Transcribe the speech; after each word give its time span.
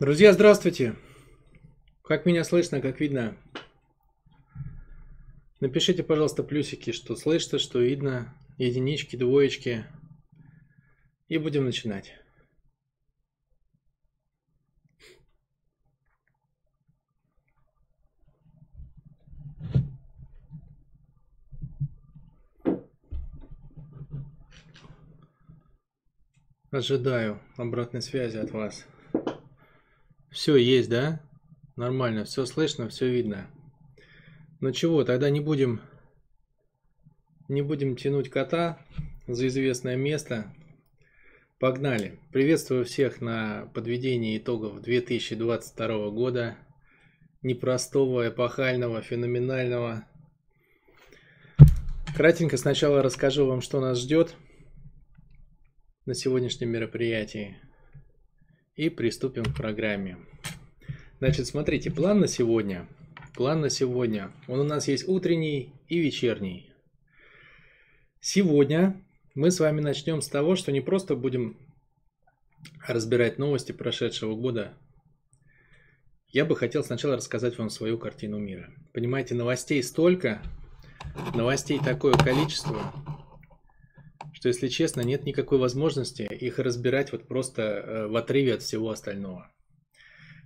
Друзья, 0.00 0.32
здравствуйте! 0.32 0.94
Как 2.04 2.24
меня 2.24 2.44
слышно, 2.44 2.80
как 2.80 3.00
видно? 3.00 3.36
Напишите, 5.58 6.04
пожалуйста, 6.04 6.44
плюсики, 6.44 6.92
что 6.92 7.16
слышно, 7.16 7.58
что 7.58 7.80
видно, 7.80 8.32
единички, 8.58 9.16
двоечки. 9.16 9.86
И 11.26 11.36
будем 11.36 11.64
начинать. 11.64 12.14
Ожидаю 26.70 27.40
обратной 27.56 28.00
связи 28.00 28.36
от 28.36 28.52
вас. 28.52 28.86
Все 30.30 30.56
есть, 30.56 30.90
да? 30.90 31.22
Нормально, 31.76 32.24
все 32.24 32.44
слышно, 32.44 32.88
все 32.88 33.08
видно. 33.08 33.50
Ну 34.60 34.72
чего, 34.72 35.04
тогда 35.04 35.30
не 35.30 35.40
будем 35.40 35.80
не 37.48 37.62
будем 37.62 37.96
тянуть 37.96 38.28
кота 38.28 38.78
за 39.26 39.46
известное 39.46 39.96
место. 39.96 40.52
Погнали. 41.58 42.20
Приветствую 42.30 42.84
всех 42.84 43.20
на 43.20 43.70
подведении 43.74 44.36
итогов 44.36 44.82
2022 44.82 46.10
года. 46.10 46.58
Непростого, 47.42 48.28
эпохального, 48.28 49.00
феноменального. 49.00 50.06
Кратенько 52.14 52.56
сначала 52.56 53.02
расскажу 53.02 53.46
вам, 53.46 53.60
что 53.60 53.80
нас 53.80 53.98
ждет 53.98 54.36
на 56.04 56.14
сегодняшнем 56.14 56.70
мероприятии. 56.70 57.56
И 58.78 58.90
приступим 58.90 59.42
к 59.42 59.56
программе. 59.56 60.18
Значит, 61.18 61.48
смотрите, 61.48 61.90
план 61.90 62.20
на 62.20 62.28
сегодня. 62.28 62.86
План 63.34 63.60
на 63.60 63.70
сегодня. 63.70 64.30
Он 64.46 64.60
у 64.60 64.62
нас 64.62 64.86
есть 64.86 65.08
утренний 65.08 65.72
и 65.88 65.98
вечерний. 65.98 66.70
Сегодня 68.20 69.04
мы 69.34 69.50
с 69.50 69.58
вами 69.58 69.80
начнем 69.80 70.22
с 70.22 70.28
того, 70.28 70.54
что 70.54 70.70
не 70.70 70.80
просто 70.80 71.16
будем 71.16 71.56
разбирать 72.86 73.36
новости 73.36 73.72
прошедшего 73.72 74.36
года. 74.36 74.74
Я 76.28 76.44
бы 76.44 76.54
хотел 76.54 76.84
сначала 76.84 77.16
рассказать 77.16 77.58
вам 77.58 77.70
свою 77.70 77.98
картину 77.98 78.38
мира. 78.38 78.72
Понимаете, 78.92 79.34
новостей 79.34 79.82
столько, 79.82 80.40
новостей 81.34 81.80
такое 81.84 82.14
количество, 82.14 82.92
что, 84.38 84.46
если 84.46 84.68
честно, 84.68 85.00
нет 85.00 85.24
никакой 85.24 85.58
возможности 85.58 86.22
их 86.22 86.60
разбирать 86.60 87.10
вот 87.10 87.26
просто 87.26 87.62
э, 87.62 88.06
в 88.06 88.14
отрыве 88.14 88.54
от 88.54 88.62
всего 88.62 88.90
остального. 88.90 89.50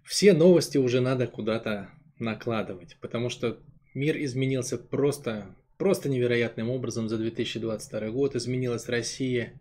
Все 0.03 0.33
новости 0.33 0.79
уже 0.79 1.03
надо 1.03 1.27
куда-то 1.27 1.91
накладывать, 2.19 2.97
потому 3.03 3.29
что 3.29 3.59
мир 3.93 4.17
изменился 4.17 4.79
просто, 4.79 5.55
просто 5.77 6.09
невероятным 6.09 6.71
образом 6.71 7.11
за 7.11 7.19
2022 7.19 8.09
год. 8.09 8.35
Изменилась 8.35 8.89
Россия, 8.89 9.61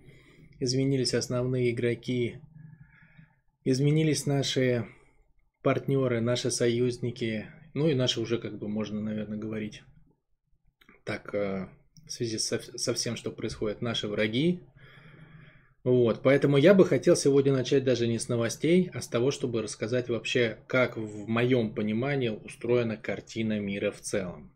изменились 0.62 1.14
основные 1.14 1.72
игроки, 1.72 2.38
изменились 3.66 4.26
наши 4.26 4.88
партнеры, 5.62 6.22
наши 6.22 6.52
союзники, 6.52 7.48
ну 7.74 7.90
и 7.90 7.96
наши 7.96 8.22
уже, 8.22 8.38
как 8.38 8.58
бы 8.58 8.70
можно, 8.70 9.02
наверное, 9.02 9.38
говорить 9.38 9.84
так 11.04 11.36
э, 11.36 11.68
в 12.12 12.14
связи 12.14 12.38
со, 12.40 12.59
со 12.78 12.94
всем, 12.94 13.16
что 13.16 13.31
происходит, 13.31 13.81
наши 13.81 14.09
враги. 14.09 14.59
Вот, 15.86 16.22
поэтому 16.22 16.58
я 16.58 16.73
бы 16.73 16.84
хотел 16.84 17.16
сегодня 17.16 17.53
начать 17.53 17.86
даже 17.86 18.06
не 18.06 18.20
с 18.20 18.28
новостей, 18.28 18.92
а 18.94 19.00
с 19.02 19.08
того, 19.08 19.31
чтобы 19.31 19.62
рассказать 19.62 20.09
вообще, 20.09 20.58
как 20.68 20.98
в 20.98 21.30
моем 21.30 21.73
понимании 21.73 22.28
устроена 22.28 22.98
картина 22.98 23.62
мира 23.62 23.92
в 23.92 24.02
целом. 24.02 24.52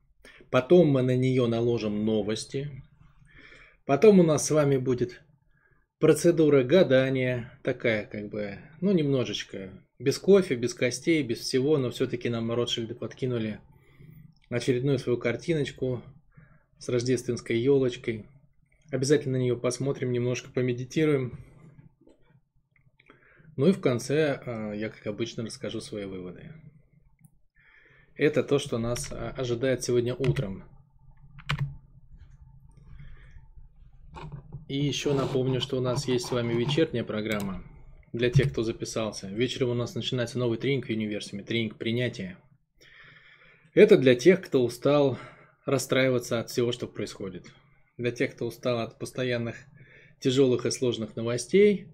Потом 0.52 0.89
мы 0.89 1.02
на 1.02 1.16
нее 1.16 1.47
наложим 1.47 2.03
новости. 2.03 2.84
Потом 3.85 4.19
у 4.19 4.24
нас 4.24 4.46
с 4.46 4.51
вами 4.51 4.75
будет 4.75 5.22
процедура 5.97 6.62
гадания, 6.62 7.57
такая 7.63 8.06
как 8.06 8.28
бы, 8.28 8.59
ну 8.81 8.91
немножечко, 8.91 9.72
без 9.97 10.19
кофе, 10.19 10.56
без 10.56 10.74
костей, 10.74 11.24
без 11.24 11.40
всего, 11.40 11.78
но 11.78 11.90
все-таки 11.90 12.28
нам 12.28 12.51
Ротшильды 12.51 12.96
подкинули 12.96 13.62
очередную 14.50 15.00
свою 15.00 15.18
картиночку, 15.18 16.03
с 16.80 16.90
рождественской 16.90 17.58
елочкой. 17.58 18.25
Обязательно 18.91 19.38
на 19.38 19.41
нее 19.41 19.58
посмотрим, 19.58 20.12
немножко 20.12 20.50
помедитируем. 20.52 21.40
Ну 23.58 23.68
и 23.68 23.72
в 23.72 23.80
конце 23.80 24.41
а, 24.46 24.74
я, 24.74 24.90
как 24.90 25.08
обычно, 25.08 25.44
расскажу 25.44 25.80
свои 25.81 26.06
выводы. 26.06 26.53
Это 28.16 28.44
то, 28.44 28.59
что 28.59 28.78
нас 28.78 29.12
а, 29.12 29.30
ожидает 29.31 29.84
сегодня 29.84 30.13
утром. 30.13 30.63
И 34.68 34.78
еще 34.78 35.13
напомню, 35.13 35.62
что 35.62 35.78
у 35.78 35.81
нас 35.81 36.07
есть 36.07 36.25
с 36.25 36.31
вами 36.31 36.53
вечерняя 36.53 37.03
программа 37.03 37.63
для 38.13 38.30
тех, 38.30 38.52
кто 38.52 38.63
записался. 38.63 39.28
Вечером 39.28 39.69
у 39.69 39.74
нас 39.74 39.96
начинается 39.96 40.40
новый 40.40 40.57
тренинг 40.57 40.88
в 40.88 40.90
универсуме, 40.90 41.44
тренинг 41.44 41.78
принятия. 41.78 42.38
Это 43.74 43.97
для 43.97 44.16
тех, 44.16 44.42
кто 44.42 44.63
устал 44.63 45.19
расстраиваться 45.66 46.40
от 46.40 46.50
всего, 46.50 46.72
что 46.72 46.88
происходит. 46.88 47.46
Для 47.98 48.12
тех, 48.12 48.36
кто 48.36 48.46
устал 48.46 48.80
от 48.80 49.00
постоянных 49.00 49.56
тяжелых 50.20 50.66
и 50.66 50.72
сложных 50.72 51.16
новостей, 51.16 51.88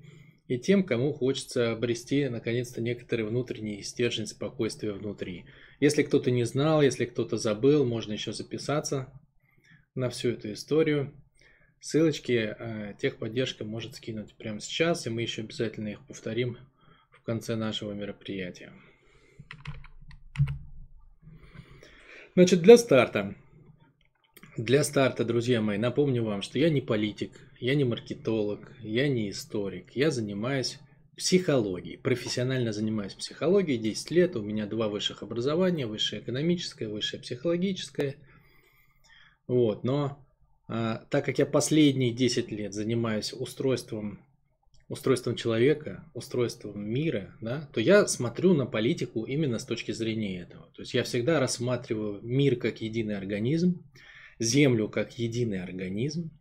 и 0.48 0.60
тем, 0.60 0.84
кому 0.84 1.14
хочется 1.14 1.72
обрести 1.72 2.28
наконец-то 2.28 2.82
некоторый 2.82 3.22
внутренний 3.22 3.82
стержень 3.84 4.28
спокойствия 4.28 4.92
внутри. 4.92 5.46
Если 5.80 6.04
кто-то 6.04 6.30
не 6.30 6.44
знал, 6.44 6.82
если 6.82 7.06
кто-то 7.06 7.38
забыл, 7.38 7.86
можно 7.86 8.12
еще 8.14 8.34
записаться 8.34 9.08
на 9.96 10.10
всю 10.10 10.30
эту 10.32 10.52
историю. 10.52 11.14
Ссылочки 11.80 12.54
э, 12.58 12.96
техподдержка 13.00 13.64
может 13.64 13.96
скинуть 13.96 14.36
прямо 14.36 14.60
сейчас, 14.60 15.08
и 15.08 15.10
мы 15.10 15.22
еще 15.22 15.42
обязательно 15.42 15.88
их 15.88 16.06
повторим 16.06 16.58
в 17.12 17.24
конце 17.24 17.56
нашего 17.56 17.94
мероприятия. 17.94 18.74
Значит, 22.36 22.62
для 22.62 22.78
старта 22.78 23.36
для 24.62 24.84
старта, 24.84 25.26
друзья 25.26 25.60
мои, 25.60 25.78
напомню 25.80 26.24
вам, 26.24 26.44
что 26.44 26.60
я 26.60 26.70
не 26.70 26.82
политик, 26.82 27.32
я 27.60 27.74
не 27.74 27.84
маркетолог, 27.84 28.72
я 28.82 29.08
не 29.08 29.32
историк. 29.32 29.96
Я 29.96 30.12
занимаюсь 30.12 30.80
психологией, 31.18 31.98
профессионально 31.98 32.72
занимаюсь 32.72 33.16
психологией 33.16 33.80
10 33.80 34.12
лет. 34.12 34.36
У 34.36 34.42
меня 34.42 34.68
два 34.68 34.88
высших 34.88 35.24
образования, 35.24 35.88
высшее 35.88 36.22
экономическое, 36.22 36.88
высшее 36.88 37.22
психологическое. 37.24 38.18
Вот, 39.48 39.84
но 39.84 40.24
а, 40.68 41.06
так 41.10 41.26
как 41.26 41.40
я 41.40 41.48
последние 41.48 42.14
10 42.14 42.52
лет 42.52 42.74
занимаюсь 42.74 43.34
устройством, 43.34 44.24
устройством 44.90 45.36
человека, 45.36 46.06
устройством 46.14 46.88
мира, 46.88 47.36
да, 47.42 47.68
то 47.74 47.82
я 47.82 48.08
смотрю 48.08 48.54
на 48.54 48.68
политику 48.68 49.24
именно 49.24 49.58
с 49.58 49.66
точки 49.66 49.92
зрения 49.92 50.42
этого. 50.42 50.68
То 50.76 50.84
есть 50.84 50.94
я 50.94 51.04
всегда 51.04 51.40
рассматриваю 51.40 52.20
мир 52.22 52.58
как 52.58 52.82
единый 52.82 53.18
организм, 53.18 53.84
Землю 54.42 54.90
как 54.90 55.18
единый 55.20 55.62
организм 55.62 56.32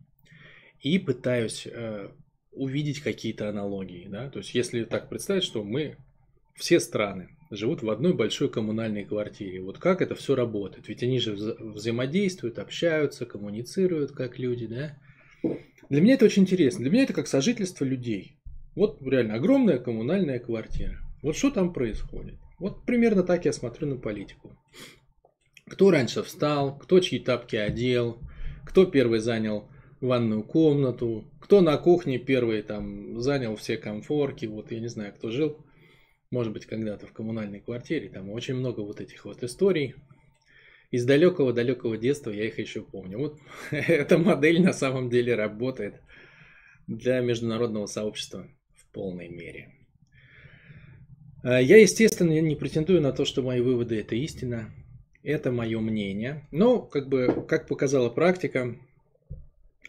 и 0.79 0.97
пытаюсь 0.97 1.67
э, 1.67 2.09
увидеть 2.51 3.01
какие-то 3.01 3.47
аналогии. 3.47 4.07
Да? 4.09 4.29
То 4.29 4.39
есть, 4.39 4.55
если 4.55 4.83
так 4.83 5.09
представить, 5.09 5.43
что 5.43 5.63
мы, 5.63 5.97
все 6.55 6.79
страны, 6.79 7.29
живут 7.51 7.83
в 7.83 7.89
одной 7.89 8.13
большой 8.13 8.49
коммунальной 8.49 9.05
квартире. 9.05 9.61
Вот 9.61 9.77
как 9.77 10.01
это 10.01 10.15
все 10.15 10.35
работает? 10.35 10.87
Ведь 10.87 11.03
они 11.03 11.19
же 11.19 11.33
взаимодействуют, 11.33 12.59
общаются, 12.59 13.25
коммуницируют 13.25 14.11
как 14.11 14.39
люди, 14.39 14.67
да? 14.67 14.97
Для 15.89 16.01
меня 16.01 16.15
это 16.15 16.25
очень 16.25 16.43
интересно. 16.43 16.81
Для 16.81 16.91
меня 16.91 17.03
это 17.03 17.13
как 17.13 17.27
сожительство 17.27 17.83
людей. 17.83 18.37
Вот 18.75 19.01
реально 19.01 19.35
огромная 19.35 19.79
коммунальная 19.79 20.39
квартира. 20.39 20.97
Вот 21.21 21.35
что 21.35 21.51
там 21.51 21.73
происходит? 21.73 22.39
Вот 22.57 22.85
примерно 22.85 23.23
так 23.23 23.45
я 23.45 23.53
смотрю 23.53 23.87
на 23.87 23.97
политику. 23.97 24.57
Кто 25.71 25.89
раньше 25.89 26.21
встал, 26.21 26.77
кто 26.77 26.99
чьи 26.99 27.17
тапки 27.17 27.55
одел, 27.55 28.19
кто 28.65 28.85
первый 28.85 29.19
занял 29.19 29.69
ванную 30.01 30.43
комнату, 30.43 31.23
кто 31.39 31.61
на 31.61 31.77
кухне 31.77 32.19
первый 32.19 32.61
там 32.61 33.21
занял 33.21 33.55
все 33.55 33.77
комфорки, 33.77 34.47
вот 34.47 34.69
я 34.73 34.81
не 34.81 34.89
знаю, 34.89 35.13
кто 35.13 35.31
жил, 35.31 35.65
может 36.29 36.51
быть, 36.51 36.65
когда-то 36.65 37.07
в 37.07 37.13
коммунальной 37.13 37.61
квартире, 37.61 38.09
там 38.09 38.29
очень 38.31 38.55
много 38.55 38.81
вот 38.81 38.99
этих 38.99 39.23
вот 39.23 39.43
историй. 39.43 39.95
Из 40.91 41.05
далекого-далекого 41.05 41.97
детства 41.97 42.31
я 42.31 42.47
их 42.47 42.59
еще 42.59 42.81
помню. 42.81 43.17
Вот 43.17 43.39
эта 43.71 44.17
модель 44.17 44.61
на 44.61 44.73
самом 44.73 45.09
деле 45.09 45.35
работает 45.35 46.01
для 46.85 47.21
международного 47.21 47.85
сообщества 47.85 48.45
в 48.75 48.91
полной 48.91 49.29
мере. 49.29 49.73
А, 51.45 51.61
я, 51.61 51.77
естественно, 51.77 52.37
не 52.41 52.57
претендую 52.57 52.99
на 52.99 53.13
то, 53.13 53.23
что 53.23 53.41
мои 53.41 53.61
выводы 53.61 53.97
это 54.01 54.17
истина. 54.17 54.69
Это 55.23 55.51
мое 55.51 55.79
мнение. 55.79 56.47
Но, 56.51 56.81
как 56.81 57.07
бы, 57.07 57.45
как 57.47 57.67
показала 57.67 58.09
практика, 58.09 58.75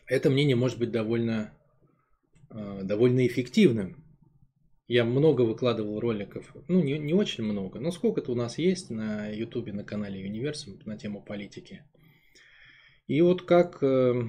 это 0.07 0.31
мнение 0.31 0.57
может 0.57 0.79
быть 0.79 0.91
довольно, 0.91 1.53
э, 2.51 2.81
довольно 2.83 3.27
эффективным. 3.27 4.05
Я 4.89 5.05
много 5.05 5.43
выкладывал 5.43 6.01
роликов, 6.01 6.55
ну 6.69 6.83
не, 6.83 6.99
не 6.99 7.15
очень 7.15 7.45
много, 7.45 7.81
но 7.81 7.91
сколько-то 7.93 8.33
у 8.33 8.35
нас 8.35 8.59
есть 8.59 8.91
на 8.91 9.29
ютубе, 9.29 9.73
на 9.73 9.85
канале 9.85 10.23
Универсум 10.23 10.79
на 10.85 10.99
тему 10.99 11.23
политики. 11.23 11.83
И 13.07 13.21
вот 13.23 13.43
как, 13.43 13.83
э, 13.83 14.23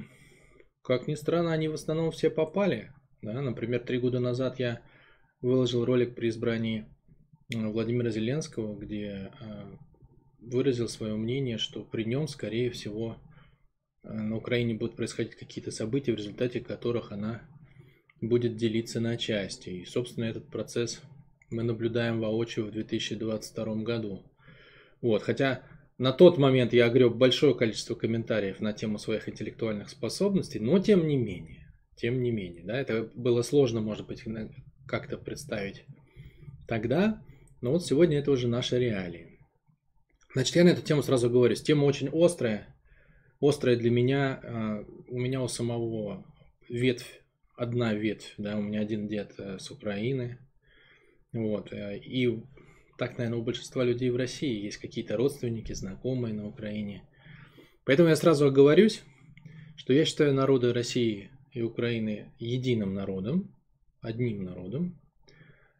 как 0.82 1.08
ни 1.08 1.16
странно, 1.16 1.52
они 1.52 1.68
в 1.68 1.74
основном 1.74 2.12
все 2.12 2.30
попали. 2.30 2.94
Да? 3.22 3.42
Например, 3.42 3.80
три 3.82 4.00
года 4.00 4.20
назад 4.20 4.60
я 4.60 4.82
выложил 5.42 5.84
ролик 5.84 6.16
при 6.16 6.30
избрании 6.30 6.86
э, 7.54 7.58
Владимира 7.68 8.10
Зеленского, 8.10 8.78
где 8.78 9.32
э, 9.42 9.78
выразил 10.46 10.88
свое 10.88 11.16
мнение, 11.16 11.58
что 11.58 11.84
при 11.84 12.04
нем, 12.04 12.28
скорее 12.28 12.70
всего, 12.70 13.18
на 14.04 14.36
Украине 14.36 14.76
будут 14.76 14.96
происходить 14.96 15.36
какие-то 15.36 15.72
события, 15.72 16.12
в 16.12 16.18
результате 16.18 16.60
которых 16.60 17.12
она 17.12 17.42
будет 18.22 18.56
делиться 18.56 19.00
на 19.00 19.18
части. 19.18 19.70
И, 19.70 19.86
собственно, 19.86 20.26
этот 20.26 20.50
процесс 20.50 21.02
мы 21.50 21.64
наблюдаем 21.64 22.20
воочию 22.20 22.66
в 22.66 22.72
2022 22.72 23.76
году. 23.84 24.24
Вот, 25.02 25.24
хотя 25.24 25.64
на 25.98 26.12
тот 26.12 26.38
момент 26.38 26.74
я 26.74 26.86
огреб 26.86 27.14
большое 27.14 27.56
количество 27.56 27.96
комментариев 27.96 28.60
на 28.60 28.74
тему 28.74 28.98
своих 28.98 29.30
интеллектуальных 29.30 29.90
способностей, 29.90 30.60
но 30.60 30.80
тем 30.80 31.08
не 31.08 31.18
менее, 31.18 31.74
тем 31.96 32.22
не 32.22 32.32
менее, 32.32 32.64
да, 32.64 32.80
это 32.80 33.10
было 33.14 33.42
сложно, 33.42 33.82
может 33.82 34.08
быть, 34.08 34.24
как-то 34.88 35.18
представить 35.18 35.86
тогда, 36.68 37.22
но 37.62 37.72
вот 37.72 37.86
сегодня 37.86 38.20
это 38.20 38.32
уже 38.32 38.48
наши 38.48 38.80
реалии. 38.80 39.33
Значит, 40.34 40.56
я 40.56 40.64
на 40.64 40.70
эту 40.70 40.82
тему 40.82 41.04
сразу 41.04 41.30
говорю, 41.30 41.56
тема 41.56 41.86
очень 41.86 42.10
острая, 42.12 42.76
острая 43.40 43.76
для 43.76 43.92
меня, 43.92 44.40
а, 44.44 44.86
у 45.08 45.20
меня 45.20 45.42
у 45.44 45.48
самого 45.48 46.26
ветвь, 46.68 47.22
одна 47.56 47.94
ветвь, 47.94 48.34
да, 48.40 48.58
у 48.58 48.62
меня 48.62 48.80
один 48.82 49.08
дед 49.08 49.36
э, 49.38 49.60
с 49.60 49.70
Украины, 49.70 50.40
вот, 51.34 51.72
э, 51.72 52.00
и 52.00 52.44
так, 52.98 53.20
наверное, 53.20 53.40
у 53.40 53.44
большинства 53.44 53.84
людей 53.84 54.10
в 54.10 54.16
России 54.16 54.64
есть 54.64 54.78
какие-то 54.78 55.18
родственники, 55.18 55.72
знакомые 55.74 56.34
на 56.34 56.48
Украине. 56.48 57.08
Поэтому 57.86 58.10
я 58.10 58.16
сразу 58.16 58.48
оговорюсь, 58.48 59.04
что 59.76 59.94
я 59.94 60.04
считаю 60.04 60.34
народы 60.34 60.74
России 60.74 61.30
и 61.52 61.62
Украины 61.62 62.34
единым 62.40 62.96
народом, 62.96 63.56
одним 64.02 64.44
народом, 64.44 65.00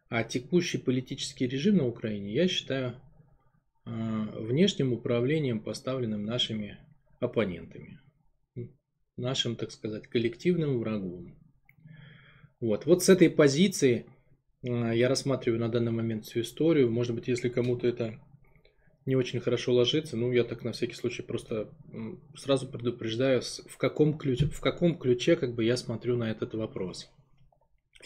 а 0.08 0.22
текущий 0.22 0.78
политический 0.78 1.48
режим 1.48 1.78
на 1.78 1.86
Украине 1.86 2.32
я 2.32 2.46
считаю 2.46 3.00
внешним 3.84 4.92
управлением, 4.92 5.60
поставленным 5.60 6.24
нашими 6.24 6.78
оппонентами, 7.20 8.00
нашим, 9.16 9.56
так 9.56 9.70
сказать, 9.70 10.06
коллективным 10.06 10.78
врагом. 10.78 11.36
Вот, 12.60 12.86
вот 12.86 13.02
с 13.02 13.08
этой 13.08 13.28
позиции 13.28 14.06
а, 14.66 14.92
я 14.92 15.08
рассматриваю 15.08 15.60
на 15.60 15.68
данный 15.68 15.92
момент 15.92 16.24
всю 16.24 16.40
историю. 16.40 16.90
Может 16.90 17.14
быть, 17.14 17.28
если 17.28 17.48
кому-то 17.48 17.86
это 17.86 18.18
не 19.06 19.16
очень 19.16 19.40
хорошо 19.40 19.74
ложится, 19.74 20.16
ну, 20.16 20.32
я 20.32 20.44
так 20.44 20.64
на 20.64 20.72
всякий 20.72 20.94
случай 20.94 21.22
просто 21.22 21.68
сразу 22.36 22.66
предупреждаю, 22.66 23.42
в 23.42 23.76
каком 23.76 24.16
ключе, 24.16 24.46
в 24.46 24.60
каком 24.60 24.98
ключе 24.98 25.36
как 25.36 25.54
бы 25.54 25.64
я 25.64 25.76
смотрю 25.76 26.16
на 26.16 26.30
этот 26.30 26.54
вопрос. 26.54 27.10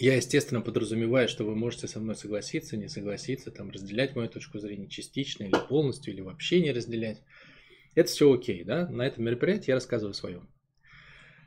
Я, 0.01 0.15
естественно, 0.15 0.61
подразумеваю, 0.61 1.29
что 1.29 1.45
вы 1.45 1.57
можете 1.57 1.89
со 1.89 1.99
мной 1.99 2.15
согласиться, 2.15 2.77
не 2.77 2.89
согласиться, 2.89 3.51
там, 3.51 3.71
разделять 3.71 4.15
мою 4.15 4.29
точку 4.29 4.61
зрения 4.61 4.89
частично 4.89 5.45
или 5.45 5.69
полностью, 5.69 6.13
или 6.15 6.21
вообще 6.21 6.61
не 6.61 6.71
разделять. 6.71 7.23
Это 7.97 8.09
все 8.09 8.33
окей, 8.33 8.63
да? 8.63 8.89
На 8.89 9.07
этом 9.07 9.25
мероприятии 9.25 9.71
я 9.71 9.75
рассказываю 9.75 10.15
свое. 10.15 10.43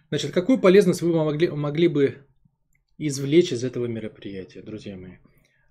Значит, 0.09 0.31
какую 0.31 0.59
полезность 0.59 1.01
вы 1.01 1.13
могли, 1.13 1.47
могли 1.49 1.87
бы 1.87 2.25
извлечь 2.97 3.53
из 3.53 3.63
этого 3.63 3.85
мероприятия, 3.85 4.61
друзья 4.61 4.97
мои? 4.97 5.13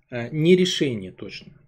А, 0.09 0.29
не 0.29 0.55
решение 0.55 1.11
точно. 1.11 1.61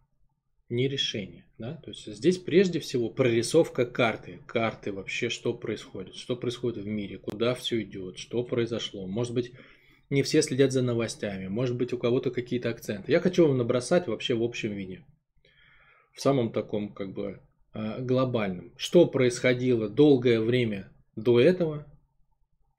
Не 0.69 0.87
решение. 0.87 1.45
Да? 1.59 1.75
То 1.75 1.91
есть 1.91 2.07
здесь 2.07 2.39
прежде 2.39 2.79
всего 2.79 3.11
прорисовка 3.11 3.85
карты. 3.85 4.39
Карты 4.47 4.91
вообще, 4.91 5.29
что 5.29 5.53
происходит. 5.53 6.15
Что 6.15 6.35
происходит 6.35 6.83
в 6.83 6.87
мире, 6.87 7.19
куда 7.19 7.53
все 7.53 7.83
идет, 7.83 8.17
что 8.17 8.43
произошло. 8.43 9.05
Может 9.05 9.35
быть, 9.35 9.51
не 10.13 10.23
все 10.23 10.41
следят 10.41 10.71
за 10.71 10.81
новостями. 10.81 11.47
Может 11.47 11.75
быть, 11.75 11.91
у 11.91 11.97
кого-то 11.97 12.31
какие-то 12.31 12.69
акценты. 12.69 13.11
Я 13.11 13.19
хочу 13.19 13.47
вам 13.47 13.57
набросать 13.57 14.07
вообще 14.07 14.35
в 14.35 14.43
общем 14.43 14.71
виде. 14.71 15.03
В 16.13 16.21
самом 16.21 16.51
таком 16.53 16.93
как 16.93 17.11
бы 17.13 17.41
а, 17.73 17.99
глобальном. 17.99 18.71
Что 18.77 19.07
происходило 19.07 19.89
долгое 19.89 20.39
время 20.39 20.91
до 21.15 21.39
этого 21.39 21.85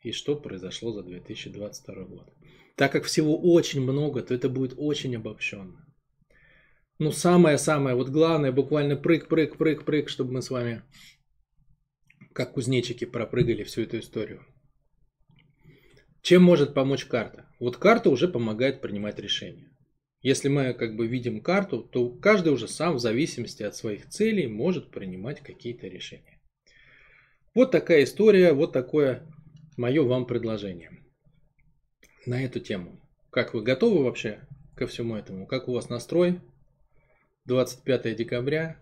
и 0.01 0.13
что 0.13 0.37
произошло 0.37 0.93
за 0.93 1.03
2022 1.03 2.05
год. 2.05 2.33
Так 2.77 2.93
как 2.93 3.05
всего 3.05 3.37
очень 3.37 3.81
много, 3.81 4.23
то 4.23 4.33
это 4.33 4.49
будет 4.49 4.75
очень 4.77 5.17
обобщенно. 5.17 5.85
Ну, 7.01 7.11
самое-самое, 7.11 7.97
вот 7.97 8.09
главное, 8.11 8.53
буквально 8.53 8.97
прыг, 8.97 9.27
прыг, 9.27 9.57
прыг, 9.57 9.85
прыг, 9.85 10.09
чтобы 10.09 10.33
мы 10.33 10.43
с 10.43 10.51
вами, 10.51 10.83
как 12.33 12.53
кузнечики, 12.53 13.05
пропрыгали 13.05 13.65
всю 13.65 13.83
эту 13.83 13.99
историю. 13.99 14.45
Чем 16.25 16.43
может 16.43 16.73
помочь 16.73 17.05
карта? 17.05 17.45
Вот 17.61 17.77
карта 17.77 18.09
уже 18.09 18.29
помогает 18.29 18.81
принимать 18.81 19.19
решения. 19.19 19.69
Если 20.23 20.49
мы 20.49 20.73
как 20.73 20.97
бы 20.97 21.07
видим 21.07 21.43
карту, 21.43 21.83
то 21.83 22.09
каждый 22.09 22.51
уже 22.51 22.67
сам 22.67 22.95
в 22.95 22.99
зависимости 22.99 23.63
от 23.63 23.77
своих 23.77 24.09
целей 24.09 24.47
может 24.47 24.91
принимать 24.91 25.43
какие-то 25.43 25.87
решения. 25.87 26.41
Вот 27.55 27.73
такая 27.73 28.05
история, 28.05 28.55
вот 28.55 28.73
такое 28.73 29.23
мое 29.77 30.03
вам 30.03 30.25
предложение 30.25 30.93
на 32.25 32.43
эту 32.43 32.59
тему. 32.59 32.99
Как 33.29 33.53
вы 33.53 33.63
готовы 33.63 34.03
вообще 34.03 34.49
ко 34.77 34.87
всему 34.87 35.17
этому? 35.17 35.47
Как 35.47 35.69
у 35.69 35.75
вас 35.75 35.91
настрой? 35.91 36.41
25 37.45 38.17
декабря, 38.17 38.79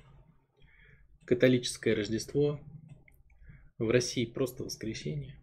католическое 1.25 1.97
Рождество, 1.97 2.61
в 3.79 3.91
России 3.91 4.27
просто 4.27 4.62
воскресенье. 4.62 5.42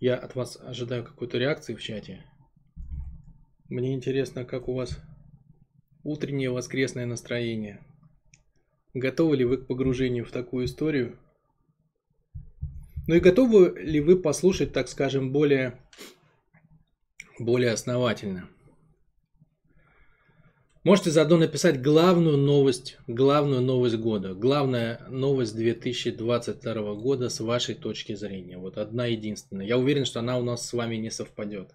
Я 0.00 0.16
от 0.16 0.36
вас 0.36 0.56
ожидаю 0.60 1.04
какой-то 1.04 1.38
реакции 1.38 1.74
в 1.74 1.82
чате. 1.82 2.24
Мне 3.68 3.94
интересно, 3.94 4.44
как 4.44 4.68
у 4.68 4.74
вас 4.74 4.98
утреннее 6.04 6.50
воскресное 6.50 7.04
настроение. 7.04 7.84
Готовы 8.94 9.36
ли 9.36 9.44
вы 9.44 9.58
к 9.58 9.66
погружению 9.66 10.24
в 10.24 10.30
такую 10.30 10.66
историю? 10.66 11.18
Ну 13.06 13.14
и 13.14 13.20
готовы 13.20 13.78
ли 13.80 14.00
вы 14.00 14.18
послушать, 14.20 14.72
так 14.72 14.88
скажем, 14.88 15.32
более, 15.32 15.78
более 17.38 17.72
основательно? 17.72 18.48
Можете 20.88 21.10
заодно 21.10 21.36
написать 21.36 21.82
главную 21.82 22.38
новость, 22.38 22.96
главную 23.06 23.60
новость 23.60 23.96
года, 23.96 24.32
главная 24.32 25.06
новость 25.10 25.54
2022 25.54 26.94
года 26.94 27.28
с 27.28 27.40
вашей 27.40 27.74
точки 27.74 28.14
зрения. 28.14 28.56
Вот 28.56 28.78
одна 28.78 29.04
единственная. 29.04 29.66
Я 29.66 29.76
уверен, 29.76 30.06
что 30.06 30.20
она 30.20 30.38
у 30.38 30.42
нас 30.42 30.66
с 30.66 30.72
вами 30.72 30.96
не 30.96 31.10
совпадет. 31.10 31.74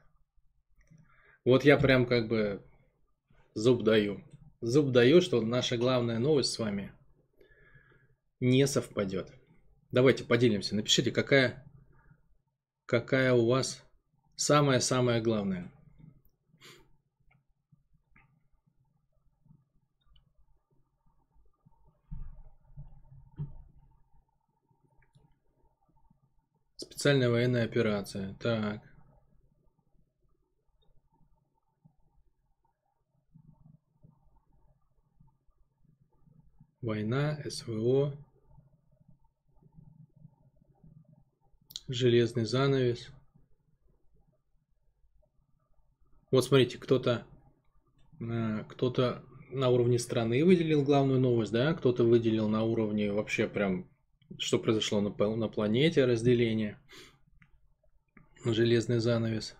Вот 1.45 1.63
я 1.63 1.77
прям 1.77 2.07
как 2.07 2.27
бы 2.27 2.63
зуб 3.53 3.83
даю. 3.83 4.23
Зуб 4.61 4.89
даю, 4.89 5.21
что 5.21 5.41
наша 5.41 5.77
главная 5.77 6.17
новость 6.17 6.51
с 6.51 6.57
вами– 6.57 6.91
не 8.39 8.65
совпадет. 8.65 9.31
Давайте 9.91 10.23
поделимся. 10.23 10.75
Напишите, 10.75 11.11
какая, 11.11 11.63
какая 12.87 13.33
у 13.33 13.45
вас 13.45 13.83
самая-самая 14.37 15.21
главная. 15.21 15.71
Специальная 27.03 27.29
военная 27.29 27.65
операция. 27.65 28.33
Так. 28.35 28.81
Война, 36.81 37.43
СВО. 37.45 38.13
железный 41.89 42.45
занавес. 42.45 43.09
Вот 46.31 46.45
смотрите, 46.45 46.77
кто-то 46.77 47.27
э, 48.21 48.63
кто-то 48.69 49.25
на 49.49 49.67
уровне 49.67 49.99
страны 49.99 50.45
выделил 50.45 50.83
главную 50.85 51.19
новость, 51.19 51.51
да, 51.51 51.73
кто-то 51.73 52.05
выделил 52.05 52.47
на 52.47 52.63
уровне 52.63 53.11
вообще 53.11 53.49
прям, 53.49 53.92
что 54.37 54.59
произошло 54.59 55.01
на, 55.01 55.09
на 55.35 55.47
планете, 55.47 56.05
разделение, 56.05 56.79
железный 58.45 58.99
занавес. 58.99 59.55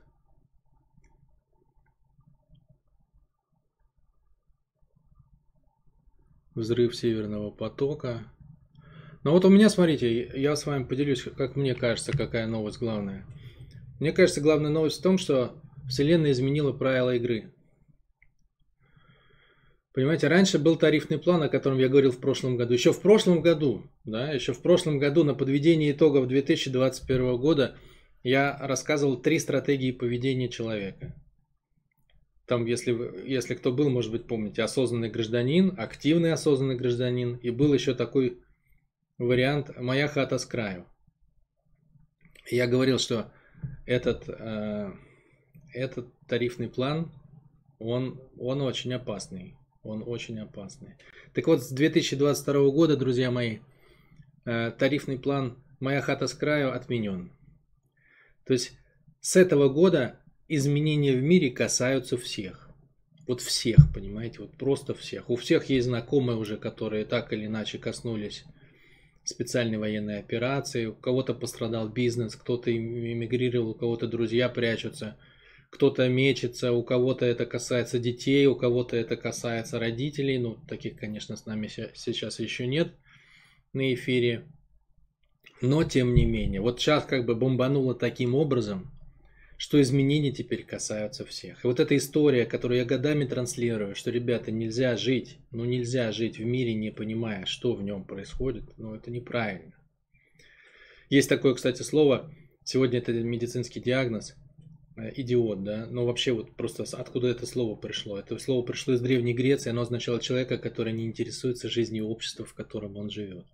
Взрыв 6.55 6.95
Северного 6.95 7.49
потока. 7.49 8.31
Ну 9.23 9.31
вот 9.31 9.45
у 9.45 9.49
меня, 9.49 9.69
смотрите, 9.69 10.29
я 10.39 10.55
с 10.55 10.65
вами 10.65 10.83
поделюсь, 10.83 11.23
как 11.23 11.55
мне 11.55 11.73
кажется, 11.73 12.11
какая 12.11 12.45
новость 12.45 12.79
главная. 12.79 13.25
Мне 13.99 14.11
кажется, 14.11 14.41
главная 14.41 14.69
новость 14.69 14.99
в 14.99 15.03
том, 15.03 15.17
что 15.17 15.59
Вселенная 15.87 16.31
изменила 16.31 16.73
правила 16.73 17.15
игры. 17.15 17.53
Понимаете, 19.93 20.27
раньше 20.27 20.57
был 20.57 20.75
тарифный 20.75 21.19
план, 21.19 21.43
о 21.43 21.49
котором 21.49 21.77
я 21.77 21.87
говорил 21.87 22.11
в 22.11 22.19
прошлом 22.19 22.57
году. 22.57 22.73
Еще 22.73 22.91
в 22.91 23.01
прошлом 23.01 23.41
году, 23.41 23.83
да, 24.05 24.31
еще 24.31 24.53
в 24.53 24.61
прошлом 24.61 24.97
году 24.97 25.23
на 25.23 25.35
подведении 25.35 25.91
итогов 25.91 26.27
2021 26.27 27.37
года 27.37 27.77
я 28.23 28.57
рассказывал 28.59 29.21
три 29.21 29.37
стратегии 29.37 29.91
поведения 29.91 30.49
человека. 30.49 31.15
Там, 32.47 32.65
если, 32.65 32.91
если 33.29 33.53
кто 33.53 33.71
был, 33.71 33.89
может 33.89 34.11
быть, 34.11 34.25
помните, 34.25 34.63
осознанный 34.63 35.09
гражданин, 35.09 35.75
активный 35.77 36.33
осознанный 36.33 36.75
гражданин, 36.75 37.35
и 37.35 37.51
был 37.51 37.73
еще 37.73 37.93
такой 37.93 38.41
вариант 39.19 39.77
«Моя 39.77 40.07
хата 40.07 40.39
с 40.39 40.45
краю». 40.45 40.87
Я 42.49 42.65
говорил, 42.65 42.97
что 42.97 43.31
этот, 43.85 44.27
э, 44.27 44.91
этот 45.73 46.07
тарифный 46.27 46.67
план, 46.67 47.13
он, 47.77 48.19
он 48.37 48.61
очень 48.61 48.93
опасный. 48.93 49.55
Он 49.83 50.03
очень 50.05 50.39
опасный. 50.39 50.95
Так 51.33 51.47
вот, 51.47 51.61
с 51.61 51.69
2022 51.69 52.69
года, 52.71 52.95
друзья 52.95 53.31
мои, 53.31 53.59
э, 54.45 54.71
тарифный 54.71 55.19
план 55.19 55.57
«Моя 55.79 56.01
хата 56.01 56.27
с 56.27 56.33
краю» 56.33 56.73
отменен. 56.73 57.31
То 58.45 58.53
есть 58.53 58.77
с 59.19 59.35
этого 59.35 59.69
года 59.69 60.19
изменения 60.47 61.13
в 61.13 61.21
мире 61.21 61.51
касаются 61.51 62.17
всех. 62.17 62.69
Вот 63.27 63.41
всех, 63.41 63.93
понимаете, 63.93 64.39
вот 64.39 64.57
просто 64.57 64.93
всех. 64.93 65.29
У 65.29 65.35
всех 65.35 65.69
есть 65.69 65.87
знакомые 65.87 66.37
уже, 66.37 66.57
которые 66.57 67.05
так 67.05 67.31
или 67.33 67.45
иначе 67.45 67.77
коснулись 67.77 68.45
специальной 69.23 69.77
военной 69.77 70.19
операции, 70.19 70.87
у 70.87 70.93
кого-то 70.93 71.33
пострадал 71.33 71.87
бизнес, 71.87 72.35
кто-то 72.35 72.75
эмигрировал, 72.75 73.69
у 73.69 73.73
кого-то 73.73 74.07
друзья 74.07 74.49
прячутся, 74.49 75.17
кто-то 75.73 76.07
мечется, 76.07 76.71
у 76.71 76.83
кого-то 76.83 77.25
это 77.25 77.47
касается 77.47 77.97
детей, 77.97 78.45
у 78.45 78.55
кого-то 78.55 78.95
это 78.95 79.17
касается 79.17 79.79
родителей, 79.79 80.37
ну, 80.37 80.55
таких, 80.67 80.99
конечно, 80.99 81.35
с 81.35 81.47
нами 81.47 81.67
сейчас 81.67 82.39
еще 82.39 82.67
нет 82.67 82.93
на 83.73 83.91
эфире, 83.95 84.45
но 85.61 85.83
тем 85.83 86.13
не 86.13 86.25
менее, 86.25 86.61
вот 86.61 86.79
сейчас 86.79 87.05
как 87.05 87.25
бы 87.25 87.33
бомбануло 87.33 87.95
таким 87.95 88.35
образом, 88.35 88.91
что 89.57 89.81
изменения 89.81 90.31
теперь 90.31 90.63
касаются 90.63 91.25
всех. 91.25 91.65
И 91.65 91.67
вот 91.67 91.79
эта 91.79 91.97
история, 91.97 92.45
которую 92.45 92.77
я 92.77 92.85
годами 92.85 93.25
транслирую, 93.25 93.95
что, 93.95 94.11
ребята, 94.11 94.51
нельзя 94.51 94.95
жить, 94.95 95.39
ну 95.49 95.65
нельзя 95.65 96.11
жить 96.11 96.37
в 96.37 96.45
мире, 96.45 96.75
не 96.75 96.91
понимая, 96.91 97.45
что 97.45 97.73
в 97.73 97.81
нем 97.81 98.03
происходит, 98.03 98.77
ну 98.77 98.93
это 98.93 99.09
неправильно. 99.09 99.73
Есть 101.09 101.29
такое, 101.29 101.55
кстати, 101.55 101.81
слово, 101.81 102.31
сегодня 102.63 102.99
это 102.99 103.11
медицинский 103.11 103.79
диагноз, 103.79 104.35
идиот, 104.95 105.63
да, 105.63 105.87
но 105.87 106.05
вообще 106.05 106.31
вот 106.33 106.55
просто 106.55 106.83
откуда 106.97 107.27
это 107.27 107.45
слово 107.45 107.75
пришло? 107.75 108.19
Это 108.19 108.37
слово 108.37 108.65
пришло 108.65 108.93
из 108.93 109.01
Древней 109.01 109.33
Греции, 109.33 109.69
оно 109.69 109.81
означало 109.81 110.19
человека, 110.19 110.57
который 110.57 110.93
не 110.93 111.05
интересуется 111.05 111.69
жизнью 111.69 112.07
общества, 112.07 112.45
в 112.45 112.53
котором 112.53 112.97
он 112.97 113.09
живет. 113.09 113.45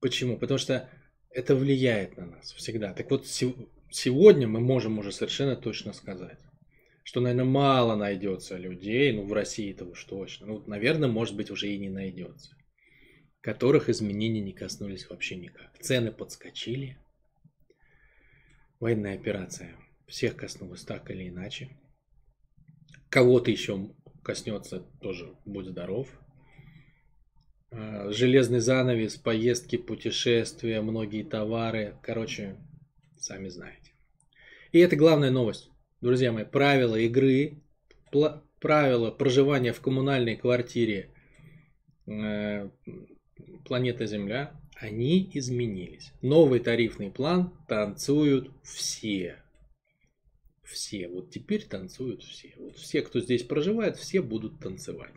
Почему? 0.00 0.36
Потому 0.38 0.58
что 0.58 0.88
это 1.30 1.54
влияет 1.54 2.16
на 2.16 2.26
нас 2.26 2.52
всегда. 2.52 2.92
Так 2.92 3.10
вот, 3.10 3.26
сегодня 3.26 4.48
мы 4.48 4.60
можем 4.60 4.98
уже 4.98 5.12
совершенно 5.12 5.56
точно 5.56 5.92
сказать, 5.92 6.38
что, 7.02 7.20
наверное, 7.20 7.44
мало 7.44 7.94
найдется 7.94 8.56
людей, 8.56 9.12
ну, 9.12 9.26
в 9.26 9.32
России-то 9.32 9.84
уж 9.84 10.04
точно, 10.04 10.46
ну, 10.46 10.64
наверное, 10.66 11.08
может 11.08 11.36
быть, 11.36 11.50
уже 11.50 11.68
и 11.68 11.78
не 11.78 11.88
найдется, 11.88 12.56
которых 13.40 13.88
изменения 13.88 14.40
не 14.40 14.52
коснулись 14.52 15.08
вообще 15.08 15.36
никак. 15.36 15.78
Цены 15.78 16.10
подскочили, 16.10 16.98
военная 18.80 19.14
операция 19.14 19.76
всех 20.06 20.36
коснулась 20.36 20.82
так 20.82 21.10
или 21.10 21.28
иначе. 21.28 21.70
Кого-то 23.08 23.50
еще 23.50 23.90
коснется, 24.22 24.80
тоже 25.00 25.34
будь 25.44 25.66
здоров. 25.66 26.08
А, 27.70 28.10
железный 28.10 28.60
занавес, 28.60 29.16
поездки, 29.16 29.76
путешествия, 29.76 30.80
многие 30.80 31.22
товары. 31.22 31.96
Короче, 32.02 32.56
Сами 33.18 33.48
знаете. 33.48 33.92
И 34.72 34.78
это 34.78 34.94
главная 34.94 35.30
новость. 35.30 35.70
Друзья 36.00 36.32
мои, 36.32 36.44
правила 36.44 36.96
игры, 36.96 37.62
правила 38.60 39.10
проживания 39.10 39.72
в 39.72 39.80
коммунальной 39.80 40.36
квартире 40.36 41.10
э, 42.06 42.68
планета 43.64 44.06
Земля, 44.06 44.52
они 44.76 45.30
изменились. 45.32 46.12
Новый 46.20 46.60
тарифный 46.60 47.10
план 47.10 47.52
танцуют 47.66 48.50
все. 48.62 49.42
Все. 50.66 51.08
Вот 51.08 51.30
теперь 51.30 51.64
танцуют 51.64 52.22
все. 52.22 52.52
Вот 52.58 52.76
все, 52.76 53.02
кто 53.02 53.20
здесь 53.20 53.44
проживает, 53.44 53.96
все 53.96 54.20
будут 54.20 54.58
танцевать. 54.58 55.14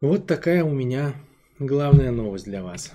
Вот 0.00 0.26
такая 0.26 0.64
у 0.64 0.72
меня 0.72 1.14
главная 1.58 2.12
новость 2.12 2.44
для 2.44 2.62
вас. 2.62 2.92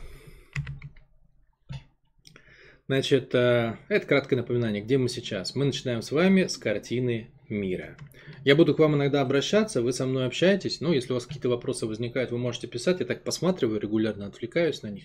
Значит, 2.88 3.36
э, 3.36 3.78
это 3.88 4.08
краткое 4.08 4.38
напоминание, 4.38 4.82
где 4.82 4.98
мы 4.98 5.10
сейчас. 5.10 5.56
Мы 5.56 5.66
начинаем 5.66 6.02
с 6.02 6.12
вами 6.12 6.46
с 6.48 6.58
картины 6.58 7.30
мира. 7.48 7.98
Я 8.46 8.56
буду 8.56 8.74
к 8.74 8.80
вам 8.80 8.96
иногда 8.96 9.22
обращаться, 9.22 9.82
вы 9.82 9.92
со 9.92 10.06
мной 10.06 10.26
общаетесь. 10.26 10.82
Ну, 10.82 10.94
если 10.94 11.12
у 11.12 11.16
вас 11.16 11.26
какие-то 11.26 11.50
вопросы 11.50 11.86
возникают, 11.86 12.32
вы 12.32 12.38
можете 12.38 12.68
писать. 12.68 13.00
Я 13.00 13.06
так 13.06 13.24
посматриваю, 13.24 13.80
регулярно 13.80 14.26
отвлекаюсь 14.26 14.82
на 14.82 14.88
них. 14.88 15.04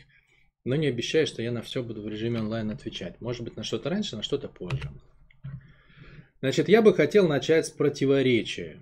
Но 0.64 0.76
не 0.76 0.86
обещаю, 0.86 1.26
что 1.26 1.42
я 1.42 1.52
на 1.52 1.60
все 1.60 1.82
буду 1.82 2.00
в 2.00 2.08
режиме 2.08 2.40
онлайн 2.40 2.70
отвечать. 2.70 3.20
Может 3.20 3.42
быть, 3.42 3.56
на 3.56 3.64
что-то 3.64 3.90
раньше, 3.90 4.16
на 4.16 4.22
что-то 4.22 4.48
позже. 4.48 4.90
Значит, 6.40 6.68
я 6.68 6.82
бы 6.82 6.94
хотел 6.94 7.26
начать 7.26 7.66
с 7.66 7.70
противоречия 7.70 8.80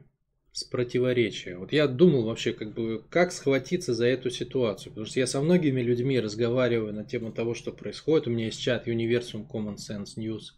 с 0.53 0.65
противоречия. 0.65 1.57
Вот 1.57 1.73
я 1.73 1.89
думал 1.89 2.25
вообще, 2.25 2.53
как 2.53 2.75
бы, 2.75 3.03
как 3.09 3.33
схватиться 3.33 3.95
за 3.95 4.07
эту 4.07 4.29
ситуацию. 4.29 4.93
Потому 4.93 5.07
что 5.07 5.19
я 5.19 5.27
со 5.27 5.41
многими 5.41 5.81
людьми 5.81 6.21
разговариваю 6.21 6.93
на 6.93 7.05
тему 7.05 7.33
того, 7.33 7.55
что 7.55 7.73
происходит. 7.73 8.27
У 8.27 8.31
меня 8.31 8.47
есть 8.47 8.61
чат 8.61 8.87
Universum 8.87 9.49
Common 9.49 9.77
Sense 9.77 10.19
News. 10.19 10.53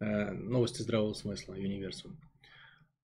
Э, 0.00 0.32
новости 0.32 0.82
здравого 0.82 1.14
смысла 1.14 1.54
Universum. 1.54 2.16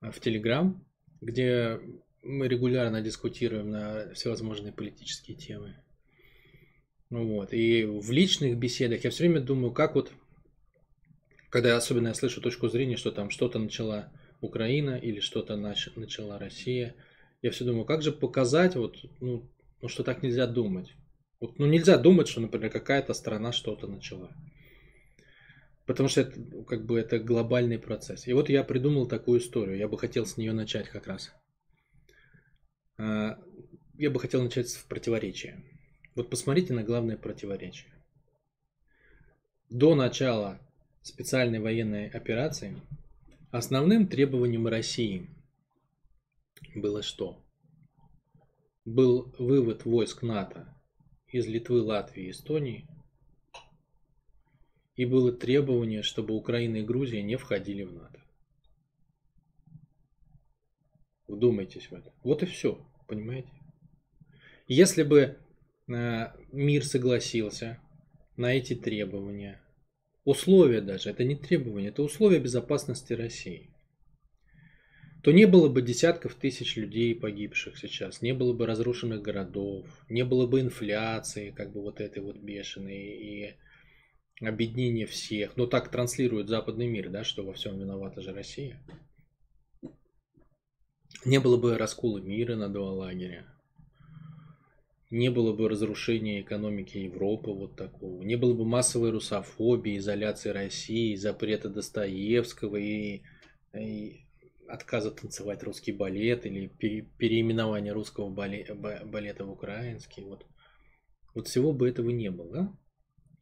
Э, 0.01 0.11
в 0.11 0.21
Telegram, 0.21 0.75
где 1.21 1.79
мы 2.25 2.49
регулярно 2.49 3.01
дискутируем 3.01 3.71
на 3.71 4.13
всевозможные 4.15 4.73
политические 4.73 5.37
темы. 5.37 5.77
Вот. 7.11 7.53
И 7.53 7.85
в 7.85 8.11
личных 8.11 8.59
беседах 8.59 9.05
я 9.05 9.11
все 9.11 9.23
время 9.23 9.41
думаю, 9.41 9.73
как 9.73 9.95
вот, 9.95 10.11
когда 11.53 11.77
особенно 11.77 12.09
я 12.09 12.15
слышу 12.15 12.41
точку 12.41 12.69
зрения, 12.69 12.97
что 12.97 13.13
там 13.13 13.29
что-то 13.29 13.59
начала 13.59 14.11
Украина 14.41 14.97
или 14.97 15.21
что-то 15.21 15.53
нач- 15.53 15.93
начала 15.97 16.39
Россия. 16.39 16.97
Я 17.43 17.51
все 17.51 17.67
думаю, 17.67 17.85
как 17.85 18.01
же 18.01 18.11
показать, 18.11 18.75
вот, 18.75 18.97
ну, 19.21 19.47
ну, 19.83 19.89
что 19.89 20.03
так 20.03 20.23
нельзя 20.23 20.47
думать. 20.47 20.95
Вот, 21.41 21.59
ну, 21.59 21.67
нельзя 21.67 21.99
думать, 21.99 22.29
что, 22.29 22.41
например, 22.41 22.71
какая-то 22.71 23.13
страна 23.13 23.53
что-то 23.53 23.87
начала. 23.87 24.35
Потому 25.85 26.09
что 26.09 26.23
это, 26.23 26.41
ну, 26.41 26.65
как 26.65 26.87
бы, 26.87 26.99
это 26.99 27.19
глобальный 27.19 27.79
процесс. 27.79 28.27
И 28.27 28.33
вот 28.33 28.49
я 28.49 28.65
придумал 28.65 29.07
такую 29.07 29.39
историю. 29.39 29.77
Я 29.77 29.89
бы 29.89 29.99
хотел 29.99 30.25
с 30.25 30.39
нее 30.39 30.55
начать 30.55 30.89
как 30.89 31.07
раз. 31.07 31.35
А, 32.97 33.39
я 33.99 34.09
бы 34.09 34.21
хотел 34.21 34.43
начать 34.43 34.71
с 34.71 34.77
противоречия. 34.79 35.63
Вот 36.15 36.31
посмотрите 36.31 36.73
на 36.73 36.83
главное 36.83 37.19
противоречие. 37.19 37.93
До 39.69 39.95
начала 39.95 40.59
специальной 41.03 41.59
военной 41.59 42.09
операции 42.09 42.77
Основным 43.53 44.09
требованием 44.09 44.67
России 44.67 45.29
было 46.75 47.03
что? 47.03 47.45
Был 48.87 49.35
вывод 49.39 49.85
войск 49.85 50.23
НАТО 50.23 50.75
из 51.27 51.47
Литвы, 51.47 51.83
Латвии 51.83 52.29
и 52.29 52.31
Эстонии. 52.31 52.89
И 54.97 55.05
было 55.05 55.33
требование, 55.33 56.03
чтобы 56.03 56.35
Украина 56.35 56.77
и 56.77 56.83
Грузия 56.83 57.23
не 57.23 57.37
входили 57.37 57.83
в 57.83 57.93
НАТО. 57.93 58.25
Вдумайтесь 61.29 61.91
в 61.91 61.93
это. 61.93 62.11
Вот 62.25 62.43
и 62.43 62.47
все, 62.47 62.83
понимаете? 63.07 63.53
Если 64.67 65.03
бы 65.03 65.39
э, 65.89 66.33
мир 66.53 66.87
согласился 66.87 67.79
на 68.39 68.55
эти 68.55 68.75
требования, 68.75 69.62
условия 70.25 70.81
даже, 70.81 71.11
это 71.11 71.25
не 71.25 71.37
требования, 71.37 71.89
это 71.89 72.03
условия 72.03 72.39
безопасности 72.39 73.13
России, 73.13 73.71
то 75.23 75.33
не 75.33 75.47
было 75.47 75.69
бы 75.69 75.83
десятков 75.83 76.35
тысяч 76.35 76.77
людей 76.77 77.15
погибших 77.15 77.79
сейчас, 77.79 78.23
не 78.23 78.33
было 78.33 78.53
бы 78.53 78.67
разрушенных 78.67 79.23
городов, 79.23 79.87
не 80.09 80.25
было 80.25 80.47
бы 80.47 80.61
инфляции, 80.61 81.51
как 81.51 81.73
бы 81.73 81.81
вот 81.81 82.01
этой 82.01 82.23
вот 82.23 82.37
бешеной, 82.37 82.97
и 82.97 83.55
объединения 84.41 85.07
всех. 85.07 85.57
Но 85.57 85.67
так 85.67 85.91
транслирует 85.91 86.49
западный 86.49 86.87
мир, 86.87 87.11
да, 87.11 87.25
что 87.25 87.45
во 87.45 87.53
всем 87.53 87.79
виновата 87.79 88.21
же 88.21 88.33
Россия. 88.33 88.83
Не 91.25 91.39
было 91.39 91.57
бы 91.57 91.79
раскола 91.79 92.19
мира 92.19 92.57
на 92.57 92.69
два 92.69 92.91
лагеря. 92.91 93.47
Не 95.13 95.31
было 95.31 95.53
бы 95.53 95.69
разрушения 95.69 96.41
экономики 96.41 96.97
Европы 96.97 97.51
вот 97.51 97.77
такого, 97.77 98.23
не 98.23 98.37
было 98.37 98.55
бы 98.55 98.65
массовой 98.65 99.11
русофобии, 99.11 99.99
изоляции 99.99 100.49
России, 100.49 101.15
запрета 101.17 101.69
Достоевского 101.69 102.77
и, 102.77 103.21
и 103.75 104.25
отказа 104.67 105.11
танцевать 105.11 105.63
русский 105.65 105.93
балет 105.93 106.47
или 106.47 106.67
пере, 106.67 107.03
переименования 107.19 107.93
русского 107.93 108.31
балета, 108.31 108.75
балета 108.75 109.45
в 109.45 109.51
украинский. 109.51 110.23
Вот. 110.23 110.47
вот 111.35 111.47
всего 111.47 111.75
бы 111.75 111.91
этого 111.91 112.09
не 112.09 112.31
было. 112.31 112.51
Да? 112.51 112.73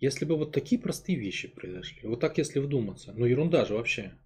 Если 0.01 0.25
бы 0.25 0.37
вот 0.37 0.51
такие 0.51 0.81
простые 0.81 1.21
вещи 1.21 1.47
произошли, 1.47 2.01
вот 2.09 2.19
так 2.19 2.37
если 2.39 2.59
вдуматься, 2.59 3.13
ну 3.13 3.27
ерунда 3.27 3.65
же 3.65 3.75
вообще. 3.75 4.19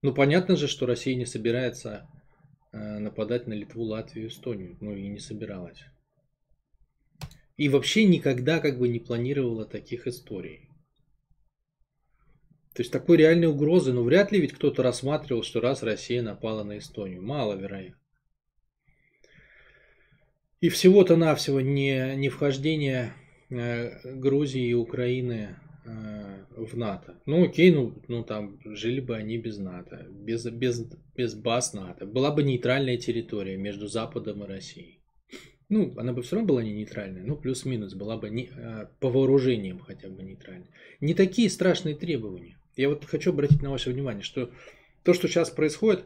Ну 0.00 0.14
понятно 0.14 0.54
же, 0.54 0.68
что 0.68 0.86
Россия 0.86 1.16
не 1.16 1.26
собирается 1.26 2.08
э, 2.70 2.98
нападать 3.00 3.48
на 3.48 3.52
Литву, 3.52 3.82
Латвию, 3.82 4.28
Эстонию, 4.28 4.76
ну 4.80 4.94
и 4.94 5.08
не 5.08 5.18
собиралась. 5.18 5.82
И 7.60 7.68
вообще 7.68 8.04
никогда 8.04 8.58
как 8.58 8.78
бы 8.78 8.88
не 8.88 9.00
планировала 9.00 9.66
таких 9.66 10.06
историй. 10.06 10.70
То 12.72 12.80
есть 12.80 12.90
такой 12.90 13.18
реальной 13.18 13.48
угрозы, 13.48 13.92
ну 13.92 14.02
вряд 14.02 14.32
ли 14.32 14.40
ведь 14.40 14.54
кто-то 14.54 14.82
рассматривал, 14.82 15.42
что 15.42 15.60
раз 15.60 15.82
Россия 15.82 16.22
напала 16.22 16.64
на 16.64 16.78
Эстонию. 16.78 17.20
Маловероятно. 17.20 18.00
И 20.62 20.70
всего-то 20.70 21.16
навсего 21.16 21.60
не, 21.60 22.16
не 22.16 22.30
вхождение 22.30 23.12
э, 23.50 24.10
Грузии 24.14 24.68
и 24.68 24.72
Украины 24.72 25.58
э, 25.84 26.44
в 26.56 26.74
НАТО. 26.78 27.20
Ну 27.26 27.44
окей, 27.44 27.70
ну, 27.72 27.94
ну 28.08 28.24
там 28.24 28.58
жили 28.64 29.00
бы 29.00 29.16
они 29.16 29.36
без 29.36 29.58
НАТО, 29.58 30.06
без, 30.08 30.46
без, 30.46 30.86
без 31.14 31.34
баз 31.34 31.74
НАТО. 31.74 32.06
Была 32.06 32.30
бы 32.30 32.42
нейтральная 32.42 32.96
территория 32.96 33.58
между 33.58 33.86
Западом 33.86 34.44
и 34.44 34.46
Россией. 34.46 34.99
Ну, 35.70 35.94
она 35.96 36.12
бы 36.12 36.22
все 36.22 36.36
равно 36.36 36.48
была 36.48 36.62
не 36.64 36.72
нейтральная, 36.72 37.22
ну 37.22 37.36
плюс-минус 37.36 37.94
была 37.94 38.16
бы 38.16 38.28
не, 38.28 38.50
э, 38.52 38.86
по 38.98 39.08
вооружениям 39.08 39.78
хотя 39.78 40.08
бы 40.08 40.22
нейтральной. 40.22 40.66
Не 41.00 41.14
такие 41.14 41.48
страшные 41.48 41.94
требования. 41.94 42.58
Я 42.76 42.88
вот 42.88 43.04
хочу 43.04 43.30
обратить 43.30 43.62
на 43.62 43.70
ваше 43.70 43.90
внимание, 43.90 44.22
что 44.22 44.50
то, 45.04 45.14
что 45.14 45.28
сейчас 45.28 45.48
происходит, 45.48 46.04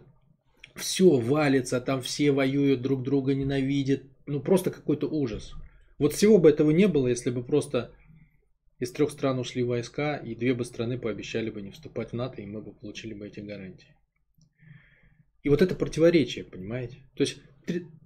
все 0.74 1.16
валится, 1.16 1.80
там 1.80 2.02
все 2.02 2.30
воюют, 2.30 2.82
друг 2.82 3.02
друга 3.02 3.34
ненавидят. 3.34 4.02
Ну, 4.26 4.40
просто 4.40 4.70
какой-то 4.70 5.08
ужас. 5.08 5.54
Вот 5.98 6.12
всего 6.12 6.38
бы 6.38 6.50
этого 6.50 6.70
не 6.70 6.86
было, 6.86 7.08
если 7.08 7.30
бы 7.30 7.42
просто 7.42 7.94
из 8.78 8.92
трех 8.92 9.10
стран 9.10 9.38
ушли 9.38 9.62
войска, 9.62 10.16
и 10.16 10.34
две 10.34 10.52
бы 10.52 10.64
страны 10.64 10.98
пообещали 10.98 11.48
бы 11.48 11.62
не 11.62 11.70
вступать 11.70 12.10
в 12.10 12.14
НАТО, 12.14 12.42
и 12.42 12.46
мы 12.46 12.60
бы 12.60 12.72
получили 12.72 13.14
бы 13.14 13.26
эти 13.28 13.40
гарантии. 13.40 13.96
И 15.42 15.48
вот 15.48 15.62
это 15.62 15.74
противоречие, 15.74 16.44
понимаете? 16.44 16.98
То 17.14 17.22
есть 17.22 17.38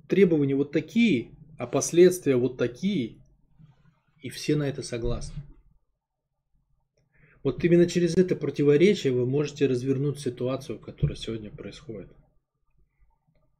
требования 0.08 0.54
вот 0.54 0.72
такие, 0.72 1.30
а 1.58 1.66
последствия 1.66 2.36
вот 2.36 2.56
такие, 2.56 3.16
и 4.22 4.30
все 4.30 4.56
на 4.56 4.68
это 4.68 4.82
согласны. 4.82 5.42
Вот 7.42 7.62
именно 7.64 7.86
через 7.86 8.16
это 8.16 8.36
противоречие 8.36 9.12
вы 9.12 9.26
можете 9.26 9.66
развернуть 9.66 10.20
ситуацию, 10.20 10.78
которая 10.78 11.16
сегодня 11.16 11.50
происходит. 11.50 12.10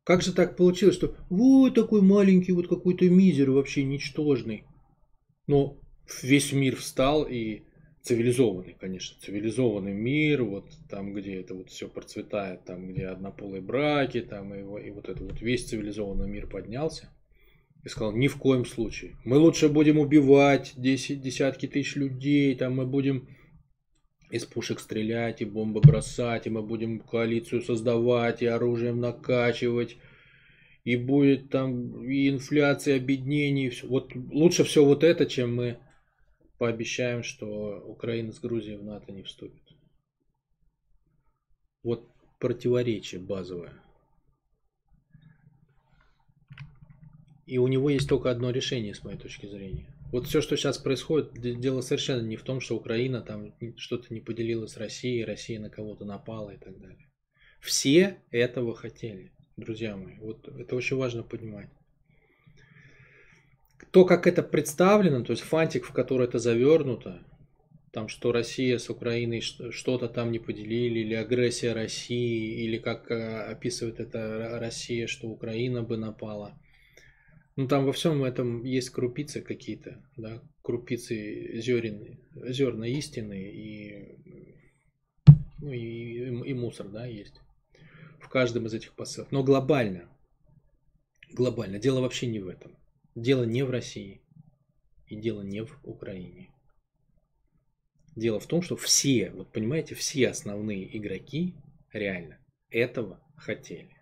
Как 0.05 0.23
же 0.23 0.33
так 0.33 0.57
получилось, 0.57 0.95
что 0.95 1.17
вот 1.29 1.75
такой 1.75 2.01
маленький, 2.01 2.53
вот 2.53 2.69
какой-то 2.69 3.09
мизер 3.11 3.51
вообще 3.51 3.85
ничтожный. 3.85 4.65
Но 5.47 5.79
весь 6.23 6.53
мир 6.53 6.77
встал 6.77 7.25
и 7.25 7.63
цивилизованный, 8.03 8.77
конечно, 8.79 9.21
цивилизованный 9.21 9.93
мир, 9.93 10.45
вот 10.45 10.71
там, 10.89 11.15
где 11.15 11.41
это 11.41 11.55
вот 11.55 11.71
все 11.71 11.89
процветает, 11.89 12.65
там, 12.65 12.89
где 12.89 13.07
однополые 13.07 13.61
браки, 13.61 14.21
там, 14.21 14.55
и, 14.55 14.87
и 14.87 14.91
вот 14.91 15.09
это 15.09 15.23
вот 15.23 15.41
весь 15.41 15.69
цивилизованный 15.69 16.29
мир 16.29 16.49
поднялся 16.49 17.11
и 17.85 17.89
сказал, 17.89 18.13
ни 18.13 18.29
в 18.29 18.37
коем 18.37 18.65
случае. 18.65 19.17
Мы 19.25 19.37
лучше 19.39 19.69
будем 19.69 19.99
убивать 19.99 20.73
10, 20.77 21.21
десятки 21.21 21.67
тысяч 21.67 21.97
людей, 21.97 22.55
там 22.55 22.77
мы 22.77 22.87
будем 22.87 23.29
из 24.31 24.45
пушек 24.45 24.81
стрелять, 24.81 25.41
и 25.41 25.45
бомбы 25.45 25.81
бросать, 25.81 26.47
и 26.47 26.51
мы 26.51 26.63
будем 26.63 27.01
коалицию 27.01 27.63
создавать, 27.63 28.43
и 28.43 28.47
оружием 28.47 29.01
накачивать, 29.01 29.97
и 30.85 30.97
будет 30.97 31.51
там 31.51 32.05
и 32.05 32.29
инфляция, 32.29 32.97
объединение, 32.97 33.69
и 33.69 33.71
все. 33.71 33.87
Вот 33.87 34.15
лучше 34.15 34.65
все 34.65 34.85
вот 34.85 35.03
это, 35.05 35.27
чем 35.27 35.55
мы 35.55 35.79
пообещаем, 36.59 37.23
что 37.23 37.83
Украина 37.87 38.33
с 38.33 38.41
Грузией 38.41 38.77
в 38.77 38.85
НАТО 38.85 39.13
не 39.13 39.23
вступит. 39.23 39.63
Вот 41.83 42.11
противоречие 42.39 43.21
базовое. 43.21 43.73
И 47.49 47.57
у 47.57 47.67
него 47.67 47.89
есть 47.89 48.07
только 48.07 48.31
одно 48.31 48.51
решение, 48.51 48.95
с 48.95 49.03
моей 49.03 49.17
точки 49.17 49.47
зрения. 49.47 49.87
Вот 50.13 50.27
все, 50.27 50.43
что 50.43 50.55
сейчас 50.55 50.77
происходит, 50.77 51.33
дело 51.33 51.81
совершенно 51.81 52.21
не 52.21 52.37
в 52.37 52.43
том, 52.43 52.61
что 52.61 52.77
Украина 52.77 53.23
там 53.23 53.55
что-то 53.79 54.13
не 54.13 54.21
поделила 54.21 54.67
с 54.67 54.77
Россией, 54.77 55.25
Россия 55.25 55.59
на 55.59 55.71
кого-то 55.71 56.05
напала 56.05 56.51
и 56.51 56.59
так 56.59 56.79
далее. 56.79 57.09
Все 57.61 58.19
этого 58.31 58.75
хотели, 58.75 59.33
друзья 59.57 59.97
мои. 59.97 60.19
Вот 60.19 60.47
это 60.47 60.77
очень 60.77 60.99
важно 60.99 61.23
понимать. 61.23 61.71
То, 63.93 64.05
как 64.05 64.27
это 64.27 64.43
представлено, 64.43 65.25
то 65.25 65.33
есть 65.33 65.43
фантик, 65.43 65.87
в 65.87 65.93
который 65.93 66.27
это 66.27 66.39
завернуто, 66.39 67.23
там, 67.93 68.09
что 68.09 68.31
Россия 68.31 68.77
с 68.77 68.91
Украиной 68.91 69.41
что-то 69.41 70.09
там 70.09 70.33
не 70.33 70.39
поделили, 70.39 70.99
или 70.99 71.15
агрессия 71.15 71.73
России, 71.73 72.63
или 72.63 72.77
как 72.77 73.11
э, 73.11 73.45
описывает 73.45 74.01
это 74.01 74.59
Россия, 74.61 75.07
что 75.07 75.29
Украина 75.29 75.83
бы 75.83 75.97
напала– 75.97 76.53
ну, 77.59 77.67
там 77.67 77.87
во 77.87 77.93
всем 77.93 78.23
этом 78.23 78.63
есть 78.63 78.91
крупицы 78.91 79.41
какие-то, 79.41 80.01
да, 80.17 80.41
крупицы 80.63 81.61
зерен, 81.61 82.17
зерна 82.33 82.87
истины 82.87 83.51
и, 83.51 84.17
ну, 85.59 85.73
и, 85.73 86.51
и 86.51 86.55
мусор, 86.55 86.87
да, 86.87 87.05
есть 87.05 87.41
в 88.21 88.29
каждом 88.29 88.67
из 88.67 88.75
этих 88.75 88.93
посылов. 88.93 89.33
Но 89.33 89.43
глобально, 89.43 90.09
глобально, 91.33 91.81
дело 91.81 92.01
вообще 92.01 92.29
не 92.29 92.39
в 92.39 92.47
этом. 92.47 92.79
Дело 93.17 93.43
не 93.43 93.65
в 93.65 93.71
России 93.71 94.23
и 95.09 95.17
дело 95.17 95.43
не 95.43 95.65
в 95.65 95.81
Украине. 95.83 96.51
Дело 98.15 98.39
в 98.39 98.47
том, 98.47 98.63
что 98.63 98.77
все, 98.77 99.31
вот 99.31 99.51
понимаете, 99.51 99.97
все 99.97 100.29
основные 100.29 100.97
игроки 100.97 101.57
реально 101.93 102.39
этого 102.71 103.21
хотели. 103.37 103.97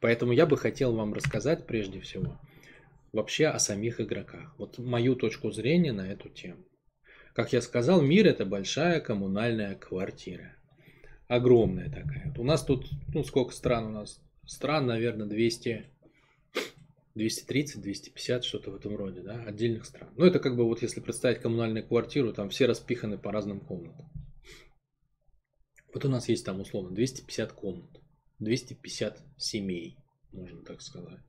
Поэтому 0.00 0.32
я 0.32 0.46
бы 0.46 0.56
хотел 0.56 0.96
вам 0.96 1.12
рассказать 1.12 1.66
прежде 1.66 2.00
всего 2.00 2.40
вообще 3.16 3.46
о 3.46 3.58
самих 3.58 4.00
игроках. 4.00 4.54
Вот 4.58 4.78
мою 4.78 5.16
точку 5.16 5.50
зрения 5.50 5.92
на 5.92 6.12
эту 6.12 6.28
тему. 6.28 6.64
Как 7.34 7.52
я 7.52 7.60
сказал, 7.60 8.00
мир 8.02 8.26
это 8.26 8.44
большая 8.44 9.00
коммунальная 9.00 9.74
квартира. 9.74 10.56
Огромная 11.26 11.90
такая. 11.90 12.32
У 12.38 12.44
нас 12.44 12.64
тут, 12.64 12.88
ну 13.12 13.24
сколько 13.24 13.52
стран 13.52 13.86
у 13.86 13.90
нас? 13.90 14.20
Стран, 14.46 14.86
наверное, 14.86 15.26
200, 15.26 15.86
230, 17.14 17.80
250, 17.80 18.44
что-то 18.44 18.70
в 18.70 18.76
этом 18.76 18.94
роде, 18.96 19.22
да, 19.22 19.42
отдельных 19.42 19.86
стран. 19.86 20.10
Ну 20.16 20.24
это 20.24 20.38
как 20.38 20.54
бы 20.56 20.64
вот 20.64 20.82
если 20.82 21.00
представить 21.00 21.40
коммунальную 21.40 21.86
квартиру, 21.86 22.32
там 22.32 22.50
все 22.50 22.66
распиханы 22.66 23.18
по 23.18 23.32
разным 23.32 23.60
комнатам. 23.60 24.08
Вот 25.92 26.04
у 26.04 26.08
нас 26.08 26.28
есть 26.28 26.44
там 26.44 26.60
условно 26.60 26.94
250 26.94 27.52
комнат, 27.52 27.90
250 28.38 29.22
семей, 29.38 29.96
можно 30.32 30.62
так 30.62 30.82
сказать. 30.82 31.20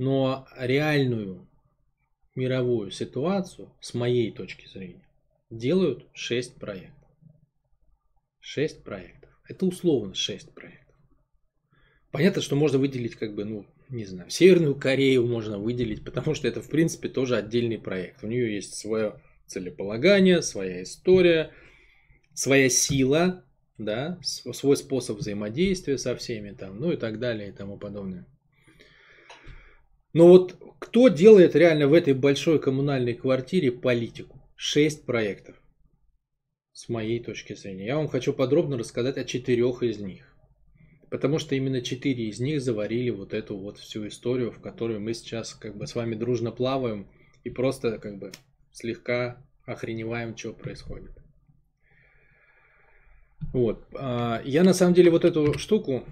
Но 0.00 0.48
реальную 0.56 1.46
мировую 2.34 2.90
ситуацию, 2.90 3.70
с 3.82 3.92
моей 3.92 4.32
точки 4.32 4.66
зрения, 4.66 5.06
делают 5.50 6.06
6 6.14 6.54
проектов. 6.58 7.10
6 8.40 8.82
проектов. 8.82 9.30
Это 9.46 9.66
условно 9.66 10.14
6 10.14 10.54
проектов. 10.54 10.96
Понятно, 12.12 12.40
что 12.40 12.56
можно 12.56 12.78
выделить, 12.78 13.14
как 13.16 13.34
бы, 13.34 13.44
ну, 13.44 13.66
не 13.90 14.06
знаю, 14.06 14.30
Северную 14.30 14.74
Корею 14.74 15.26
можно 15.26 15.58
выделить, 15.58 16.02
потому 16.02 16.32
что 16.34 16.48
это, 16.48 16.62
в 16.62 16.70
принципе, 16.70 17.10
тоже 17.10 17.36
отдельный 17.36 17.78
проект. 17.78 18.24
У 18.24 18.26
нее 18.26 18.54
есть 18.54 18.76
свое 18.76 19.20
целеполагание, 19.48 20.40
своя 20.40 20.82
история, 20.82 21.52
своя 22.32 22.70
сила, 22.70 23.44
да, 23.76 24.18
свой 24.22 24.78
способ 24.78 25.18
взаимодействия 25.18 25.98
со 25.98 26.16
всеми 26.16 26.52
там, 26.52 26.80
ну 26.80 26.90
и 26.90 26.96
так 26.96 27.18
далее 27.18 27.50
и 27.50 27.52
тому 27.52 27.76
подобное. 27.76 28.26
Но 30.12 30.26
вот 30.26 30.56
кто 30.78 31.08
делает 31.08 31.54
реально 31.54 31.86
в 31.86 31.92
этой 31.92 32.14
большой 32.14 32.58
коммунальной 32.58 33.14
квартире 33.14 33.70
политику? 33.70 34.40
Шесть 34.56 35.04
проектов. 35.04 35.56
С 36.72 36.88
моей 36.88 37.22
точки 37.22 37.54
зрения. 37.54 37.86
Я 37.86 37.96
вам 37.96 38.08
хочу 38.08 38.32
подробно 38.32 38.78
рассказать 38.78 39.16
о 39.18 39.24
четырех 39.24 39.82
из 39.82 39.98
них. 40.00 40.26
Потому 41.10 41.38
что 41.38 41.54
именно 41.54 41.82
четыре 41.82 42.28
из 42.28 42.40
них 42.40 42.60
заварили 42.60 43.10
вот 43.10 43.34
эту 43.34 43.56
вот 43.56 43.78
всю 43.78 44.06
историю, 44.06 44.52
в 44.52 44.60
которую 44.60 45.00
мы 45.00 45.14
сейчас 45.14 45.54
как 45.54 45.76
бы 45.76 45.86
с 45.86 45.94
вами 45.94 46.14
дружно 46.14 46.52
плаваем 46.52 47.08
и 47.42 47.50
просто 47.50 47.98
как 47.98 48.18
бы 48.18 48.32
слегка 48.72 49.36
охреневаем, 49.64 50.36
что 50.36 50.52
происходит. 50.52 51.10
Вот. 53.52 53.86
А, 53.94 54.40
я 54.44 54.62
на 54.62 54.74
самом 54.74 54.94
деле 54.94 55.10
вот 55.10 55.24
эту 55.24 55.58
штуку 55.58 56.04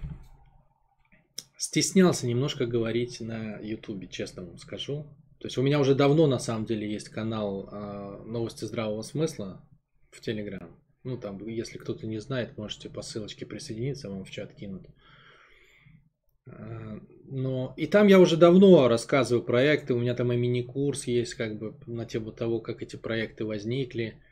стеснялся 1.59 2.27
немножко 2.27 2.67
говорить 2.67 3.21
на 3.21 3.59
Ютубе, 3.59 4.09
честно 4.09 4.45
вам 4.45 4.59
скажу. 4.59 5.05
То 5.41 5.47
есть 5.47 5.59
у 5.59 5.63
меня 5.63 5.79
уже 5.81 5.95
давно 5.95 6.27
на 6.27 6.39
самом 6.39 6.67
деле 6.67 6.91
есть 6.91 7.11
канал 7.11 7.69
э, 7.71 8.23
новости 8.27 8.65
здравого 8.65 9.03
смысла 9.03 9.69
в 10.11 10.21
Телеграм. 10.21 10.81
Ну 11.05 11.19
там, 11.19 11.47
если 11.47 11.79
кто-то 11.79 12.07
не 12.07 12.19
знает, 12.19 12.57
можете 12.57 12.89
по 12.89 13.03
ссылочке 13.03 13.45
присоединиться, 13.45 14.09
вам 14.09 14.25
в 14.25 14.31
чат 14.31 14.55
кинут. 14.55 14.87
А, 16.47 17.01
но 17.25 17.75
и 17.77 17.87
там 17.87 18.07
я 18.07 18.21
уже 18.21 18.37
давно 18.37 18.89
рассказываю 18.89 19.45
проекты, 19.45 19.95
у 19.95 19.99
меня 20.01 20.15
там 20.15 20.33
и 20.33 20.37
мини-курс 20.37 21.07
есть 21.07 21.35
как 21.35 21.59
бы 21.59 21.79
на 21.87 22.05
тему 22.05 22.33
того, 22.33 22.61
как 22.61 22.83
эти 22.83 22.97
проекты 22.97 23.45
возникли. 23.45 24.23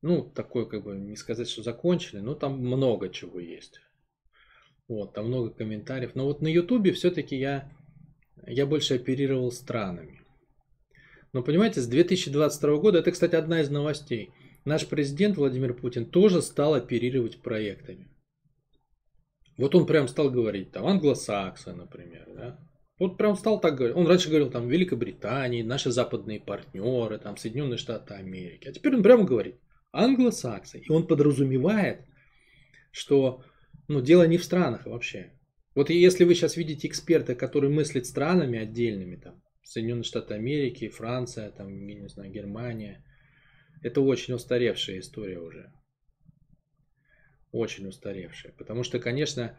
Ну, 0.00 0.22
такой 0.22 0.68
как 0.68 0.84
бы 0.84 0.96
не 0.96 1.16
сказать, 1.16 1.48
что 1.48 1.62
закончили, 1.62 2.20
но 2.20 2.34
там 2.34 2.58
много 2.58 3.08
чего 3.08 3.40
есть. 3.40 3.80
Вот, 4.88 5.14
там 5.14 5.28
много 5.28 5.50
комментариев. 5.50 6.14
Но 6.14 6.26
вот 6.26 6.42
на 6.42 6.48
Ютубе 6.48 6.92
все-таки 6.92 7.36
я, 7.36 7.72
я 8.46 8.66
больше 8.66 8.96
оперировал 8.96 9.50
странами. 9.50 10.20
Но 11.32 11.42
понимаете, 11.42 11.80
с 11.80 11.86
2022 11.86 12.76
года, 12.76 12.98
это, 12.98 13.10
кстати, 13.10 13.34
одна 13.34 13.60
из 13.60 13.70
новостей, 13.70 14.30
наш 14.64 14.86
президент 14.86 15.36
Владимир 15.36 15.74
Путин 15.74 16.06
тоже 16.06 16.42
стал 16.42 16.74
оперировать 16.74 17.42
проектами. 17.42 18.08
Вот 19.56 19.74
он 19.74 19.86
прям 19.86 20.08
стал 20.08 20.30
говорить, 20.30 20.72
там, 20.72 20.86
англосаксы, 20.86 21.72
например, 21.72 22.28
да. 22.34 22.58
Вот 22.98 23.16
прям 23.16 23.36
стал 23.36 23.60
так 23.60 23.76
говорить. 23.76 23.96
Он 23.96 24.06
раньше 24.06 24.28
говорил, 24.28 24.50
там, 24.50 24.68
Великобритании, 24.68 25.62
наши 25.62 25.90
западные 25.90 26.40
партнеры, 26.40 27.18
там, 27.18 27.36
Соединенные 27.36 27.78
Штаты 27.78 28.14
Америки. 28.14 28.68
А 28.68 28.72
теперь 28.72 28.94
он 28.94 29.02
прямо 29.02 29.24
говорит, 29.24 29.56
англосаксы. 29.92 30.78
И 30.78 30.90
он 30.90 31.06
подразумевает, 31.06 32.04
что, 32.92 33.42
ну, 33.88 34.00
дело 34.00 34.26
не 34.26 34.38
в 34.38 34.44
странах 34.44 34.86
вообще. 34.86 35.32
Вот 35.74 35.90
если 35.90 36.24
вы 36.24 36.34
сейчас 36.34 36.56
видите 36.56 36.88
эксперта, 36.88 37.34
который 37.34 37.70
мыслит 37.70 38.06
странами 38.06 38.58
отдельными, 38.58 39.16
там, 39.16 39.42
Соединенные 39.62 40.04
Штаты 40.04 40.34
Америки, 40.34 40.88
Франция, 40.88 41.50
там, 41.50 41.86
я 41.86 42.00
не 42.00 42.08
знаю, 42.08 42.30
Германия, 42.30 43.04
это 43.82 44.00
очень 44.00 44.34
устаревшая 44.34 45.00
история 45.00 45.40
уже 45.40 45.72
очень 47.54 47.86
устаревшая. 47.86 48.52
Потому 48.58 48.82
что, 48.82 48.98
конечно, 48.98 49.56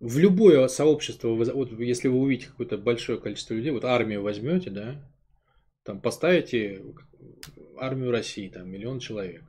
в 0.00 0.18
любое 0.18 0.66
сообщество, 0.68 1.28
вот 1.28 1.78
если 1.78 2.08
вы 2.08 2.18
увидите 2.18 2.48
какое-то 2.48 2.76
большое 2.76 3.20
количество 3.20 3.54
людей, 3.54 3.70
вот 3.70 3.84
армию 3.84 4.22
возьмете, 4.22 4.70
да, 4.70 5.10
там 5.84 6.00
поставите 6.00 6.82
армию 7.78 8.10
России, 8.10 8.48
там 8.48 8.68
миллион 8.68 8.98
человек, 8.98 9.42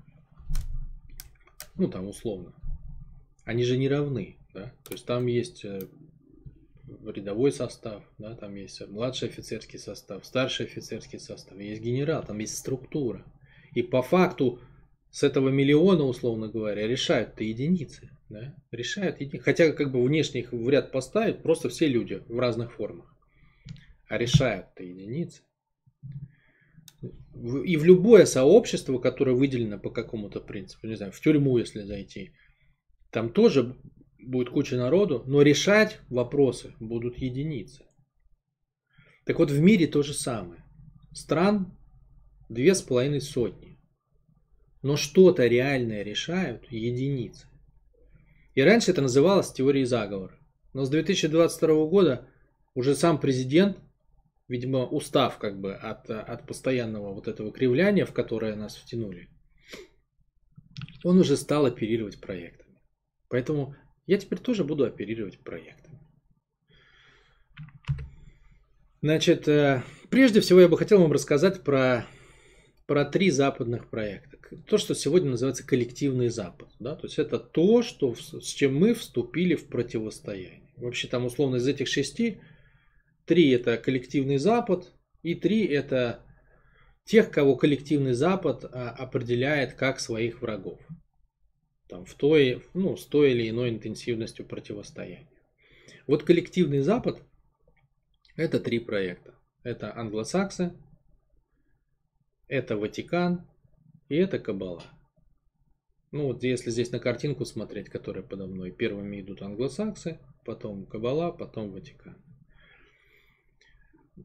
ну 1.75 1.89
там 1.89 2.07
условно, 2.07 2.53
они 3.45 3.63
же 3.63 3.77
не 3.77 3.87
равны, 3.87 4.37
да, 4.53 4.73
то 4.83 4.93
есть 4.93 5.05
там 5.05 5.27
есть 5.27 5.63
э, 5.63 5.81
рядовой 7.05 7.51
состав, 7.51 8.03
да, 8.17 8.35
там 8.35 8.55
есть 8.55 8.85
младший 8.87 9.29
офицерский 9.29 9.79
состав, 9.79 10.25
старший 10.25 10.65
офицерский 10.65 11.19
состав, 11.19 11.57
есть 11.59 11.81
генерал, 11.81 12.23
там 12.23 12.39
есть 12.39 12.57
структура. 12.57 13.23
И 13.73 13.83
по 13.83 14.01
факту 14.01 14.59
с 15.15 15.23
этого 15.23 15.47
миллиона, 15.47 16.03
условно 16.03 16.49
говоря, 16.49 16.87
решают-то 16.87 17.43
единицы. 17.43 18.09
Да? 18.27 18.53
Решают 18.71 19.21
единицы. 19.21 19.45
Хотя 19.45 19.71
как 19.71 19.91
бы 19.91 20.03
внешне 20.03 20.41
их 20.41 20.51
в 20.51 20.69
ряд 20.69 20.91
поставить 20.91 21.41
просто 21.41 21.69
все 21.69 21.87
люди 21.87 22.21
в 22.27 22.37
разных 22.37 22.73
формах. 22.73 23.15
А 24.09 24.17
решают-то 24.17 24.83
единицы. 24.83 25.41
И 27.65 27.77
в 27.77 27.85
любое 27.85 28.25
сообщество, 28.25 28.97
которое 28.97 29.37
выделено 29.37 29.79
по 29.79 29.89
какому-то 29.89 30.41
принципу, 30.41 30.87
не 30.87 30.95
знаю, 30.95 31.13
в 31.13 31.19
тюрьму, 31.21 31.57
если 31.57 31.83
зайти, 31.83 32.33
там 33.15 33.31
тоже 33.31 33.75
будет 34.19 34.49
куча 34.49 34.75
народу, 34.75 35.23
но 35.25 35.41
решать 35.41 35.99
вопросы 36.09 36.73
будут 36.79 37.17
единицы. 37.17 37.85
Так 39.25 39.39
вот, 39.39 39.49
в 39.49 39.59
мире 39.59 39.87
то 39.87 40.03
же 40.03 40.13
самое. 40.13 40.63
Стран 41.13 41.75
две 42.49 42.75
с 42.75 42.81
половиной 42.81 43.21
сотни 43.21 43.75
но 44.85 44.97
что-то 44.97 45.47
реальное 45.47 46.03
решают 46.03 46.71
единицы. 46.71 47.47
И 48.53 48.61
раньше 48.61 48.91
это 48.91 49.01
называлось 49.01 49.51
теорией 49.51 49.85
заговора. 49.85 50.37
Но 50.73 50.85
с 50.85 50.91
2022 50.91 51.87
года 51.87 52.27
уже 52.75 52.93
сам 52.93 53.19
президент, 53.19 53.79
видимо, 54.47 54.85
устав 54.85 55.39
как 55.39 55.59
бы 55.59 55.73
от, 55.73 56.11
от 56.11 56.45
постоянного 56.45 57.15
вот 57.15 57.27
этого 57.27 57.51
кривляния, 57.51 58.05
в 58.05 58.13
которое 58.13 58.55
нас 58.55 58.75
втянули, 58.75 59.27
он 61.03 61.17
уже 61.17 61.35
стал 61.35 61.65
оперировать 61.65 62.21
проектами. 62.21 62.64
Поэтому 63.29 63.75
я 64.07 64.17
теперь 64.17 64.39
тоже 64.39 64.63
буду 64.63 64.85
оперировать 64.85 65.39
проектами. 65.39 65.99
Значит, 69.01 69.47
э, 69.47 69.83
прежде 70.09 70.41
всего 70.41 70.61
я 70.61 70.67
бы 70.67 70.77
хотел 70.77 71.01
вам 71.01 71.11
рассказать 71.11 71.63
про, 71.63 72.05
про 72.87 73.05
три 73.05 73.29
западных 73.29 73.89
проекта 73.89 74.35
то, 74.67 74.77
что 74.77 74.95
сегодня 74.95 75.31
называется 75.31 75.65
коллективный 75.65 76.29
Запад. 76.29 76.69
Да? 76.79 76.95
То 76.95 77.07
есть 77.07 77.19
это 77.19 77.39
то, 77.39 77.81
что, 77.81 78.15
с 78.15 78.47
чем 78.47 78.75
мы 78.75 78.93
вступили 78.93 79.55
в 79.55 79.67
противостояние. 79.67 80.71
Вообще 80.77 81.07
там 81.07 81.25
условно 81.25 81.57
из 81.57 81.67
этих 81.67 81.87
шести, 81.87 82.39
три 83.25 83.49
это 83.51 83.77
коллективный 83.77 84.37
Запад, 84.37 84.91
и 85.23 85.35
три 85.35 85.65
это 85.65 86.19
тех, 87.05 87.31
кого 87.31 87.55
коллективный 87.55 88.13
Запад 88.13 88.65
а, 88.65 88.89
определяет 88.89 89.73
как 89.73 89.99
своих 89.99 90.41
врагов. 90.41 90.79
Там, 91.87 92.05
в 92.05 92.13
той, 92.15 92.63
ну, 92.73 92.97
с 92.97 93.05
той 93.05 93.31
или 93.31 93.49
иной 93.49 93.69
интенсивностью 93.69 94.45
противостояния. 94.45 95.29
Вот 96.07 96.23
коллективный 96.23 96.79
Запад 96.79 97.21
это 98.35 98.59
три 98.59 98.79
проекта. 98.79 99.33
Это 99.63 99.95
англосаксы, 99.97 100.73
это 102.47 102.77
Ватикан 102.77 103.47
и 104.09 104.15
это 104.15 104.39
кабала. 104.39 104.83
Ну 106.11 106.27
вот 106.27 106.43
если 106.43 106.69
здесь 106.69 106.91
на 106.91 106.99
картинку 106.99 107.45
смотреть, 107.45 107.89
которая 107.89 108.23
подо 108.23 108.45
мной, 108.45 108.71
первыми 108.71 109.21
идут 109.21 109.41
англосаксы, 109.41 110.19
потом 110.45 110.85
кабала, 110.85 111.31
потом 111.31 111.71
Ватикан. 111.71 112.17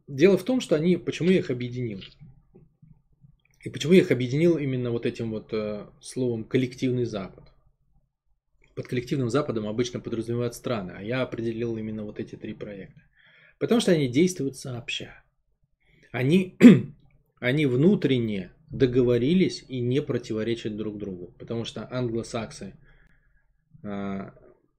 Дело 0.06 0.36
в 0.36 0.44
том, 0.44 0.60
что 0.60 0.76
они, 0.76 0.96
почему 0.96 1.30
я 1.30 1.38
их 1.38 1.50
объединил? 1.50 2.00
И 3.60 3.70
почему 3.70 3.92
я 3.92 4.00
их 4.00 4.10
объединил 4.10 4.56
именно 4.58 4.90
вот 4.90 5.06
этим 5.06 5.30
вот 5.30 5.52
э, 5.52 5.86
словом 6.00 6.44
коллективный 6.44 7.04
Запад? 7.04 7.49
Под 8.74 8.86
коллективным 8.88 9.30
Западом 9.30 9.66
обычно 9.66 10.00
подразумевают 10.00 10.54
страны, 10.54 10.92
а 10.96 11.02
я 11.02 11.22
определил 11.22 11.76
именно 11.76 12.04
вот 12.04 12.20
эти 12.20 12.36
три 12.36 12.54
проекта. 12.54 13.02
Потому 13.58 13.80
что 13.80 13.92
они 13.92 14.08
действуют 14.08 14.56
сообща. 14.56 15.22
Они, 16.12 16.56
они 17.40 17.66
внутренне 17.66 18.52
договорились 18.70 19.64
и 19.68 19.80
не 19.80 20.00
противоречат 20.00 20.76
друг 20.76 20.98
другу. 20.98 21.34
Потому 21.38 21.64
что 21.64 21.88
англосаксы, 21.90 22.74
а, 23.82 24.34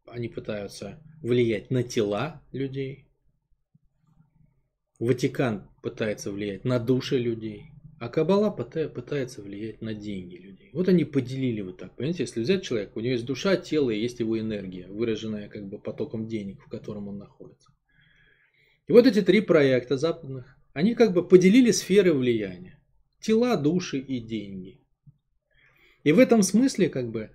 они 0.08 0.30
пытаются 0.30 1.02
влиять 1.22 1.70
на 1.70 1.84
тела 1.84 2.42
людей. 2.52 3.08
Ватикан 5.00 5.70
пытается 5.82 6.32
влиять 6.32 6.64
на 6.64 6.80
души 6.80 7.18
людей. 7.18 7.72
А 8.02 8.10
Кабала 8.10 8.50
пытается 8.50 9.44
влиять 9.44 9.80
на 9.84 9.94
деньги 9.94 10.36
людей. 10.36 10.72
Вот 10.74 10.90
они 10.90 11.06
поделили 11.06 11.62
вот 11.62 11.78
так. 11.78 11.96
Понимаете, 11.96 12.24
если 12.24 12.42
взять 12.42 12.64
человека, 12.64 12.94
у 12.96 13.00
него 13.00 13.12
есть 13.12 13.28
душа, 13.28 13.56
тело 13.58 13.92
и 13.92 14.00
есть 14.00 14.20
его 14.20 14.40
энергия, 14.40 14.88
выраженная 14.88 15.48
как 15.50 15.68
бы 15.68 15.78
потоком 15.78 16.28
денег, 16.28 16.64
в 16.66 16.68
котором 16.68 17.10
он 17.10 17.20
находится. 17.20 17.70
И 18.88 18.92
вот 18.92 19.06
эти 19.06 19.22
три 19.22 19.40
проекта 19.40 19.98
западных, 19.98 20.58
они 20.74 20.96
как 20.96 21.14
бы 21.14 21.28
поделили 21.28 21.70
сферы 21.70 22.12
влияния 22.12 22.80
тела, 23.20 23.56
души 23.56 24.00
и 24.00 24.20
деньги. 24.20 24.82
И 26.04 26.12
в 26.12 26.18
этом 26.18 26.42
смысле, 26.42 26.90
как 26.90 27.12
бы, 27.12 27.30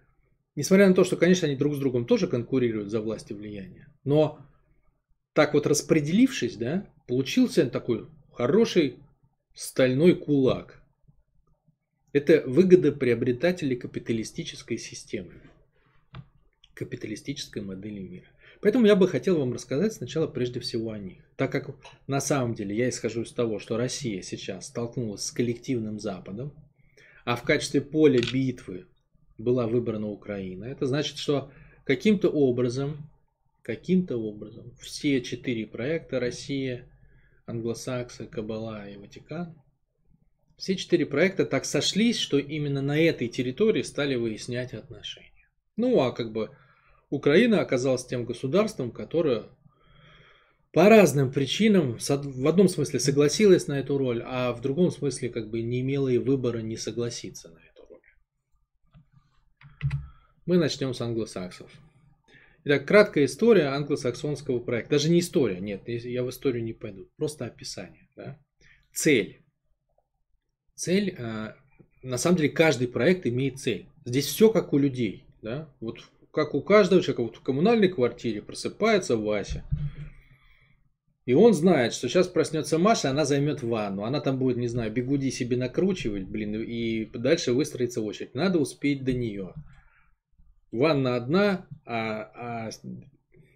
несмотря 0.57 0.89
на 0.89 0.95
то, 0.95 1.05
что, 1.05 1.17
конечно, 1.17 1.47
они 1.47 1.57
друг 1.57 1.77
с 1.77 1.79
другом 1.79 2.07
тоже 2.07 2.27
конкурируют 2.27 2.91
за 2.91 3.01
власть 3.01 3.31
и 3.31 3.35
влияние, 3.35 3.87
но 4.03 4.41
так 5.33 5.55
вот 5.55 5.69
распределившись, 5.69 6.57
да, 6.57 6.93
получился 7.07 7.71
такой 7.71 8.09
хороший 8.33 8.97
стальной 9.57 10.15
кулак. 10.15 10.83
Это 12.13 12.43
выгодоприобретатели 12.47 13.75
капиталистической 13.75 14.77
системы, 14.77 15.33
капиталистической 16.75 17.63
модели 17.63 18.01
мира. 18.01 18.27
Поэтому 18.61 18.87
я 18.87 18.97
бы 18.97 19.09
хотел 19.09 19.39
вам 19.39 19.55
рассказать 19.55 19.95
сначала 19.95 20.27
прежде 20.27 20.61
всего 20.61 20.91
о 20.91 20.99
них. 20.99 21.19
Так 21.37 21.53
как 21.53 21.75
на 22.07 22.21
самом 22.21 22.55
деле 22.55 22.77
я 22.77 22.89
исхожу 22.91 23.23
из 23.23 23.33
того, 23.33 23.59
что 23.59 23.77
Россия 23.77 24.23
сейчас 24.23 24.67
столкнулась 24.67 25.25
с 25.25 25.33
коллективным 25.33 26.01
Западом, 26.01 26.53
а 27.25 27.35
в 27.37 27.43
качестве 27.43 27.81
поля 27.81 28.21
битвы 28.21 28.87
была 29.39 29.67
выбрана 29.67 30.09
Украина, 30.09 30.65
это 30.65 30.87
значит, 30.87 31.17
что 31.17 31.51
каким-то 31.85 32.29
образом, 32.29 33.11
каким-то 33.63 34.19
образом 34.19 34.73
все 34.79 35.23
четыре 35.23 35.67
проекта 35.67 36.21
Россия, 36.21 36.89
Англосаксы, 37.47 38.27
Кабала 38.27 38.89
и 38.89 38.97
Ватикан, 38.97 39.57
все 40.57 40.75
четыре 40.75 41.07
проекта 41.07 41.45
так 41.45 41.65
сошлись, 41.65 42.19
что 42.19 42.39
именно 42.39 42.83
на 42.83 42.99
этой 42.99 43.29
территории 43.29 43.83
стали 43.83 44.15
выяснять 44.15 44.73
отношения. 44.73 45.49
Ну 45.77 46.01
а 46.01 46.13
как 46.13 46.33
бы 46.33 46.51
Украина 47.11 47.61
оказалась 47.61 48.07
тем 48.07 48.25
государством, 48.25 48.91
которое 48.91 49.45
по 50.73 50.89
разным 50.89 51.31
причинам 51.31 51.99
в 51.99 52.49
одном 52.49 52.69
смысле 52.69 53.01
согласилась 53.01 53.67
на 53.67 53.79
эту 53.79 53.97
роль, 53.97 54.23
а 54.25 54.53
в 54.53 54.61
другом 54.61 54.91
смысле 54.91 55.29
как 55.29 55.49
бы 55.51 55.63
не 55.63 55.81
имела 55.81 56.09
и 56.09 56.19
выбора 56.19 56.59
не 56.59 56.77
согласиться 56.77 57.49
на 57.49 57.59
эту 57.59 57.87
роль. 57.89 58.01
Мы 60.47 60.57
начнем 60.59 60.95
с 60.95 61.01
англосаксов. 61.01 61.71
Итак, 62.69 62.85
краткая 62.85 63.27
история 63.27 63.67
англосаксонского 63.67 64.59
проекта. 64.59 64.97
Даже 64.97 65.09
не 65.09 65.21
история, 65.21 65.61
нет, 65.61 65.83
я 65.87 66.25
в 66.25 66.31
историю 66.31 66.65
не 66.65 66.73
пойду. 66.73 67.09
Просто 67.17 67.45
описание. 67.45 68.09
Да? 68.17 68.41
Цель. 68.93 69.45
Цель, 70.75 71.15
а, 71.17 71.55
на 72.03 72.19
самом 72.19 72.39
деле, 72.39 72.49
каждый 72.49 72.89
проект 72.89 73.25
имеет 73.25 73.61
цель. 73.61 73.87
Здесь 74.05 74.27
все 74.27 74.51
как 74.51 74.73
у 74.73 74.79
людей. 74.79 75.27
Да? 75.43 75.73
Вот 75.79 76.01
как 76.33 76.55
у 76.55 76.61
каждого 76.61 77.03
человека, 77.03 77.23
вот 77.23 77.37
в 77.37 77.41
коммунальной 77.41 77.87
квартире 77.87 78.43
просыпается 78.43 79.17
Вася. 79.17 79.63
И 81.25 81.35
он 81.35 81.55
знает, 81.55 81.95
что 81.95 82.09
сейчас 82.09 82.27
проснется 82.27 82.79
Маша, 82.79 83.11
она 83.11 83.25
займет 83.25 83.63
ванну. 83.63 84.03
Она 84.03 84.21
там 84.21 84.41
будет, 84.41 84.57
не 84.57 84.67
знаю, 84.67 84.91
бегуди 84.91 85.31
себе 85.31 85.57
накручивать, 85.57 86.25
блин, 86.25 86.61
и 86.61 87.05
дальше 87.05 87.53
выстроится 87.53 88.01
очередь. 88.01 88.35
Надо 88.35 88.59
успеть 88.59 89.05
до 89.05 89.13
нее. 89.13 89.55
Ванна 90.77 91.17
одна, 91.17 91.67
а, 91.85 92.67
а, 92.67 92.71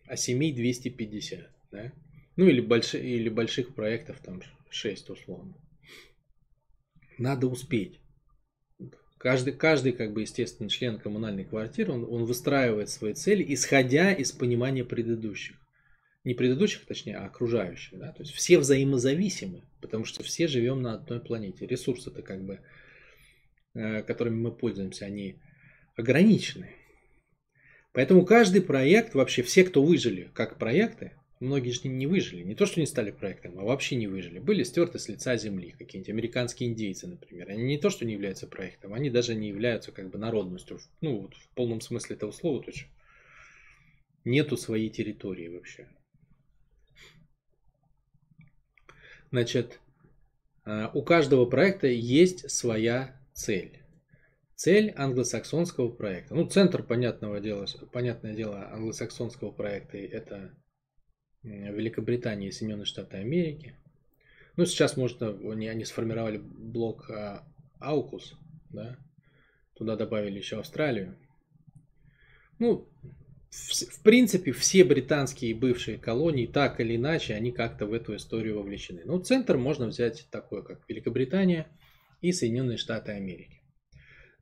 а 0.06 0.16
семей 0.16 0.52
250. 0.52 1.48
Да? 1.70 1.92
Ну 2.36 2.46
или, 2.46 2.60
больш, 2.60 2.94
или 2.94 3.28
больших 3.28 3.74
проектов 3.74 4.18
там 4.20 4.42
6 4.70 5.10
условно. 5.10 5.54
Надо 7.18 7.46
успеть. 7.46 8.00
Каждый, 9.18 9.52
каждый, 9.52 9.92
как 9.92 10.14
бы, 10.14 10.22
естественно, 10.22 10.70
член 10.70 10.98
коммунальной 10.98 11.44
квартиры, 11.44 11.92
он, 11.92 12.04
он 12.04 12.24
выстраивает 12.24 12.88
свои 12.88 13.12
цели, 13.12 13.44
исходя 13.52 14.12
из 14.12 14.32
понимания 14.32 14.82
предыдущих. 14.82 15.56
Не 16.24 16.32
предыдущих, 16.32 16.86
точнее, 16.86 17.18
а 17.18 17.26
окружающих. 17.26 17.98
Да? 17.98 18.12
То 18.12 18.22
есть 18.22 18.32
все 18.32 18.58
взаимозависимы, 18.58 19.62
потому 19.82 20.06
что 20.06 20.22
все 20.22 20.48
живем 20.48 20.80
на 20.80 20.94
одной 20.94 21.20
планете. 21.20 21.66
Ресурсы-то, 21.66 22.22
как 22.22 22.42
бы, 22.42 22.60
э, 23.74 24.02
которыми 24.02 24.36
мы 24.36 24.52
пользуемся, 24.52 25.04
они 25.04 25.36
ограничены. 25.96 26.70
Поэтому 27.92 28.24
каждый 28.24 28.62
проект, 28.62 29.14
вообще 29.14 29.42
все, 29.42 29.64
кто 29.64 29.82
выжили 29.82 30.30
как 30.32 30.58
проекты, 30.58 31.12
многие 31.40 31.70
же 31.70 31.88
не 31.88 32.06
выжили, 32.06 32.42
не 32.42 32.54
то, 32.54 32.66
что 32.66 32.78
не 32.78 32.86
стали 32.86 33.10
проектом, 33.10 33.58
а 33.58 33.64
вообще 33.64 33.96
не 33.96 34.06
выжили, 34.06 34.38
были 34.38 34.62
стерты 34.62 34.98
с 34.98 35.08
лица 35.08 35.36
земли, 35.36 35.74
какие-нибудь 35.76 36.10
американские 36.10 36.68
индейцы, 36.68 37.08
например. 37.08 37.50
Они 37.50 37.64
не 37.64 37.78
то, 37.78 37.90
что 37.90 38.04
не 38.04 38.12
являются 38.12 38.46
проектом, 38.46 38.94
они 38.94 39.10
даже 39.10 39.34
не 39.34 39.48
являются 39.48 39.90
как 39.90 40.10
бы 40.10 40.18
народностью, 40.18 40.78
ну, 41.00 41.22
вот 41.22 41.34
в 41.34 41.48
полном 41.54 41.80
смысле 41.80 42.16
этого 42.16 42.30
слова, 42.30 42.62
то 42.62 42.70
есть 42.70 42.86
нету 44.24 44.56
своей 44.56 44.90
территории 44.90 45.48
вообще. 45.48 45.88
Значит, 49.30 49.80
а, 50.64 50.90
у 50.94 51.02
каждого 51.02 51.46
проекта 51.46 51.86
есть 51.86 52.50
своя 52.50 53.16
цель. 53.32 53.79
Цель 54.60 54.92
англосаксонского 54.94 55.88
проекта. 55.88 56.34
Ну, 56.34 56.46
центр, 56.46 56.82
понятного 56.82 57.40
дела, 57.40 57.64
понятное 57.94 58.34
дело, 58.34 58.70
англосаксонского 58.70 59.52
проекта– 59.52 59.96
это 59.96 60.54
Великобритания 61.42 62.48
и 62.48 62.52
Соединенные 62.52 62.84
Штаты 62.84 63.16
Америки. 63.16 63.74
Ну, 64.58 64.66
сейчас, 64.66 64.98
может, 64.98 65.22
они, 65.22 65.66
они 65.66 65.86
сформировали 65.86 66.36
блок 66.36 67.10
а, 67.10 67.48
Аукус, 67.78 68.34
да, 68.68 68.98
туда 69.78 69.96
добавили 69.96 70.36
еще 70.36 70.58
Австралию. 70.58 71.16
Ну, 72.58 72.86
в, 73.48 73.72
в 73.72 74.02
принципе, 74.02 74.52
все 74.52 74.84
британские 74.84 75.54
бывшие 75.54 75.96
колонии, 75.96 76.44
так 76.44 76.80
или 76.80 76.96
иначе, 76.96 77.32
они 77.32 77.50
как-то 77.50 77.86
в 77.86 77.94
эту 77.94 78.14
историю 78.14 78.58
вовлечены. 78.58 79.04
Ну, 79.06 79.20
центр 79.20 79.56
можно 79.56 79.86
взять 79.86 80.28
такой, 80.30 80.62
как 80.62 80.86
Великобритания 80.86 81.66
и 82.20 82.30
Соединенные 82.30 82.76
Штаты 82.76 83.12
Америки. 83.12 83.59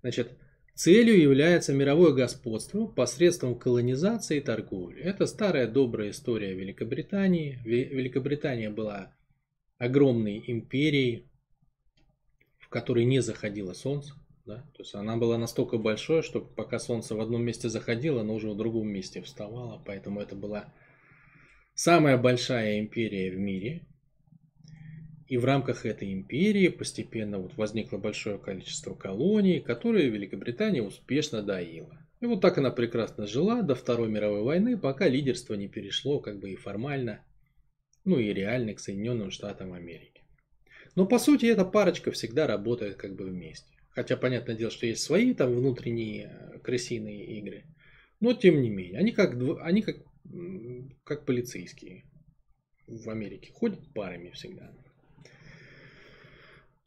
Значит, 0.00 0.30
целью 0.74 1.20
является 1.20 1.72
мировое 1.72 2.12
господство 2.12 2.87
посредством 2.87 3.58
колонизации 3.58 4.38
и 4.38 4.40
торговли. 4.40 5.02
Это 5.02 5.26
старая 5.26 5.66
добрая 5.66 6.11
история 6.11 6.54
Великобритании. 6.54 7.58
Великобритания 7.64 8.70
была 8.70 9.12
огромной 9.78 10.42
империей, 10.46 11.26
в 12.58 12.68
которой 12.68 13.04
не 13.04 13.20
заходило 13.20 13.72
солнце. 13.72 14.14
Да? 14.44 14.58
То 14.74 14.82
есть 14.82 14.94
она 14.94 15.16
была 15.16 15.37
настолько 15.37 15.78
большой, 15.78 16.22
что 16.22 16.40
пока 16.40 16.78
солнце 16.78 17.14
в 17.14 17.20
одном 17.20 17.42
месте 17.42 17.68
заходило, 17.68 18.22
оно 18.22 18.34
уже 18.34 18.48
в 18.48 18.56
другом 18.56 18.88
месте 18.88 19.20
вставало. 19.20 19.82
Поэтому 19.84 20.20
это 20.20 20.37
была 20.37 20.72
самая 21.74 22.16
большая 22.16 22.78
империя 22.78 23.30
в 23.30 23.38
мире. 23.38 23.87
И 25.28 25.36
в 25.36 25.44
рамках 25.44 25.84
этой 25.84 26.10
империи 26.12 26.68
постепенно 26.68 27.38
вот 27.38 27.54
возникло 27.56 27.98
большое 27.98 28.38
количество 28.38 28.94
колоний, 28.94 29.60
которые 29.60 30.08
Великобритания 30.08 30.82
успешно 30.82 31.42
доила. 31.42 31.98
И 32.20 32.26
вот 32.26 32.40
так 32.40 32.56
она 32.56 32.70
прекрасно 32.70 33.26
жила 33.26 33.60
до 33.60 33.74
Второй 33.74 34.08
мировой 34.08 34.42
войны, 34.42 34.78
пока 34.78 35.06
лидерство 35.06 35.52
не 35.52 35.68
перешло 35.68 36.18
как 36.18 36.38
бы 36.38 36.50
и 36.50 36.56
формально, 36.56 37.22
ну 38.04 38.18
и 38.18 38.32
реально 38.32 38.72
к 38.72 38.80
Соединенным 38.80 39.30
Штатам 39.30 39.74
Америки. 39.74 40.22
Но 40.94 41.04
по 41.06 41.18
сути 41.18 41.44
эта 41.44 41.66
парочка 41.66 42.10
всегда 42.10 42.46
работает 42.46 42.96
как 42.96 43.14
бы 43.14 43.26
вместе. 43.26 43.68
Хотя 43.90 44.16
понятное 44.16 44.56
дело, 44.56 44.70
что 44.70 44.86
есть 44.86 45.02
свои 45.02 45.34
там 45.34 45.54
внутренние 45.54 46.32
э, 46.32 46.58
крысиные 46.60 47.38
игры. 47.38 47.64
Но 48.20 48.32
тем 48.32 48.62
не 48.62 48.70
менее, 48.70 48.98
они 48.98 49.12
как, 49.12 49.34
они 49.60 49.82
как, 49.82 49.96
как 51.04 51.26
полицейские 51.26 52.04
в 52.86 53.10
Америке. 53.10 53.52
Ходят 53.52 53.92
парами 53.92 54.30
всегда. 54.30 54.72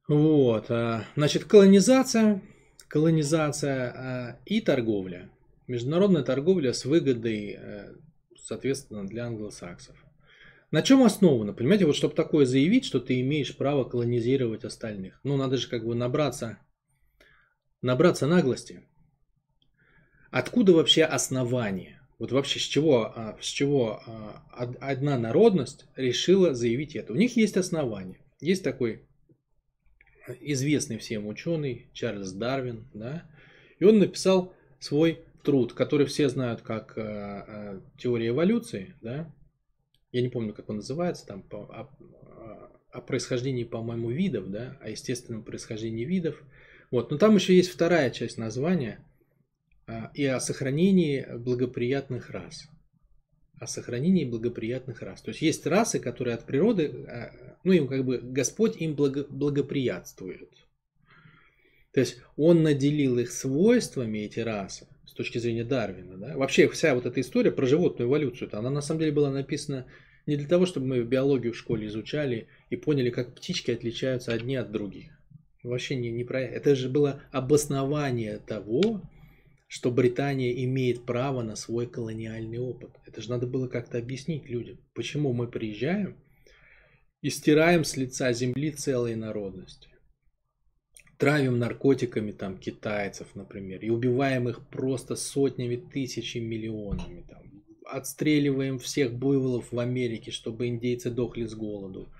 Вот, 0.08 0.66
а, 0.70 1.06
значит, 1.16 1.46
колонизация, 1.46 2.42
колонизация 2.88 3.92
а, 3.92 4.40
и 4.46 4.60
торговля. 4.62 5.30
Международная 5.68 6.24
торговля 6.24 6.74
с 6.74 6.84
выгодой, 6.84 7.56
э, 7.58 7.96
соответственно, 8.36 9.08
для 9.08 9.28
англосаксов. 9.28 9.96
На 10.70 10.82
чем 10.82 11.04
основано? 11.04 11.54
Понимаете, 11.54 11.86
вот 11.86 11.96
чтобы 11.96 12.14
такое 12.14 12.46
заявить, 12.46 12.84
что 12.84 13.00
ты 13.00 13.22
имеешь 13.22 13.56
право 13.56 13.86
колонизировать 13.86 14.66
остальных. 14.66 15.20
Ну, 15.24 15.38
надо 15.38 15.56
же 15.56 15.70
как 15.70 15.86
бы 15.86 15.96
набраться, 15.96 16.58
набраться 17.82 18.28
наглости. 18.28 18.84
Откуда 20.30 20.74
вообще 20.74 21.06
основание? 21.06 22.02
Вот 22.20 22.34
вообще 22.34 22.60
с 22.60 22.64
чего, 22.64 23.38
с 23.40 23.46
чего 23.46 24.04
одна 24.52 25.18
народность 25.18 25.86
решила 25.96 26.54
заявить 26.54 26.96
это? 26.96 27.14
У 27.14 27.16
них 27.16 27.38
есть 27.38 27.56
основание. 27.56 28.20
Есть 28.42 28.64
такой 28.64 29.08
известный 30.40 30.98
всем 30.98 31.28
ученый 31.28 31.88
Чарльз 31.94 32.32
Дарвин, 32.32 32.88
да, 32.94 33.30
и 33.80 33.86
он 33.86 34.00
написал 34.00 34.54
свой 34.80 35.20
труд, 35.44 35.74
который 35.74 36.06
все 36.06 36.30
знают 36.30 36.62
как 36.62 36.98
э, 36.98 37.02
э, 37.02 37.82
теория 37.98 38.30
эволюции, 38.30 38.96
да, 39.02 39.34
я 40.12 40.22
не 40.22 40.30
помню, 40.30 40.54
как 40.54 40.70
он 40.70 40.78
называется, 40.78 41.26
там 41.26 41.42
по, 41.42 41.64
о, 41.64 41.90
о 42.92 43.02
происхождении, 43.02 43.64
по-моему, 43.64 44.10
видов, 44.10 44.50
да, 44.52 44.78
о 44.82 44.90
естественном 44.90 45.44
происхождении 45.44 46.06
видов, 46.06 46.42
вот, 46.92 47.12
но 47.12 47.18
там 47.18 47.36
еще 47.36 47.56
есть 47.56 47.72
вторая 47.72 48.10
часть 48.12 48.38
названия 48.38 49.06
э, 49.88 50.10
и 50.14 50.26
о 50.26 50.40
сохранении 50.40 51.26
благоприятных 51.38 52.30
рас, 52.30 52.68
о 53.62 53.68
сохранении 53.68 54.26
благоприятных 54.26 55.02
рас, 55.04 55.22
то 55.22 55.30
есть 55.30 55.42
есть 55.42 55.68
расы, 55.68 56.00
которые 56.00 56.34
от 56.34 56.46
природы 56.46 57.06
э, 57.08 57.30
ну 57.64 57.72
им 57.72 57.88
как 57.88 58.04
бы 58.04 58.18
Господь 58.18 58.78
им 58.82 58.96
благо, 58.96 59.26
благоприятствует. 59.30 60.50
То 61.94 62.00
есть 62.00 62.22
он 62.38 62.64
наделил 62.64 63.20
их 63.20 63.32
свойствами, 63.32 64.20
эти 64.20 64.40
расы, 64.40 64.88
с 65.06 65.14
точки 65.14 65.38
зрения 65.38 65.64
Дарвина. 65.64 66.18
Да? 66.18 66.38
Вообще 66.38 66.68
вся 66.70 66.96
вот 66.96 67.06
эта 67.06 67.22
история 67.22 67.52
про 67.52 67.66
животную 67.66 68.10
эволюцию, 68.10 68.50
она 68.54 68.70
на 68.70 68.82
самом 68.82 69.02
деле 69.02 69.12
была 69.12 69.30
написана 69.30 69.86
не 70.26 70.38
для 70.38 70.48
того, 70.48 70.66
чтобы 70.66 70.88
мы 70.88 71.04
биологию 71.04 71.54
в 71.54 71.58
школе 71.58 71.88
изучали 71.88 72.48
и 72.70 72.78
поняли, 72.78 73.10
как 73.10 73.36
птички 73.36 73.72
отличаются 73.72 74.34
одни 74.34 74.56
от 74.56 74.72
других. 74.72 75.12
Вообще 75.64 75.96
не, 75.96 76.10
не 76.10 76.24
про 76.24 76.42
это. 76.42 76.74
же 76.74 76.90
было 76.90 77.22
обоснование 77.32 78.40
того, 78.40 79.02
что 79.72 79.90
Британия 79.90 80.52
имеет 80.66 81.06
право 81.06 81.42
на 81.42 81.56
свой 81.56 81.88
колониальный 81.88 82.60
опыт. 82.60 82.92
Это 83.06 83.22
же 83.22 83.30
надо 83.30 83.48
было 83.48 83.68
как-то 83.68 83.98
объяснить 83.98 84.46
людям, 84.46 84.78
почему 84.94 85.32
мы 85.34 85.48
приезжаем– 85.48 86.18
и 87.22 87.30
стираем 87.30 87.84
с 87.84 87.98
лица 87.98 88.34
земли 88.34 88.72
целые 88.72 89.16
народности. 89.16 89.90
Травим 91.18 91.60
наркотиками 91.60 92.32
там 92.32 92.58
китайцев, 92.58 93.36
например, 93.36 93.80
и 93.82 93.90
убиваем 93.90 94.50
их 94.50 94.68
просто 94.68 95.16
сотнями, 95.16 95.76
тысячами, 95.76 96.46
миллионами. 96.46 97.24
Там. 97.30 97.64
Отстреливаем 97.86 98.80
всех 98.80 99.14
буйволов 99.14 99.72
в 99.72 99.78
Америке, 99.78 100.32
чтобы 100.32 100.68
индейцы 100.68 101.12
дохли 101.12 101.46
с 101.46 101.54
голоду. 101.54 102.12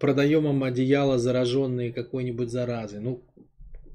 Продаем 0.00 0.48
им 0.48 0.64
одеяло, 0.64 1.18
зараженные 1.18 1.92
какой-нибудь 1.92 2.50
заразой. 2.50 3.00
Ну, 3.00 3.22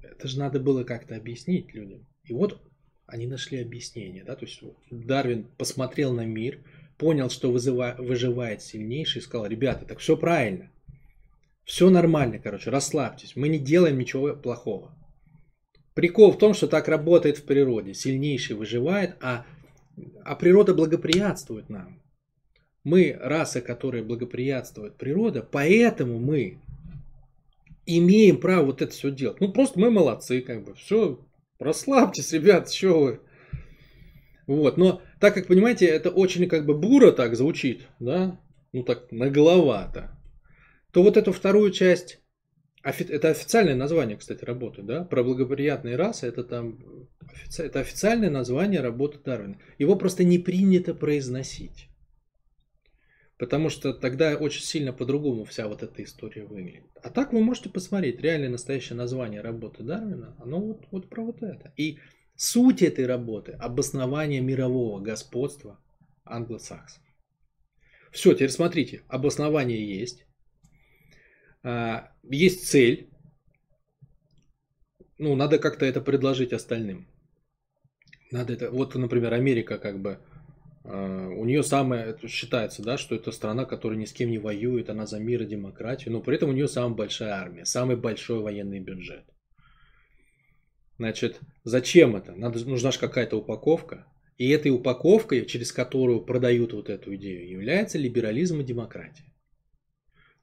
это 0.02 0.30
же 0.30 0.40
надо 0.40 0.62
было 0.62 0.86
как-то 0.86 1.18
объяснить 1.18 1.74
людям. 1.74 2.08
И 2.30 2.34
вот 2.34 2.62
они 3.08 3.26
нашли 3.26 3.60
объяснение. 3.60 4.24
Да? 4.24 4.36
То 4.36 4.46
есть 4.46 4.62
Дарвин 4.92 5.48
посмотрел 5.58 6.14
на 6.14 6.26
мир, 6.26 6.60
понял, 6.98 7.30
что 7.30 7.52
вызыва, 7.52 7.96
выживает 7.98 8.62
сильнейший, 8.62 9.20
и 9.20 9.24
сказал, 9.24 9.48
ребята, 9.48 9.86
так 9.86 10.00
все 10.00 10.16
правильно. 10.16 10.72
Все 11.66 11.90
нормально, 11.90 12.40
короче, 12.40 12.70
расслабьтесь. 12.70 13.36
Мы 13.36 13.50
не 13.50 13.60
делаем 13.60 13.98
ничего 13.98 14.36
плохого. 14.36 14.96
Прикол 15.96 16.32
в 16.32 16.38
том, 16.38 16.54
что 16.54 16.68
так 16.68 16.88
работает 16.88 17.38
в 17.38 17.44
природе. 17.44 17.94
Сильнейший 17.94 18.56
выживает, 18.56 19.16
а, 19.22 19.46
а 20.24 20.36
природа 20.36 20.74
благоприятствует 20.74 21.70
нам. 21.70 22.02
Мы 22.84 23.18
раса, 23.20 23.62
которая 23.62 24.04
благоприятствует 24.04 24.96
природа, 24.96 25.42
поэтому 25.44 26.20
мы 26.20 26.60
имеем 27.86 28.40
право 28.40 28.68
вот 28.68 28.82
это 28.82 28.92
все 28.92 29.12
делать. 29.12 29.42
Ну, 29.42 29.52
просто 29.52 29.80
мы 29.80 29.92
молодцы, 29.92 30.42
как 30.42 30.64
бы, 30.64 30.76
все, 30.76 31.20
расслабьтесь, 31.60 32.32
ребят, 32.34 32.72
что 32.72 33.00
вы. 33.00 33.20
Вот, 34.48 34.78
но 34.78 35.02
так 35.20 35.36
как, 35.36 35.48
понимаете, 35.48 35.86
это 35.86 36.10
очень 36.10 36.48
как 36.48 36.66
бы 36.66 36.74
буро 36.76 37.12
так 37.12 37.36
звучит, 37.36 37.88
да, 38.00 38.40
ну 38.72 38.84
так 38.84 39.12
нагловато, 39.12 40.18
то 40.92 41.04
вот 41.04 41.18
эту 41.18 41.32
вторую 41.32 41.72
часть, 41.72 42.20
это 42.82 43.30
официальное 43.30 43.76
название, 43.76 44.18
кстати, 44.18 44.44
работы, 44.44 44.82
да, 44.82 45.04
про 45.04 45.24
благоприятные 45.24 45.98
расы, 45.98 46.28
это 46.28 46.44
там, 46.44 46.80
это 47.60 47.82
официальное 47.82 48.32
название 48.32 48.82
работы 48.82 49.20
Дарвина. 49.24 49.60
Его 49.78 49.96
просто 49.96 50.24
не 50.24 50.40
принято 50.40 50.96
произносить. 50.96 51.89
Потому 53.40 53.70
что 53.70 53.94
тогда 53.94 54.36
очень 54.36 54.62
сильно 54.62 54.92
по-другому 54.92 55.46
вся 55.46 55.70
вот 55.70 55.82
эта 55.82 56.04
история 56.04 56.44
выглядит. 56.44 56.84
А 57.02 57.10
так 57.10 57.32
вы 57.32 57.42
можете 57.42 57.70
посмотреть, 57.70 58.20
реальное 58.20 58.50
настоящее 58.50 58.98
название 58.98 59.40
работы 59.40 59.82
Дарвина, 59.82 60.36
оно 60.40 60.60
вот, 60.60 60.86
вот 60.92 61.10
про 61.10 61.24
вот 61.24 61.42
это. 61.42 61.74
И 61.78 62.00
суть 62.36 62.82
этой 62.82 63.06
работы– 63.06 63.54
обоснование 63.60 64.42
мирового 64.42 65.00
господства 65.00 65.80
англосаксов. 66.26 67.02
Все, 68.12 68.34
теперь 68.34 68.50
смотрите, 68.50 69.04
обоснование 69.08 69.88
есть, 69.88 70.26
а, 71.64 72.12
есть 72.24 72.68
цель, 72.68 73.10
ну, 75.18 75.36
надо 75.36 75.60
как-то 75.60 75.86
это 75.86 76.02
предложить 76.02 76.52
остальным. 76.52 77.08
Надо 78.32 78.52
это, 78.52 78.70
вот, 78.70 78.96
например, 78.96 79.34
Америка 79.34 79.78
как 79.78 80.02
бы 80.02 80.20
у 80.84 81.46
нее 81.46 81.62
самое, 81.64 82.18
считается, 82.28 82.82
да, 82.82 82.98
что 82.98 83.16
это 83.16 83.32
страна, 83.32 83.66
которая 83.66 84.00
ни 84.00 84.06
с 84.06 84.14
кем 84.14 84.32
не 84.32 84.38
воюет, 84.38 84.90
она 84.90 85.06
за 85.06 85.20
мир 85.20 85.44
и 85.44 85.46
демократию, 85.46 86.14
но 86.14 86.22
при 86.22 86.36
этом 86.36 86.50
у 86.50 86.54
нее 86.54 86.68
самая 86.68 86.96
большая 86.96 87.34
армия, 87.34 87.66
самый 87.66 87.96
большой 87.96 88.40
военный 88.40 88.80
бюджет. 88.80 89.26
Значит, 90.98 91.40
зачем 91.64 92.16
это? 92.16 92.34
Надо, 92.34 92.66
нужна 92.68 92.92
же 92.92 93.00
какая-то 93.00 93.38
упаковка. 93.38 94.06
И 94.38 94.50
этой 94.50 94.72
упаковкой, 94.72 95.46
через 95.46 95.72
которую 95.72 96.22
продают 96.22 96.74
вот 96.74 96.90
эту 96.90 97.16
идею, 97.16 97.50
является 97.50 97.98
либерализм 97.98 98.62
и 98.62 98.66
демократия. 98.66 99.26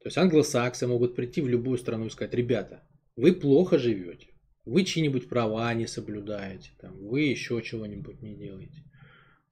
То 0.00 0.08
есть 0.08 0.18
англосаксы 0.18 0.86
могут 0.86 1.16
прийти 1.16 1.40
в 1.40 1.48
любую 1.48 1.78
страну 1.78 2.06
и 2.06 2.10
сказать, 2.10 2.34
ребята, 2.34 2.86
вы 3.16 3.32
плохо 3.32 3.78
живете, 3.78 4.28
вы 4.64 4.84
чьи-нибудь 4.84 5.28
права 5.28 5.72
не 5.74 5.86
соблюдаете, 5.86 6.70
там, 6.78 6.96
вы 6.98 7.22
еще 7.22 7.60
чего-нибудь 7.62 8.22
не 8.22 8.34
делаете. 8.34 8.82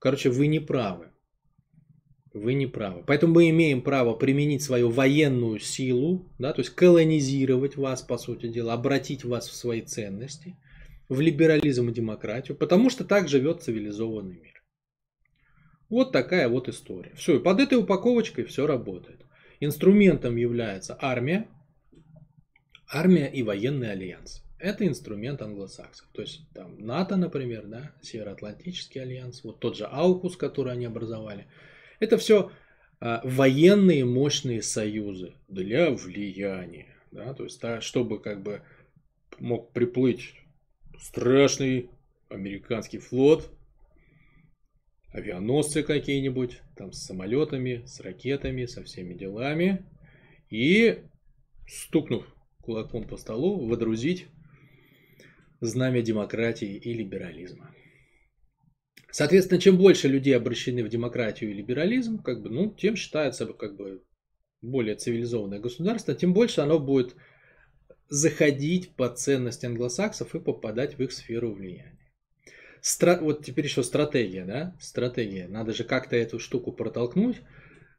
Короче, 0.05 0.29
вы 0.29 0.45
не 0.45 0.59
правы. 0.59 1.07
Вы 2.31 2.53
не 2.53 2.67
правы. 2.67 3.03
Поэтому 3.07 3.33
мы 3.33 3.49
имеем 3.49 3.81
право 3.81 4.13
применить 4.13 4.61
свою 4.61 4.91
военную 4.91 5.57
силу, 5.57 6.31
да, 6.37 6.53
то 6.53 6.61
есть 6.61 6.75
колонизировать 6.75 7.75
вас, 7.75 8.03
по 8.03 8.19
сути 8.19 8.47
дела, 8.47 8.73
обратить 8.73 9.25
вас 9.25 9.49
в 9.49 9.55
свои 9.55 9.81
ценности, 9.81 10.57
в 11.09 11.19
либерализм 11.21 11.89
и 11.89 11.91
демократию, 11.91 12.55
потому 12.55 12.91
что 12.91 13.03
так 13.03 13.27
живет 13.27 13.63
цивилизованный 13.63 14.35
мир. 14.35 14.63
Вот 15.89 16.11
такая 16.11 16.49
вот 16.49 16.69
история. 16.69 17.13
Все, 17.15 17.37
и 17.37 17.43
под 17.43 17.59
этой 17.59 17.79
упаковочкой 17.79 18.45
все 18.45 18.67
работает. 18.67 19.25
Инструментом 19.59 20.35
является 20.35 20.95
армия, 21.01 21.47
армия 22.87 23.25
и 23.25 23.41
военный 23.41 23.93
альянс 23.93 24.44
это 24.59 24.87
инструмент 24.87 25.41
англосаксов. 25.41 26.07
То 26.13 26.21
есть 26.21 26.41
там 26.53 26.77
НАТО, 26.79 27.17
например, 27.17 27.67
да, 27.67 27.93
Североатлантический 28.01 29.01
альянс, 29.01 29.43
вот 29.43 29.59
тот 29.59 29.77
же 29.77 29.85
Аукус, 29.85 30.37
который 30.37 30.73
они 30.73 30.85
образовали. 30.85 31.47
Это 31.99 32.17
все 32.17 32.51
а, 32.99 33.21
военные 33.23 34.05
мощные 34.05 34.61
союзы 34.61 35.33
для 35.47 35.91
влияния. 35.91 36.95
Да, 37.11 37.33
то 37.33 37.43
есть, 37.43 37.61
да, 37.61 37.81
чтобы 37.81 38.21
как 38.21 38.43
бы 38.43 38.61
мог 39.39 39.71
приплыть 39.71 40.33
страшный 40.99 41.89
американский 42.29 42.97
флот, 42.97 43.49
авианосцы 45.13 45.83
какие-нибудь, 45.83 46.61
там 46.75 46.91
с 46.91 47.05
самолетами, 47.05 47.83
с 47.85 48.01
ракетами, 48.01 48.65
со 48.65 48.83
всеми 48.83 49.13
делами, 49.13 49.85
и 50.49 51.03
стукнув 51.67 52.25
кулаком 52.61 53.07
по 53.07 53.15
столу, 53.15 53.65
водрузить 53.65 54.27
знамя 55.65 56.01
демократии 56.01 56.75
и 56.75 56.93
либерализма. 56.93 57.73
Соответственно, 59.11 59.61
чем 59.61 59.77
больше 59.77 60.07
людей 60.07 60.35
обращены 60.35 60.83
в 60.83 60.89
демократию 60.89 61.51
и 61.51 61.53
либерализм, 61.53 62.21
как 62.21 62.41
бы, 62.41 62.49
ну, 62.49 62.69
тем 62.69 62.95
считается 62.95 63.45
как 63.45 63.75
бы 63.77 64.03
более 64.61 64.95
цивилизованное 64.95 65.59
государство, 65.59 66.13
тем 66.13 66.33
больше 66.33 66.61
оно 66.61 66.79
будет 66.79 67.15
заходить 68.09 68.95
по 68.95 69.09
ценности 69.09 69.65
англосаксов 69.65 70.35
и 70.35 70.39
попадать 70.39 70.97
в 70.97 71.03
их 71.03 71.11
сферу 71.11 71.53
влияния. 71.53 71.97
Стра... 72.81 73.17
Вот 73.19 73.43
теперь 73.43 73.65
еще 73.65 73.83
стратегия, 73.83 74.45
да? 74.45 74.75
Стратегия. 74.79 75.47
Надо 75.47 75.73
же 75.73 75.83
как-то 75.83 76.15
эту 76.15 76.37
штуку 76.37 76.71
протолкнуть. 76.71 77.37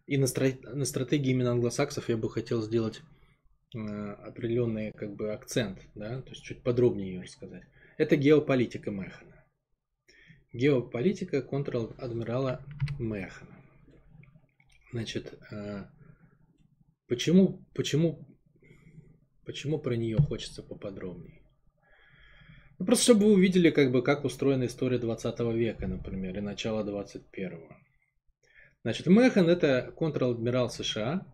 И 0.07 0.17
на, 0.17 0.27
стра... 0.27 0.51
на 0.63 0.85
стратегии 0.85 1.31
именно 1.31 1.51
англосаксов 1.51 2.09
я 2.09 2.17
бы 2.17 2.31
хотел 2.31 2.63
сделать 2.63 3.01
определенный 3.77 4.93
как 4.93 5.15
бы 5.15 5.33
акцент, 5.33 5.79
да, 5.95 6.23
то 6.23 6.31
есть 6.31 6.43
чуть 6.43 6.63
подробнее 6.63 7.15
ее 7.15 7.23
рассказать. 7.23 7.63
Это 7.99 8.17
геополитика 8.17 8.91
Механа. 8.91 9.45
Геополитика 10.53 11.43
контр-адмирала 11.43 12.65
Механа. 12.99 13.57
Значит, 14.93 15.39
э, 15.51 15.85
почему, 17.09 17.67
почему, 17.75 18.27
почему 19.45 19.79
про 19.79 19.97
нее 19.97 20.17
хочется 20.17 20.63
поподробнее? 20.63 21.43
Ну, 22.79 22.87
просто 22.87 23.05
чтобы 23.05 23.27
вы 23.27 23.33
увидели, 23.33 23.71
как 23.71 23.91
бы, 23.91 24.03
как 24.03 24.25
устроена 24.25 24.67
история 24.67 24.99
20 24.99 25.41
века, 25.55 25.87
например, 25.87 26.39
и 26.39 26.43
начала 26.43 26.83
21-го. 26.83 27.75
Значит, 28.83 29.07
Механ 29.07 29.49
это 29.49 29.93
контр-адмирал 29.97 30.71
США, 30.71 31.27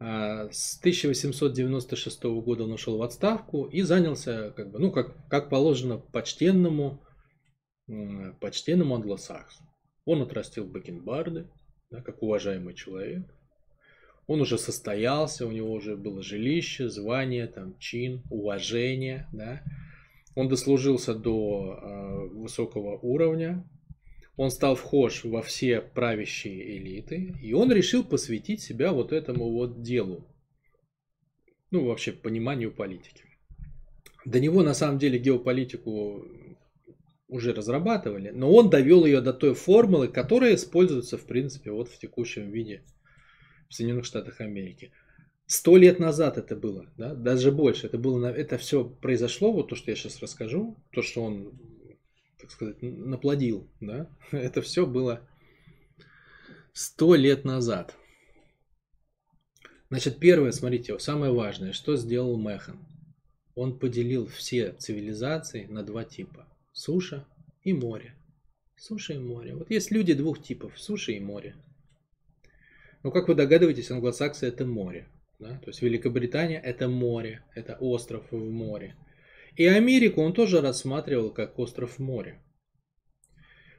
с 0.00 0.78
1896 0.80 2.24
года 2.24 2.64
он 2.64 2.72
ушел 2.72 2.98
в 2.98 3.02
отставку 3.02 3.64
и 3.64 3.82
занялся, 3.82 4.52
как 4.56 4.70
бы, 4.70 4.78
ну, 4.78 4.90
как, 4.90 5.28
как 5.28 5.48
положено, 5.48 5.98
почтенному, 5.98 7.02
почтенному 8.40 8.96
англосаксу. 8.96 9.62
Он 10.04 10.22
отрастил 10.22 10.66
бакенбарды, 10.66 11.48
да, 11.90 12.02
как 12.02 12.22
уважаемый 12.22 12.74
человек. 12.74 13.24
Он 14.26 14.40
уже 14.40 14.58
состоялся, 14.58 15.46
у 15.46 15.50
него 15.50 15.72
уже 15.72 15.96
было 15.96 16.22
жилище, 16.22 16.88
звание, 16.88 17.46
там, 17.46 17.78
чин, 17.78 18.22
уважение. 18.30 19.28
Да. 19.32 19.62
Он 20.34 20.48
дослужился 20.48 21.14
до 21.14 21.78
э, 21.80 22.28
высокого 22.34 22.98
уровня, 22.98 23.68
он 24.36 24.50
стал 24.50 24.74
вхож 24.74 25.24
во 25.24 25.42
все 25.42 25.80
правящие 25.80 26.78
элиты, 26.78 27.34
и 27.40 27.52
он 27.52 27.70
решил 27.72 28.02
посвятить 28.02 28.60
себя 28.60 28.92
вот 28.92 29.12
этому 29.12 29.50
вот 29.50 29.82
делу. 29.82 30.26
Ну, 31.70 31.86
вообще, 31.86 32.12
пониманию 32.12 32.72
политики. 32.72 33.24
До 34.24 34.40
него, 34.40 34.62
на 34.62 34.74
самом 34.74 34.98
деле, 34.98 35.18
геополитику 35.18 36.24
уже 37.28 37.52
разрабатывали, 37.52 38.30
но 38.30 38.52
он 38.52 38.70
довел 38.70 39.04
ее 39.04 39.20
до 39.20 39.32
той 39.32 39.54
формулы, 39.54 40.08
которая 40.08 40.54
используется, 40.54 41.18
в 41.18 41.26
принципе, 41.26 41.70
вот 41.70 41.88
в 41.88 41.98
текущем 41.98 42.50
виде 42.50 42.84
в 43.68 43.74
Соединенных 43.74 44.04
Штатах 44.04 44.40
Америки. 44.40 44.92
Сто 45.46 45.76
лет 45.76 45.98
назад 45.98 46.38
это 46.38 46.56
было, 46.56 46.90
да, 46.96 47.14
даже 47.14 47.52
больше. 47.52 47.86
Это 47.86 47.98
было, 47.98 48.26
это 48.26 48.56
все 48.56 48.84
произошло, 48.84 49.52
вот 49.52 49.68
то, 49.68 49.76
что 49.76 49.90
я 49.90 49.96
сейчас 49.96 50.20
расскажу, 50.20 50.76
то, 50.90 51.02
что 51.02 51.22
он 51.22 51.52
так 52.44 52.52
сказать, 52.52 52.82
наплодил, 52.82 53.66
да, 53.80 54.08
это 54.30 54.60
все 54.60 54.86
было 54.86 55.26
сто 56.74 57.14
лет 57.14 57.44
назад. 57.44 57.96
Значит, 59.88 60.18
первое, 60.18 60.52
смотрите, 60.52 60.98
самое 60.98 61.32
важное, 61.32 61.72
что 61.72 61.96
сделал 61.96 62.36
Механ. 62.36 62.78
Он 63.54 63.78
поделил 63.78 64.26
все 64.26 64.72
цивилизации 64.72 65.66
на 65.66 65.82
два 65.82 66.04
типа. 66.04 66.46
Суша 66.72 67.26
и 67.62 67.72
море. 67.72 68.14
Суша 68.76 69.14
и 69.14 69.18
море. 69.18 69.54
Вот 69.54 69.70
есть 69.70 69.90
люди 69.90 70.12
двух 70.12 70.42
типов, 70.42 70.78
суша 70.78 71.12
и 71.12 71.20
море. 71.20 71.54
Ну, 73.02 73.10
как 73.10 73.28
вы 73.28 73.34
догадываетесь, 73.34 73.90
англосаксы 73.90 74.46
это 74.46 74.66
море. 74.66 75.08
Да? 75.38 75.58
То 75.58 75.68
есть 75.68 75.80
Великобритания 75.80 76.60
это 76.60 76.88
море, 76.88 77.42
это 77.54 77.76
остров 77.76 78.24
в 78.30 78.50
море. 78.50 78.96
И 79.56 79.66
Америку 79.66 80.22
он 80.22 80.32
тоже 80.32 80.60
рассматривал 80.60 81.30
как 81.30 81.58
остров 81.58 81.98
моря. 81.98 82.40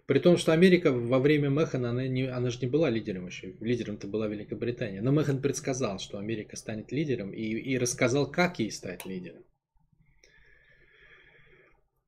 При 0.05 0.19
том, 0.19 0.37
что 0.37 0.53
Америка 0.53 0.91
во 0.91 1.19
время 1.19 1.49
Механа, 1.49 1.89
она, 1.89 2.07
не, 2.07 2.27
она 2.27 2.51
же 2.51 2.59
не 2.61 2.67
была 2.67 2.91
лидером 2.91 3.25
еще. 3.25 3.55
Лидером-то 3.59 4.07
была 4.07 4.27
Великобритания. 4.27 5.01
Но 5.01 5.11
Механ 5.11 5.41
предсказал, 5.41 5.97
что 5.99 6.19
Америка 6.19 6.55
станет 6.55 6.91
лидером 6.91 7.31
и, 7.31 7.41
и 7.41 7.77
рассказал, 7.79 8.29
как 8.29 8.59
ей 8.59 8.71
стать 8.71 9.05
лидером. 9.05 9.43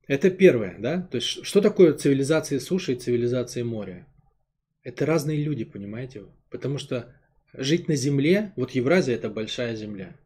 Это 0.06 0.30
первое, 0.30 0.78
да? 0.78 1.02
То 1.02 1.16
есть, 1.16 1.44
что 1.44 1.60
такое 1.60 1.92
цивилизация 1.92 2.60
суши 2.60 2.92
и 2.92 2.96
цивилизация 2.96 3.64
моря? 3.64 4.06
Это 4.82 5.04
разные 5.04 5.42
люди, 5.42 5.64
понимаете? 5.64 6.26
Потому 6.50 6.78
что 6.78 7.14
жить 7.52 7.88
на 7.88 7.96
земле, 7.96 8.52
вот 8.56 8.70
Евразия 8.70 9.16
это 9.16 9.28
большая 9.28 9.74
земля. 9.74 10.16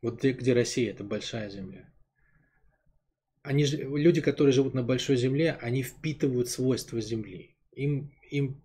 Вот 0.00 0.20
где, 0.20 0.32
где 0.32 0.52
Россия, 0.52 0.92
это 0.92 1.04
большая 1.04 1.50
земля. 1.50 1.91
Они, 3.42 3.64
люди, 3.64 4.20
которые 4.20 4.52
живут 4.52 4.74
на 4.74 4.82
большой 4.82 5.16
земле, 5.16 5.58
они 5.60 5.82
впитывают 5.82 6.48
свойства 6.48 7.00
земли. 7.00 7.56
Им, 7.72 8.12
им 8.30 8.62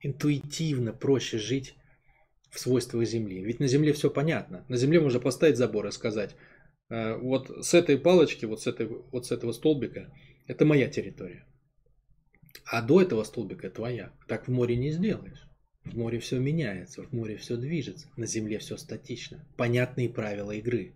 интуитивно 0.00 0.92
проще 0.92 1.38
жить 1.38 1.74
в 2.50 2.58
свойствах 2.58 3.06
земли. 3.06 3.44
Ведь 3.44 3.60
на 3.60 3.66
земле 3.66 3.92
все 3.92 4.10
понятно. 4.10 4.64
На 4.68 4.76
земле 4.76 5.00
можно 5.00 5.20
поставить 5.20 5.56
забор 5.56 5.86
и 5.86 5.92
сказать, 5.92 6.34
«Э, 6.88 7.16
вот 7.16 7.50
с 7.64 7.74
этой 7.74 7.98
палочки, 7.98 8.44
вот 8.44 8.62
с, 8.62 8.66
этой, 8.66 8.86
вот 8.86 9.26
с 9.26 9.32
этого 9.32 9.52
столбика, 9.52 10.12
это 10.46 10.64
моя 10.64 10.88
территория. 10.88 11.44
А 12.64 12.82
до 12.82 13.02
этого 13.02 13.24
столбика 13.24 13.70
твоя. 13.70 14.12
Так 14.26 14.48
в 14.48 14.50
море 14.50 14.76
не 14.76 14.90
сделаешь. 14.90 15.46
В 15.84 15.96
море 15.96 16.18
все 16.18 16.38
меняется, 16.40 17.02
в 17.02 17.12
море 17.12 17.36
все 17.36 17.56
движется, 17.56 18.08
на 18.16 18.26
земле 18.26 18.58
все 18.58 18.76
статично. 18.76 19.46
Понятные 19.56 20.08
правила 20.08 20.50
игры. 20.50 20.94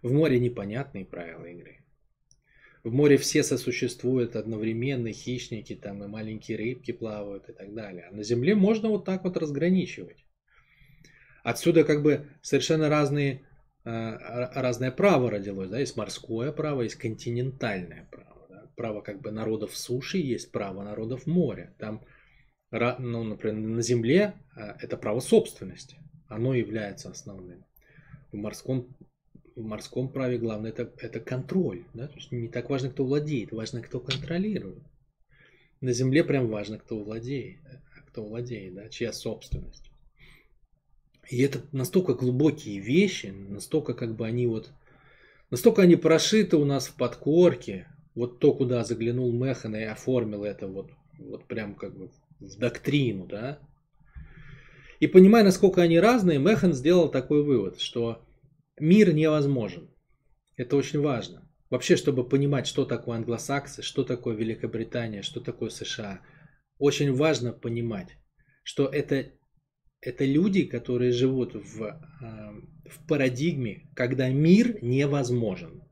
В 0.00 0.12
море 0.12 0.38
непонятные 0.40 1.04
правила 1.04 1.44
игры. 1.44 1.75
В 2.86 2.92
море 2.92 3.16
все 3.16 3.42
сосуществуют 3.42 4.36
одновременно, 4.36 5.10
хищники 5.10 5.74
там 5.74 6.04
и 6.04 6.06
маленькие 6.06 6.56
рыбки 6.56 6.92
плавают 6.92 7.48
и 7.48 7.52
так 7.52 7.74
далее. 7.74 8.06
А 8.08 8.14
на 8.14 8.22
земле 8.22 8.54
можно 8.54 8.88
вот 8.88 9.04
так 9.04 9.24
вот 9.24 9.36
разграничивать. 9.36 10.24
Отсюда 11.42 11.82
как 11.82 12.04
бы 12.04 12.28
совершенно 12.42 12.88
разные, 12.88 13.42
а, 13.82 14.52
разное 14.62 14.92
право 14.92 15.32
родилось. 15.32 15.68
Да? 15.68 15.80
Есть 15.80 15.96
морское 15.96 16.52
право, 16.52 16.82
есть 16.82 16.94
континентальное 16.94 18.08
право. 18.12 18.46
Да? 18.48 18.70
Право 18.76 19.00
как 19.00 19.20
бы 19.20 19.32
народов 19.32 19.76
суши, 19.76 20.18
есть 20.18 20.52
право 20.52 20.84
народов 20.84 21.26
моря. 21.26 21.74
Там 21.80 22.04
ну, 22.70 23.24
например, 23.24 23.56
на 23.56 23.82
земле 23.82 24.34
а, 24.54 24.76
это 24.80 24.96
право 24.96 25.18
собственности. 25.18 25.96
Оно 26.28 26.54
является 26.54 27.10
основным. 27.10 27.64
В 28.30 28.36
морском, 28.36 28.96
в 29.56 29.64
морском 29.64 30.08
праве 30.08 30.38
главное 30.38 30.70
это, 30.70 30.92
это 30.98 31.18
контроль. 31.18 31.84
Да? 31.94 32.06
То 32.06 32.14
есть 32.16 32.30
не 32.30 32.48
так 32.48 32.70
важно, 32.70 32.90
кто 32.90 33.04
владеет, 33.04 33.52
важно, 33.52 33.82
кто 33.82 33.98
контролирует. 33.98 34.82
На 35.80 35.92
земле 35.92 36.22
прям 36.22 36.48
важно, 36.48 36.78
кто 36.78 37.02
владеет, 37.02 37.58
а 37.64 38.00
кто 38.08 38.24
владеет, 38.24 38.74
да? 38.74 38.88
чья 38.88 39.12
собственность. 39.12 39.90
И 41.30 41.42
это 41.42 41.60
настолько 41.72 42.14
глубокие 42.14 42.78
вещи, 42.78 43.26
настолько 43.26 43.94
как 43.94 44.14
бы 44.14 44.26
они 44.26 44.46
вот, 44.46 44.70
настолько 45.50 45.82
они 45.82 45.96
прошиты 45.96 46.56
у 46.56 46.64
нас 46.64 46.86
в 46.86 46.94
подкорке, 46.94 47.88
вот 48.14 48.38
то, 48.38 48.54
куда 48.54 48.84
заглянул 48.84 49.32
Механ 49.32 49.74
и 49.74 49.82
оформил 49.82 50.44
это 50.44 50.68
вот, 50.68 50.90
вот 51.18 51.44
прям 51.46 51.74
как 51.74 51.96
бы 51.96 52.10
в 52.38 52.58
доктрину, 52.58 53.26
да. 53.26 53.58
И 55.00 55.06
понимая, 55.06 55.44
насколько 55.44 55.82
они 55.82 55.98
разные, 55.98 56.38
Механ 56.38 56.72
сделал 56.72 57.10
такой 57.10 57.42
вывод, 57.42 57.80
что 57.80 58.22
мир 58.78 59.12
невозможен. 59.12 59.90
Это 60.56 60.76
очень 60.76 61.00
важно. 61.00 61.48
Вообще, 61.70 61.96
чтобы 61.96 62.28
понимать, 62.28 62.66
что 62.66 62.84
такое 62.84 63.16
англосаксы, 63.16 63.82
что 63.82 64.04
такое 64.04 64.36
Великобритания, 64.36 65.22
что 65.22 65.40
такое 65.40 65.70
США, 65.70 66.20
очень 66.78 67.12
важно 67.12 67.52
понимать, 67.52 68.16
что 68.62 68.86
это, 68.86 69.32
это 70.00 70.24
люди, 70.24 70.64
которые 70.64 71.12
живут 71.12 71.54
в, 71.54 71.82
э, 71.82 72.88
в 72.88 73.06
парадигме, 73.08 73.90
когда 73.94 74.28
мир 74.28 74.82
невозможен. 74.82 75.82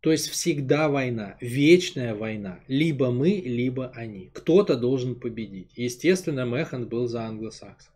То 0.00 0.12
есть 0.12 0.28
всегда 0.28 0.88
война, 0.88 1.36
вечная 1.40 2.14
война. 2.14 2.60
Либо 2.68 3.10
мы, 3.10 3.30
либо 3.30 3.88
они. 3.88 4.30
Кто-то 4.32 4.76
должен 4.76 5.18
победить. 5.18 5.72
Естественно, 5.76 6.44
Механ 6.44 6.88
был 6.88 7.08
за 7.08 7.24
англосаксов. 7.24 7.92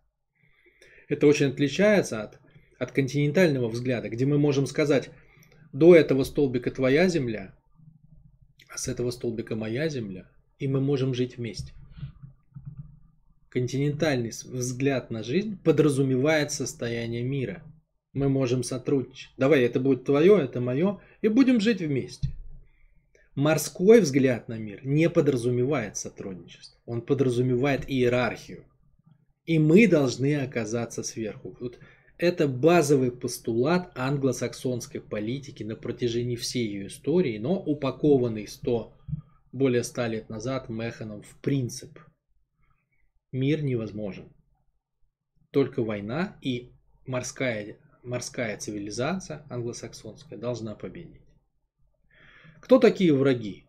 Это 1.08 1.26
очень 1.26 1.46
отличается 1.46 2.22
от, 2.22 2.40
от 2.82 2.92
континентального 2.92 3.68
взгляда, 3.68 4.08
где 4.08 4.26
мы 4.26 4.38
можем 4.38 4.66
сказать, 4.66 5.10
до 5.72 5.94
этого 5.94 6.24
столбика 6.24 6.70
твоя 6.70 7.08
земля, 7.08 7.54
а 8.68 8.78
с 8.78 8.88
этого 8.88 9.10
столбика 9.10 9.56
моя 9.56 9.88
земля, 9.88 10.26
и 10.58 10.68
мы 10.68 10.80
можем 10.80 11.14
жить 11.14 11.36
вместе. 11.36 11.72
Континентальный 13.48 14.30
взгляд 14.30 15.10
на 15.10 15.22
жизнь 15.22 15.58
подразумевает 15.62 16.52
состояние 16.52 17.22
мира– 17.22 17.62
мы 18.12 18.28
можем 18.28 18.62
сотрудничать. 18.62 19.32
Давай, 19.38 19.62
это 19.62 19.80
будет 19.80 20.04
твое, 20.04 20.42
это 20.42 20.60
мое, 20.60 21.00
и 21.22 21.28
будем 21.28 21.60
жить 21.60 21.80
вместе. 21.80 22.28
Морской 23.34 24.00
взгляд 24.00 24.48
на 24.48 24.58
мир 24.58 24.84
не 24.84 25.08
подразумевает 25.08 25.96
сотрудничество. 25.96 26.78
Он 26.84 27.00
подразумевает 27.00 27.88
иерархию. 27.88 28.64
И 29.46 29.58
мы 29.58 29.88
должны 29.88 30.36
оказаться 30.36 31.02
сверху. 31.02 31.56
Вот 31.58 31.78
это 32.22 32.46
базовый 32.46 33.10
постулат 33.10 33.90
англосаксонской 33.98 35.00
политики 35.00 35.64
на 35.64 35.74
протяжении 35.74 36.36
всей 36.36 36.68
ее 36.68 36.86
истории, 36.86 37.36
но 37.38 37.58
упакованный 37.58 38.46
100, 38.46 38.96
более 39.50 39.82
100 39.82 40.06
лет 40.06 40.28
назад 40.28 40.68
Механом 40.68 41.22
в 41.22 41.36
принцип. 41.38 41.98
Мир 43.32 43.64
невозможен. 43.64 44.28
Только 45.50 45.82
война 45.82 46.36
и 46.40 46.70
морская 47.06 47.76
морская 48.04 48.56
цивилизация 48.56 49.44
англосаксонская 49.50 50.38
должна 50.38 50.76
победить. 50.76 51.22
Кто 52.60 52.78
такие 52.78 53.12
враги 53.12 53.64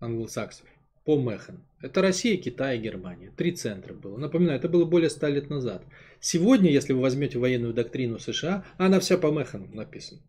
англосаксов? 0.00 0.68
По 1.04 1.18
Механ. 1.18 1.62
Это 1.80 2.00
Россия, 2.00 2.38
Китай 2.38 2.78
и 2.78 2.80
Германия. 2.80 3.30
Три 3.30 3.52
центра 3.52 3.92
было. 3.92 4.16
Напоминаю, 4.16 4.58
это 4.58 4.68
было 4.68 4.86
более 4.86 5.10
ста 5.10 5.28
лет 5.28 5.50
назад. 5.50 5.84
Сегодня, 6.26 6.70
если 6.70 6.94
вы 6.94 7.02
возьмете 7.02 7.38
военную 7.38 7.74
доктрину 7.74 8.18
США, 8.18 8.64
она 8.78 8.98
вся 8.98 9.18
по 9.18 9.30
Механу 9.30 9.68
написана. 9.74 10.22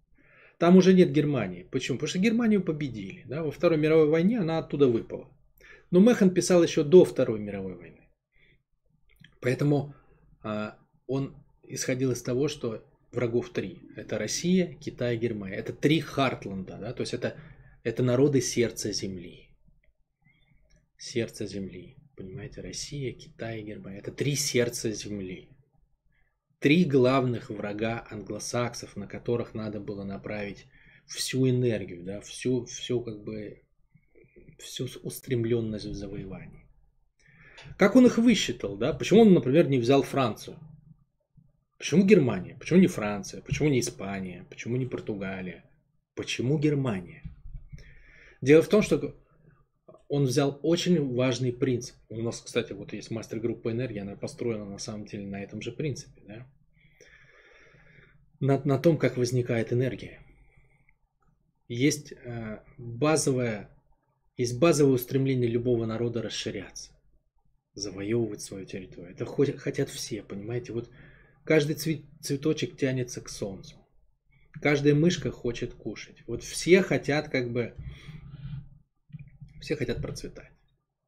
Там 0.57 0.75
уже 0.75 0.93
нет 0.93 1.13
Германии. 1.13 1.69
Почему? 1.71 1.97
Потому 1.97 2.09
что 2.09 2.19
Германию 2.19 2.61
победили. 2.61 3.23
Да? 3.27 3.43
Во 3.43 3.49
Второй 3.49 3.77
мировой 3.77 4.09
войне 4.09 4.41
она 4.41 4.57
оттуда 4.57 4.87
выпала. 4.87 5.29
Но 5.91 6.01
Механ 6.01 6.31
писал 6.31 6.61
еще 6.63 6.83
до 6.83 7.05
Второй 7.05 7.39
мировой 7.39 7.75
войны. 7.75 8.09
Поэтому 9.39 9.95
а, 10.43 10.77
он 11.07 11.33
исходил 11.63 12.11
из 12.11 12.21
того, 12.21 12.49
что 12.49 12.83
врагов 13.13 13.51
три. 13.51 13.79
Это 13.95 14.17
Россия, 14.17 14.75
Китай, 14.81 15.15
Германия. 15.15 15.55
Это 15.55 15.71
три 15.71 16.01
Хартланда, 16.01 16.77
да, 16.77 16.91
то 16.91 17.03
есть 17.03 17.13
это, 17.13 17.37
это 17.83 18.03
народы 18.03 18.41
сердца 18.41 18.91
Земли. 18.91 19.47
Сердце 20.97 21.47
Земли. 21.47 21.95
Понимаете, 22.17 22.59
Россия, 22.59 23.13
Китай, 23.13 23.61
Германия. 23.61 23.99
Это 23.99 24.11
три 24.11 24.35
сердца 24.35 24.91
Земли. 24.91 25.54
Три 26.65 26.83
главных 26.83 27.51
врага 27.51 28.07
англосаксов, 28.09 28.95
на 28.95 29.05
которых 29.05 29.53
надо 29.53 29.79
было 29.79 30.03
направить 30.03 30.65
всю 31.05 31.47
энергию, 31.47 32.03
да, 32.03 32.21
всю, 32.21 32.65
всю 32.65 33.01
как 33.01 33.23
бы, 33.23 33.61
всю 34.57 34.87
устремленность 35.03 35.85
в 35.85 35.93
завоевании. 35.93 36.65
Как 37.77 37.95
он 37.95 38.07
их 38.07 38.17
высчитал, 38.17 38.77
да? 38.77 38.93
Почему 38.93 39.21
он, 39.21 39.35
например, 39.35 39.67
не 39.67 39.77
взял 39.77 40.01
Францию? 40.01 40.57
Почему 41.77 42.03
Германия? 42.03 42.57
Почему 42.59 42.79
не 42.79 42.87
Франция? 42.87 43.43
Почему 43.43 43.69
не 43.69 43.79
Испания? 43.79 44.47
Почему 44.49 44.75
не 44.75 44.87
Португалия? 44.87 45.69
Почему 46.15 46.57
Германия? 46.57 47.21
Дело 48.41 48.63
в 48.63 48.69
том, 48.69 48.81
что 48.81 49.15
он 50.07 50.23
взял 50.23 50.59
очень 50.63 51.13
важный 51.13 51.53
принцип. 51.53 51.95
У 52.09 52.21
нас, 52.23 52.41
кстати, 52.41 52.73
вот 52.73 52.91
есть 52.93 53.11
мастер-группа 53.11 53.71
энергии, 53.71 53.99
она 53.99 54.15
построена 54.15 54.65
на 54.65 54.79
самом 54.79 55.05
деле 55.05 55.27
на 55.27 55.43
этом 55.43 55.61
же 55.61 55.71
принципе. 55.71 56.23
Да? 56.27 56.47
На, 58.39 58.61
на 58.63 58.77
том, 58.77 58.97
как 58.97 59.17
возникает 59.17 59.71
энергия. 59.71 60.19
Есть 61.67 62.11
э, 62.11 62.59
базовое, 62.77 63.69
есть 64.37 64.59
базовое 64.59 64.93
устремление 64.93 65.49
любого 65.49 65.85
народа 65.85 66.21
расширяться, 66.21 66.91
завоевывать 67.73 68.41
свою 68.41 68.65
территорию. 68.65 69.13
Это 69.13 69.25
хотят 69.57 69.89
все, 69.89 70.21
понимаете? 70.21 70.73
Вот 70.73 70.89
Каждый 71.45 71.75
цветочек 71.75 72.75
тянется 72.75 73.21
к 73.21 73.29
солнцу. 73.29 73.75
Каждая 74.61 74.95
мышка 74.95 75.29
хочет 75.29 75.75
кушать. 75.75 76.23
Вот 76.25 76.43
все 76.43 76.81
хотят 76.81 77.29
как 77.29 77.51
бы... 77.51 77.75
Все 79.61 79.75
хотят 79.75 80.01
процветать. 80.01 80.49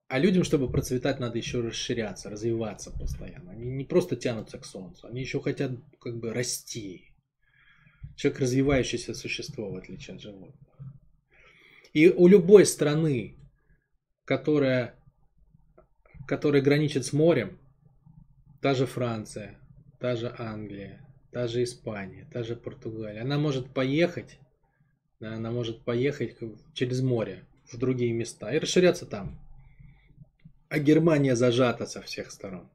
А 0.07 0.19
людям, 0.19 0.43
чтобы 0.43 0.71
процветать, 0.71 1.19
надо 1.19 1.38
еще 1.39 1.59
расширяться, 1.61 2.30
развиваться 2.30 2.91
постоянно. 2.91 3.51
Они 3.51 3.65
не 3.65 3.84
просто 3.84 4.15
тянутся 4.15 4.59
к 4.59 4.65
солнцу, 4.65 5.07
они 5.07 5.21
еще 5.21 5.41
хотят 5.41 5.71
как 5.99 6.17
бы 6.17 6.32
расти. 6.32 7.11
Человек 8.18 8.41
развивающееся 8.41 9.13
существо, 9.13 9.72
в 9.72 9.76
отличие 9.76 10.15
от 10.15 10.22
животных. 10.24 10.55
И 11.93 12.09
у 12.09 12.28
любой 12.28 12.65
страны, 12.65 13.38
которая, 14.26 14.95
которая 16.28 16.63
граничит 16.63 17.05
с 17.05 17.13
морем, 17.13 17.59
та 18.59 18.74
же 18.74 18.88
Франция, 18.88 19.59
та 19.99 20.15
же 20.15 20.34
Англия, 20.39 21.07
та 21.32 21.47
же 21.47 21.61
Испания, 21.61 22.28
та 22.34 22.41
же 22.41 22.55
Португалия, 22.55 23.22
она 23.22 23.38
может 23.38 23.72
поехать, 23.72 24.39
да, 25.20 25.36
она 25.36 25.51
может 25.51 25.86
поехать 25.86 26.36
через 26.74 27.01
море 27.01 27.45
в 27.72 27.78
другие 27.78 28.13
места 28.13 28.51
и 28.51 28.57
расширяться 28.57 29.05
там. 29.05 29.39
А 30.70 30.80
Германия 30.80 31.36
зажата 31.36 31.86
со 31.86 32.01
всех 32.01 32.32
сторон. 32.32 32.68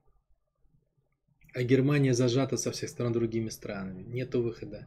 А 1.52 1.64
Германия 1.64 2.14
зажата 2.14 2.56
со 2.56 2.70
всех 2.70 2.90
сторон 2.90 3.12
другими 3.12 3.48
странами. 3.48 4.04
Нету 4.04 4.40
выхода. 4.40 4.86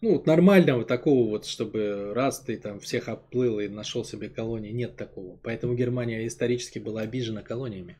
Ну, 0.00 0.12
вот 0.12 0.26
нормального 0.26 0.84
такого 0.84 1.28
вот, 1.28 1.44
чтобы 1.44 2.12
раз 2.14 2.40
ты 2.40 2.56
там 2.56 2.78
всех 2.78 3.08
оплыл 3.08 3.58
и 3.58 3.68
нашел 3.68 4.04
себе 4.04 4.28
колонии, 4.28 4.70
нет 4.70 4.96
такого. 4.96 5.36
Поэтому 5.42 5.74
Германия 5.74 6.26
исторически 6.26 6.78
была 6.78 7.00
обижена 7.00 7.42
колониями. 7.42 7.98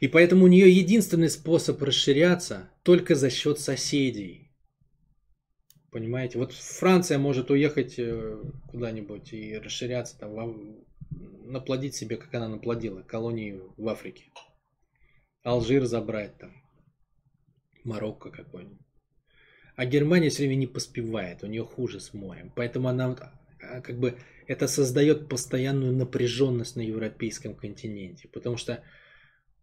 И 0.00 0.08
поэтому 0.08 0.44
у 0.44 0.48
нее 0.48 0.70
единственный 0.70 1.30
способ 1.30 1.80
расширяться 1.80 2.70
только 2.82 3.14
за 3.14 3.30
счет 3.30 3.60
соседей. 3.60 4.50
Понимаете? 5.92 6.38
Вот 6.38 6.52
Франция 6.52 7.18
может 7.18 7.50
уехать 7.50 7.94
э, 7.98 8.42
куда-нибудь 8.68 9.32
и 9.32 9.56
расширяться, 9.56 10.18
там, 10.18 10.84
наплодить 11.44 11.94
себе, 11.94 12.16
как 12.16 12.34
она 12.34 12.48
наплодила, 12.48 13.02
колонии 13.02 13.60
в 13.76 13.88
Африке. 13.88 14.24
Алжир 15.44 15.84
забрать 15.84 16.36
там. 16.38 16.52
Марокко 17.84 18.30
какой-нибудь. 18.30 18.83
А 19.76 19.86
Германия 19.86 20.30
все 20.30 20.44
время 20.44 20.54
не 20.54 20.66
поспевает, 20.66 21.42
у 21.42 21.46
нее 21.46 21.64
хуже 21.64 22.00
с 22.00 22.14
морем. 22.14 22.52
Поэтому 22.54 22.88
она 22.88 23.16
а, 23.60 23.80
как 23.80 23.98
бы 23.98 24.16
это 24.46 24.68
создает 24.68 25.28
постоянную 25.28 25.92
напряженность 25.92 26.76
на 26.76 26.80
европейском 26.80 27.54
континенте. 27.54 28.28
Потому 28.28 28.56
что 28.56 28.84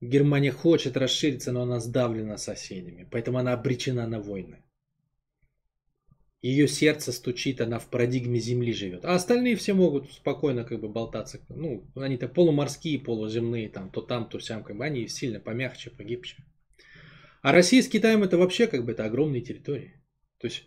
Германия 0.01 0.51
хочет 0.51 0.97
расшириться, 0.97 1.51
но 1.51 1.61
она 1.61 1.79
сдавлена 1.79 2.37
соседями. 2.37 3.07
Поэтому 3.09 3.37
она 3.37 3.53
обречена 3.53 4.07
на 4.07 4.19
войны. 4.19 4.63
Ее 6.41 6.67
сердце 6.67 7.11
стучит, 7.11 7.61
она 7.61 7.77
в 7.77 7.87
парадигме 7.87 8.39
Земли 8.39 8.73
живет. 8.73 9.05
А 9.05 9.13
остальные 9.13 9.55
все 9.57 9.75
могут 9.75 10.11
спокойно 10.11 10.63
как 10.63 10.81
бы 10.81 10.89
болтаться. 10.89 11.39
Ну, 11.49 11.87
они-то 11.95 12.27
полуморские, 12.27 12.99
полуземные, 12.99 13.69
там, 13.69 13.91
то 13.91 14.01
там, 14.01 14.27
то 14.27 14.39
сям, 14.39 14.63
как 14.63 14.75
бы 14.75 14.83
они 14.83 15.07
сильно 15.07 15.39
помягче, 15.39 15.91
погибче. 15.91 16.37
А 17.43 17.51
Россия 17.51 17.83
с 17.83 17.87
Китаем 17.87 18.23
это 18.23 18.39
вообще 18.39 18.65
как 18.65 18.85
бы 18.85 18.93
это 18.93 19.05
огромные 19.05 19.41
территории. 19.41 20.00
То 20.41 20.47
есть, 20.47 20.63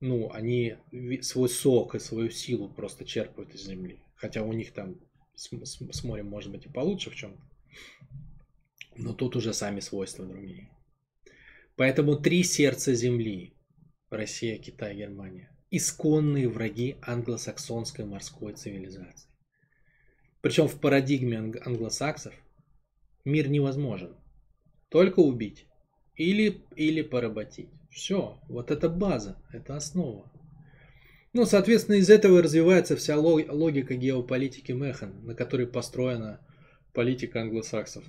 ну, 0.00 0.32
они 0.32 0.76
свой 1.20 1.50
сок 1.50 1.94
и 1.94 1.98
свою 1.98 2.30
силу 2.30 2.70
просто 2.70 3.04
черпают 3.04 3.54
из 3.54 3.66
земли. 3.66 4.00
Хотя 4.16 4.42
у 4.42 4.52
них 4.54 4.72
там 4.72 4.96
с, 5.34 5.50
с, 5.50 5.78
с 5.78 6.04
морем 6.04 6.28
может 6.28 6.50
быть 6.50 6.64
и 6.64 6.70
получше 6.70 7.10
в 7.10 7.14
чем-то. 7.14 7.42
Но 8.96 9.12
тут 9.12 9.36
уже 9.36 9.52
сами 9.52 9.80
свойства 9.80 10.24
другие. 10.24 10.70
Поэтому 11.76 12.16
три 12.16 12.42
сердца 12.42 12.94
земли. 12.94 13.54
Россия, 14.08 14.56
Китай, 14.56 14.96
Германия. 14.96 15.50
Исконные 15.70 16.48
враги 16.48 16.96
англосаксонской 17.02 18.06
морской 18.06 18.54
цивилизации. 18.54 19.28
Причем 20.40 20.68
в 20.68 20.80
парадигме 20.80 21.38
англосаксов 21.38 22.34
мир 23.26 23.48
невозможен. 23.48 24.16
Только 24.88 25.20
убить 25.20 25.66
или, 26.16 26.62
или 26.76 27.02
поработить. 27.02 27.68
Все, 27.92 28.38
вот 28.48 28.70
это 28.70 28.88
база, 28.88 29.36
это 29.52 29.76
основа. 29.76 30.24
Ну, 31.34 31.44
соответственно, 31.44 31.96
из 31.96 32.08
этого 32.08 32.42
развивается 32.42 32.96
вся 32.96 33.18
логика 33.18 33.94
геополитики 33.94 34.72
Механ, 34.72 35.24
на 35.24 35.34
которой 35.34 35.66
построена 35.66 36.40
политика 36.94 37.42
англосаксов. 37.42 38.04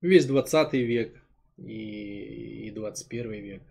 Весь 0.00 0.24
20 0.24 0.72
век 0.74 1.22
и, 1.58 2.66
и 2.66 2.70
21 2.70 3.32
век. 3.32 3.62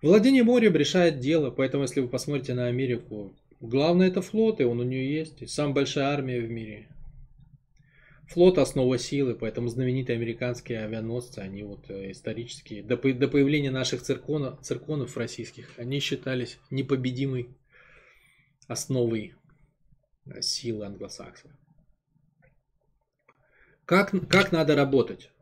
Владение 0.00 0.42
морем 0.42 0.74
решает 0.74 1.20
дело, 1.20 1.50
поэтому 1.50 1.82
если 1.82 2.00
вы 2.00 2.08
посмотрите 2.08 2.54
на 2.54 2.66
Америку, 2.66 3.34
главное 3.60 4.08
это 4.08 4.22
флот, 4.22 4.60
и 4.60 4.64
он 4.64 4.80
у 4.80 4.84
нее 4.84 5.14
есть. 5.14 5.42
И 5.42 5.46
самая 5.46 5.74
большая 5.74 6.06
армия 6.06 6.40
в 6.40 6.50
мире. 6.50 6.88
Флот 8.30 8.58
основа 8.58 8.96
силы, 8.96 9.34
поэтому 9.34 9.66
знаменитые 9.66 10.16
американские 10.16 10.84
авианосцы, 10.84 11.40
они 11.40 11.64
вот 11.64 11.90
э, 11.90 12.12
исторические, 12.12 12.84
до, 12.84 12.96
до 12.96 13.26
появления 13.26 13.72
наших 13.72 14.02
цирконов, 14.02 14.60
цирконов 14.60 15.16
российских, 15.16 15.68
они 15.78 15.98
считались 15.98 16.60
непобедимой 16.70 17.48
основой 18.68 19.34
э, 20.26 20.42
силы 20.42 20.86
англосаксов. 20.86 21.50
Как, 23.84 24.12
как 24.28 24.52
надо 24.52 24.76
работать? 24.76 25.32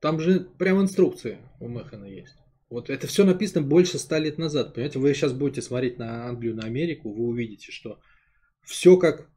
Там 0.00 0.18
же 0.18 0.40
прям 0.40 0.82
инструкции 0.82 1.38
у 1.60 1.68
Механа 1.68 2.06
есть. 2.06 2.34
Вот 2.68 2.90
это 2.90 3.06
все 3.06 3.24
написано 3.24 3.64
больше 3.64 4.00
ста 4.00 4.18
лет 4.18 4.38
назад. 4.38 4.74
Понимаете, 4.74 4.98
вы 4.98 5.14
сейчас 5.14 5.32
будете 5.32 5.62
смотреть 5.62 5.98
на 6.00 6.26
Англию, 6.26 6.56
на 6.56 6.64
Америку, 6.64 7.12
вы 7.12 7.28
увидите, 7.28 7.70
что 7.70 8.00
все 8.64 8.96
как 8.96 9.30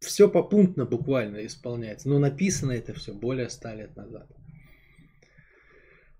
все 0.00 0.28
попунктно 0.28 0.86
буквально 0.86 1.46
исполняется. 1.46 2.08
Но 2.08 2.18
написано 2.18 2.72
это 2.72 2.94
все 2.94 3.12
более 3.14 3.48
ста 3.48 3.74
лет 3.74 3.94
назад. 3.96 4.28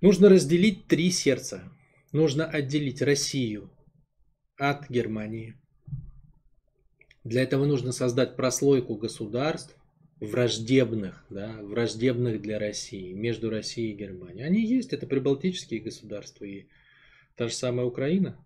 Нужно 0.00 0.28
разделить 0.28 0.86
три 0.86 1.10
сердца. 1.10 1.72
Нужно 2.12 2.44
отделить 2.46 3.02
Россию 3.02 3.70
от 4.56 4.88
Германии. 4.88 5.54
Для 7.24 7.42
этого 7.42 7.66
нужно 7.66 7.92
создать 7.92 8.36
прослойку 8.36 8.96
государств, 8.96 9.76
враждебных, 10.20 11.24
да, 11.30 11.56
враждебных 11.62 12.42
для 12.42 12.58
России, 12.58 13.12
между 13.12 13.50
Россией 13.50 13.92
и 13.92 13.96
Германией. 13.96 14.44
Они 14.44 14.64
есть, 14.64 14.92
это 14.92 15.06
прибалтические 15.06 15.80
государства 15.80 16.44
и 16.44 16.66
та 17.36 17.48
же 17.48 17.54
самая 17.54 17.86
Украина 17.86 18.38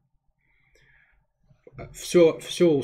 все, 1.93 2.39
все, 2.39 2.83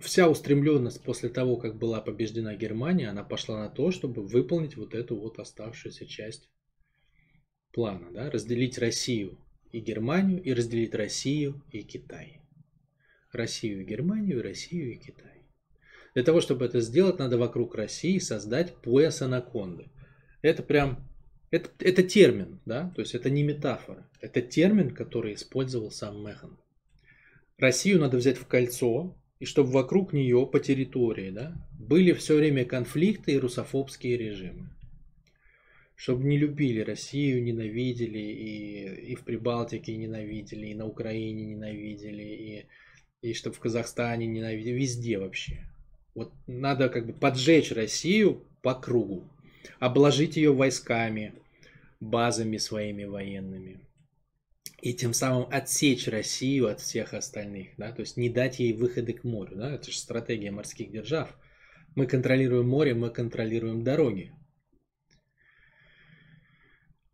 вся 0.00 0.28
устремленность 0.28 1.02
после 1.02 1.28
того, 1.28 1.56
как 1.56 1.76
была 1.76 2.00
побеждена 2.00 2.54
Германия, 2.54 3.08
она 3.08 3.24
пошла 3.24 3.64
на 3.64 3.68
то, 3.68 3.90
чтобы 3.90 4.22
выполнить 4.22 4.76
вот 4.76 4.94
эту 4.94 5.16
вот 5.16 5.38
оставшуюся 5.38 6.06
часть 6.06 6.48
плана, 7.72 8.12
да, 8.12 8.30
разделить 8.30 8.78
Россию 8.78 9.38
и 9.72 9.80
Германию, 9.80 10.40
и 10.42 10.52
разделить 10.52 10.94
Россию 10.94 11.60
и 11.72 11.82
Китай. 11.82 12.40
Россию 13.32 13.80
и 13.80 13.84
Германию, 13.84 14.42
Россию 14.42 14.92
и 14.92 14.98
Китай. 14.98 15.42
Для 16.14 16.22
того, 16.22 16.40
чтобы 16.40 16.64
это 16.64 16.80
сделать, 16.80 17.18
надо 17.18 17.36
вокруг 17.36 17.74
России 17.74 18.18
создать 18.18 18.76
пояс 18.76 19.20
анаконды. 19.22 19.90
Это 20.42 20.62
прям, 20.62 21.08
это, 21.50 21.68
это 21.80 22.04
термин, 22.04 22.60
да, 22.64 22.92
то 22.94 23.00
есть 23.00 23.16
это 23.16 23.28
не 23.28 23.42
метафора. 23.42 24.08
Это 24.20 24.40
термин, 24.40 24.94
который 24.94 25.34
использовал 25.34 25.90
сам 25.90 26.24
Механ. 26.24 26.56
Россию 27.58 28.00
надо 28.00 28.16
взять 28.16 28.36
в 28.36 28.46
кольцо, 28.46 29.16
и 29.38 29.44
чтобы 29.44 29.70
вокруг 29.70 30.12
нее 30.12 30.46
по 30.46 30.58
территории 30.58 31.30
да, 31.30 31.54
были 31.78 32.12
все 32.12 32.36
время 32.36 32.64
конфликты 32.64 33.32
и 33.32 33.38
русофобские 33.38 34.16
режимы. 34.16 34.70
Чтобы 35.94 36.24
не 36.24 36.36
любили 36.36 36.80
Россию, 36.80 37.42
ненавидели, 37.42 38.18
и, 38.18 39.12
и 39.12 39.14
в 39.14 39.22
Прибалтике 39.22 39.96
ненавидели, 39.96 40.66
и 40.66 40.74
на 40.74 40.86
Украине 40.86 41.44
ненавидели, 41.44 42.22
и, 42.22 42.66
и 43.28 43.34
чтобы 43.34 43.54
в 43.54 43.60
Казахстане 43.60 44.26
ненавидели, 44.26 44.72
везде 44.72 45.18
вообще. 45.18 45.64
Вот 46.14 46.32
надо 46.48 46.88
как 46.88 47.06
бы 47.06 47.12
поджечь 47.12 47.70
Россию 47.70 48.42
по 48.62 48.74
кругу, 48.74 49.28
обложить 49.78 50.36
ее 50.36 50.52
войсками, 50.52 51.34
базами 52.00 52.56
своими 52.56 53.04
военными 53.04 53.80
и 54.84 54.92
тем 54.92 55.14
самым 55.14 55.48
отсечь 55.50 56.08
Россию 56.08 56.68
от 56.68 56.78
всех 56.78 57.14
остальных, 57.14 57.68
да, 57.78 57.90
то 57.90 58.00
есть 58.02 58.18
не 58.18 58.28
дать 58.28 58.58
ей 58.58 58.74
выходы 58.74 59.14
к 59.14 59.24
морю, 59.24 59.56
да, 59.56 59.74
это 59.76 59.90
же 59.90 59.96
стратегия 59.96 60.50
морских 60.50 60.92
держав. 60.92 61.34
Мы 61.94 62.06
контролируем 62.06 62.68
море, 62.68 62.92
мы 62.92 63.08
контролируем 63.08 63.82
дороги. 63.82 64.34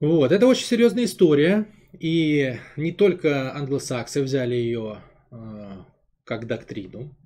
Вот, 0.01 0.33
это 0.33 0.49
очень 0.49 0.67
серьезная 0.67 1.05
история, 1.05 1.69
и 1.93 2.57
не 2.77 2.91
только 2.91 3.55
англосаксы 3.55 4.21
взяли 4.21 4.57
ее 4.57 5.01
э, 5.31 5.85
как 6.25 6.49
доктрину, 6.49 7.17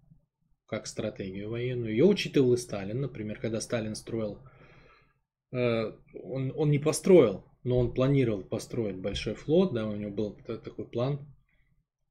как 0.67 0.87
стратегию 0.87 1.49
военную, 1.49 1.93
ее 1.93 2.05
учитывал 2.05 2.53
и 2.53 2.59
Сталин, 2.59 3.01
например, 3.01 3.41
когда 3.41 3.63
Сталин 3.63 3.95
строил, 3.95 4.41
э, 5.53 5.91
он, 6.13 6.53
он 6.55 6.71
не 6.71 6.79
построил 6.79 7.47
но 7.65 7.79
он 7.79 7.93
планировал 7.93 8.43
построить 8.43 8.97
большой 8.97 9.35
флот, 9.35 9.73
да, 9.73 9.89
у 9.89 9.97
него 9.97 10.11
был 10.11 10.35
такой 10.35 10.87
план 10.87 11.27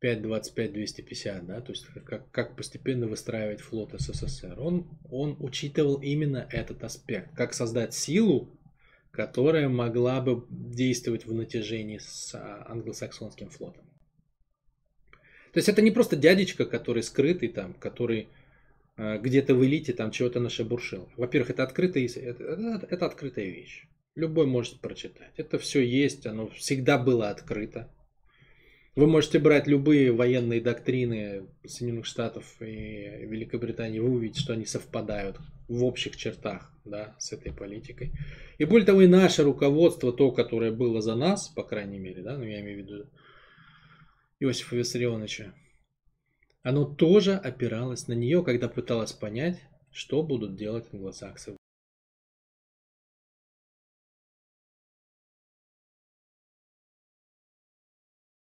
5.25-250, 0.03 1.45
да, 1.45 1.61
то 1.61 1.71
есть 1.71 1.85
как, 2.05 2.29
как 2.31 2.55
постепенно 2.57 3.07
выстраивать 3.07 3.61
флот 3.61 3.93
СССР. 3.93 4.59
Он, 4.59 4.89
он 5.09 5.37
учитывал 5.39 6.01
именно 6.01 6.47
этот 6.51 6.83
аспект, 6.83 7.33
как 7.35 7.53
создать 7.53 7.93
силу, 7.93 8.59
которая 9.11 9.69
могла 9.69 10.19
бы 10.19 10.45
действовать 10.49 11.25
в 11.25 11.33
натяжении 11.33 11.99
с 11.99 12.33
а, 12.33 12.65
англосаксонским 12.67 13.49
флотом. 13.49 13.85
То 15.53 15.59
есть 15.59 15.69
это 15.69 15.83
не 15.83 15.91
просто 15.91 16.15
дядечка, 16.15 16.65
который 16.65 17.03
скрытый 17.03 17.49
там, 17.49 17.75
который 17.75 18.27
э, 18.97 19.19
где-то 19.19 19.53
в 19.53 19.63
элите 19.63 19.93
там 19.93 20.09
чего-то 20.09 20.39
нашебуршил. 20.39 21.09
Во-первых, 21.15 21.51
это 21.51 21.61
открытая, 21.61 22.05
это, 22.05 22.43
это, 22.43 22.87
это 22.89 23.05
открытая 23.05 23.45
вещь. 23.45 23.87
Любой 24.15 24.45
может 24.45 24.79
прочитать. 24.79 25.33
Это 25.37 25.57
все 25.57 25.81
есть, 25.81 26.27
оно 26.27 26.47
всегда 26.49 26.99
было 26.99 27.29
открыто. 27.29 27.91
Вы 28.95 29.07
можете 29.07 29.39
брать 29.39 29.65
любые 29.65 30.11
военные 30.11 30.61
доктрины 30.61 31.47
Соединенных 31.65 32.05
Штатов 32.05 32.45
и 32.61 33.25
Великобритании, 33.25 33.97
вы 33.97 34.11
увидите, 34.11 34.39
что 34.39 34.53
они 34.53 34.65
совпадают 34.65 35.39
в 35.67 35.83
общих 35.83 36.15
чертах 36.15 36.71
да, 36.85 37.15
с 37.17 37.33
этой 37.33 37.51
политикой. 37.51 38.11
И 38.59 38.65
более 38.65 38.85
того, 38.85 39.01
и 39.01 39.07
наше 39.07 39.41
руководство, 39.41 40.13
то, 40.13 40.31
которое 40.31 40.71
было 40.71 41.01
за 41.01 41.15
нас, 41.15 41.47
по 41.47 41.63
крайней 41.63 41.97
мере, 41.97 42.21
да, 42.21 42.37
ну 42.37 42.43
я 42.43 42.61
имею 42.61 42.83
в 42.83 42.85
виду 42.85 43.09
Иосифа 44.39 44.75
Виссарионовича, 44.75 45.55
оно 46.61 46.85
тоже 46.85 47.33
опиралось 47.33 48.07
на 48.07 48.13
нее, 48.13 48.43
когда 48.43 48.69
пыталось 48.69 49.11
понять, 49.11 49.59
что 49.91 50.21
будут 50.21 50.55
делать 50.55 50.85
англосаксы 50.93 51.57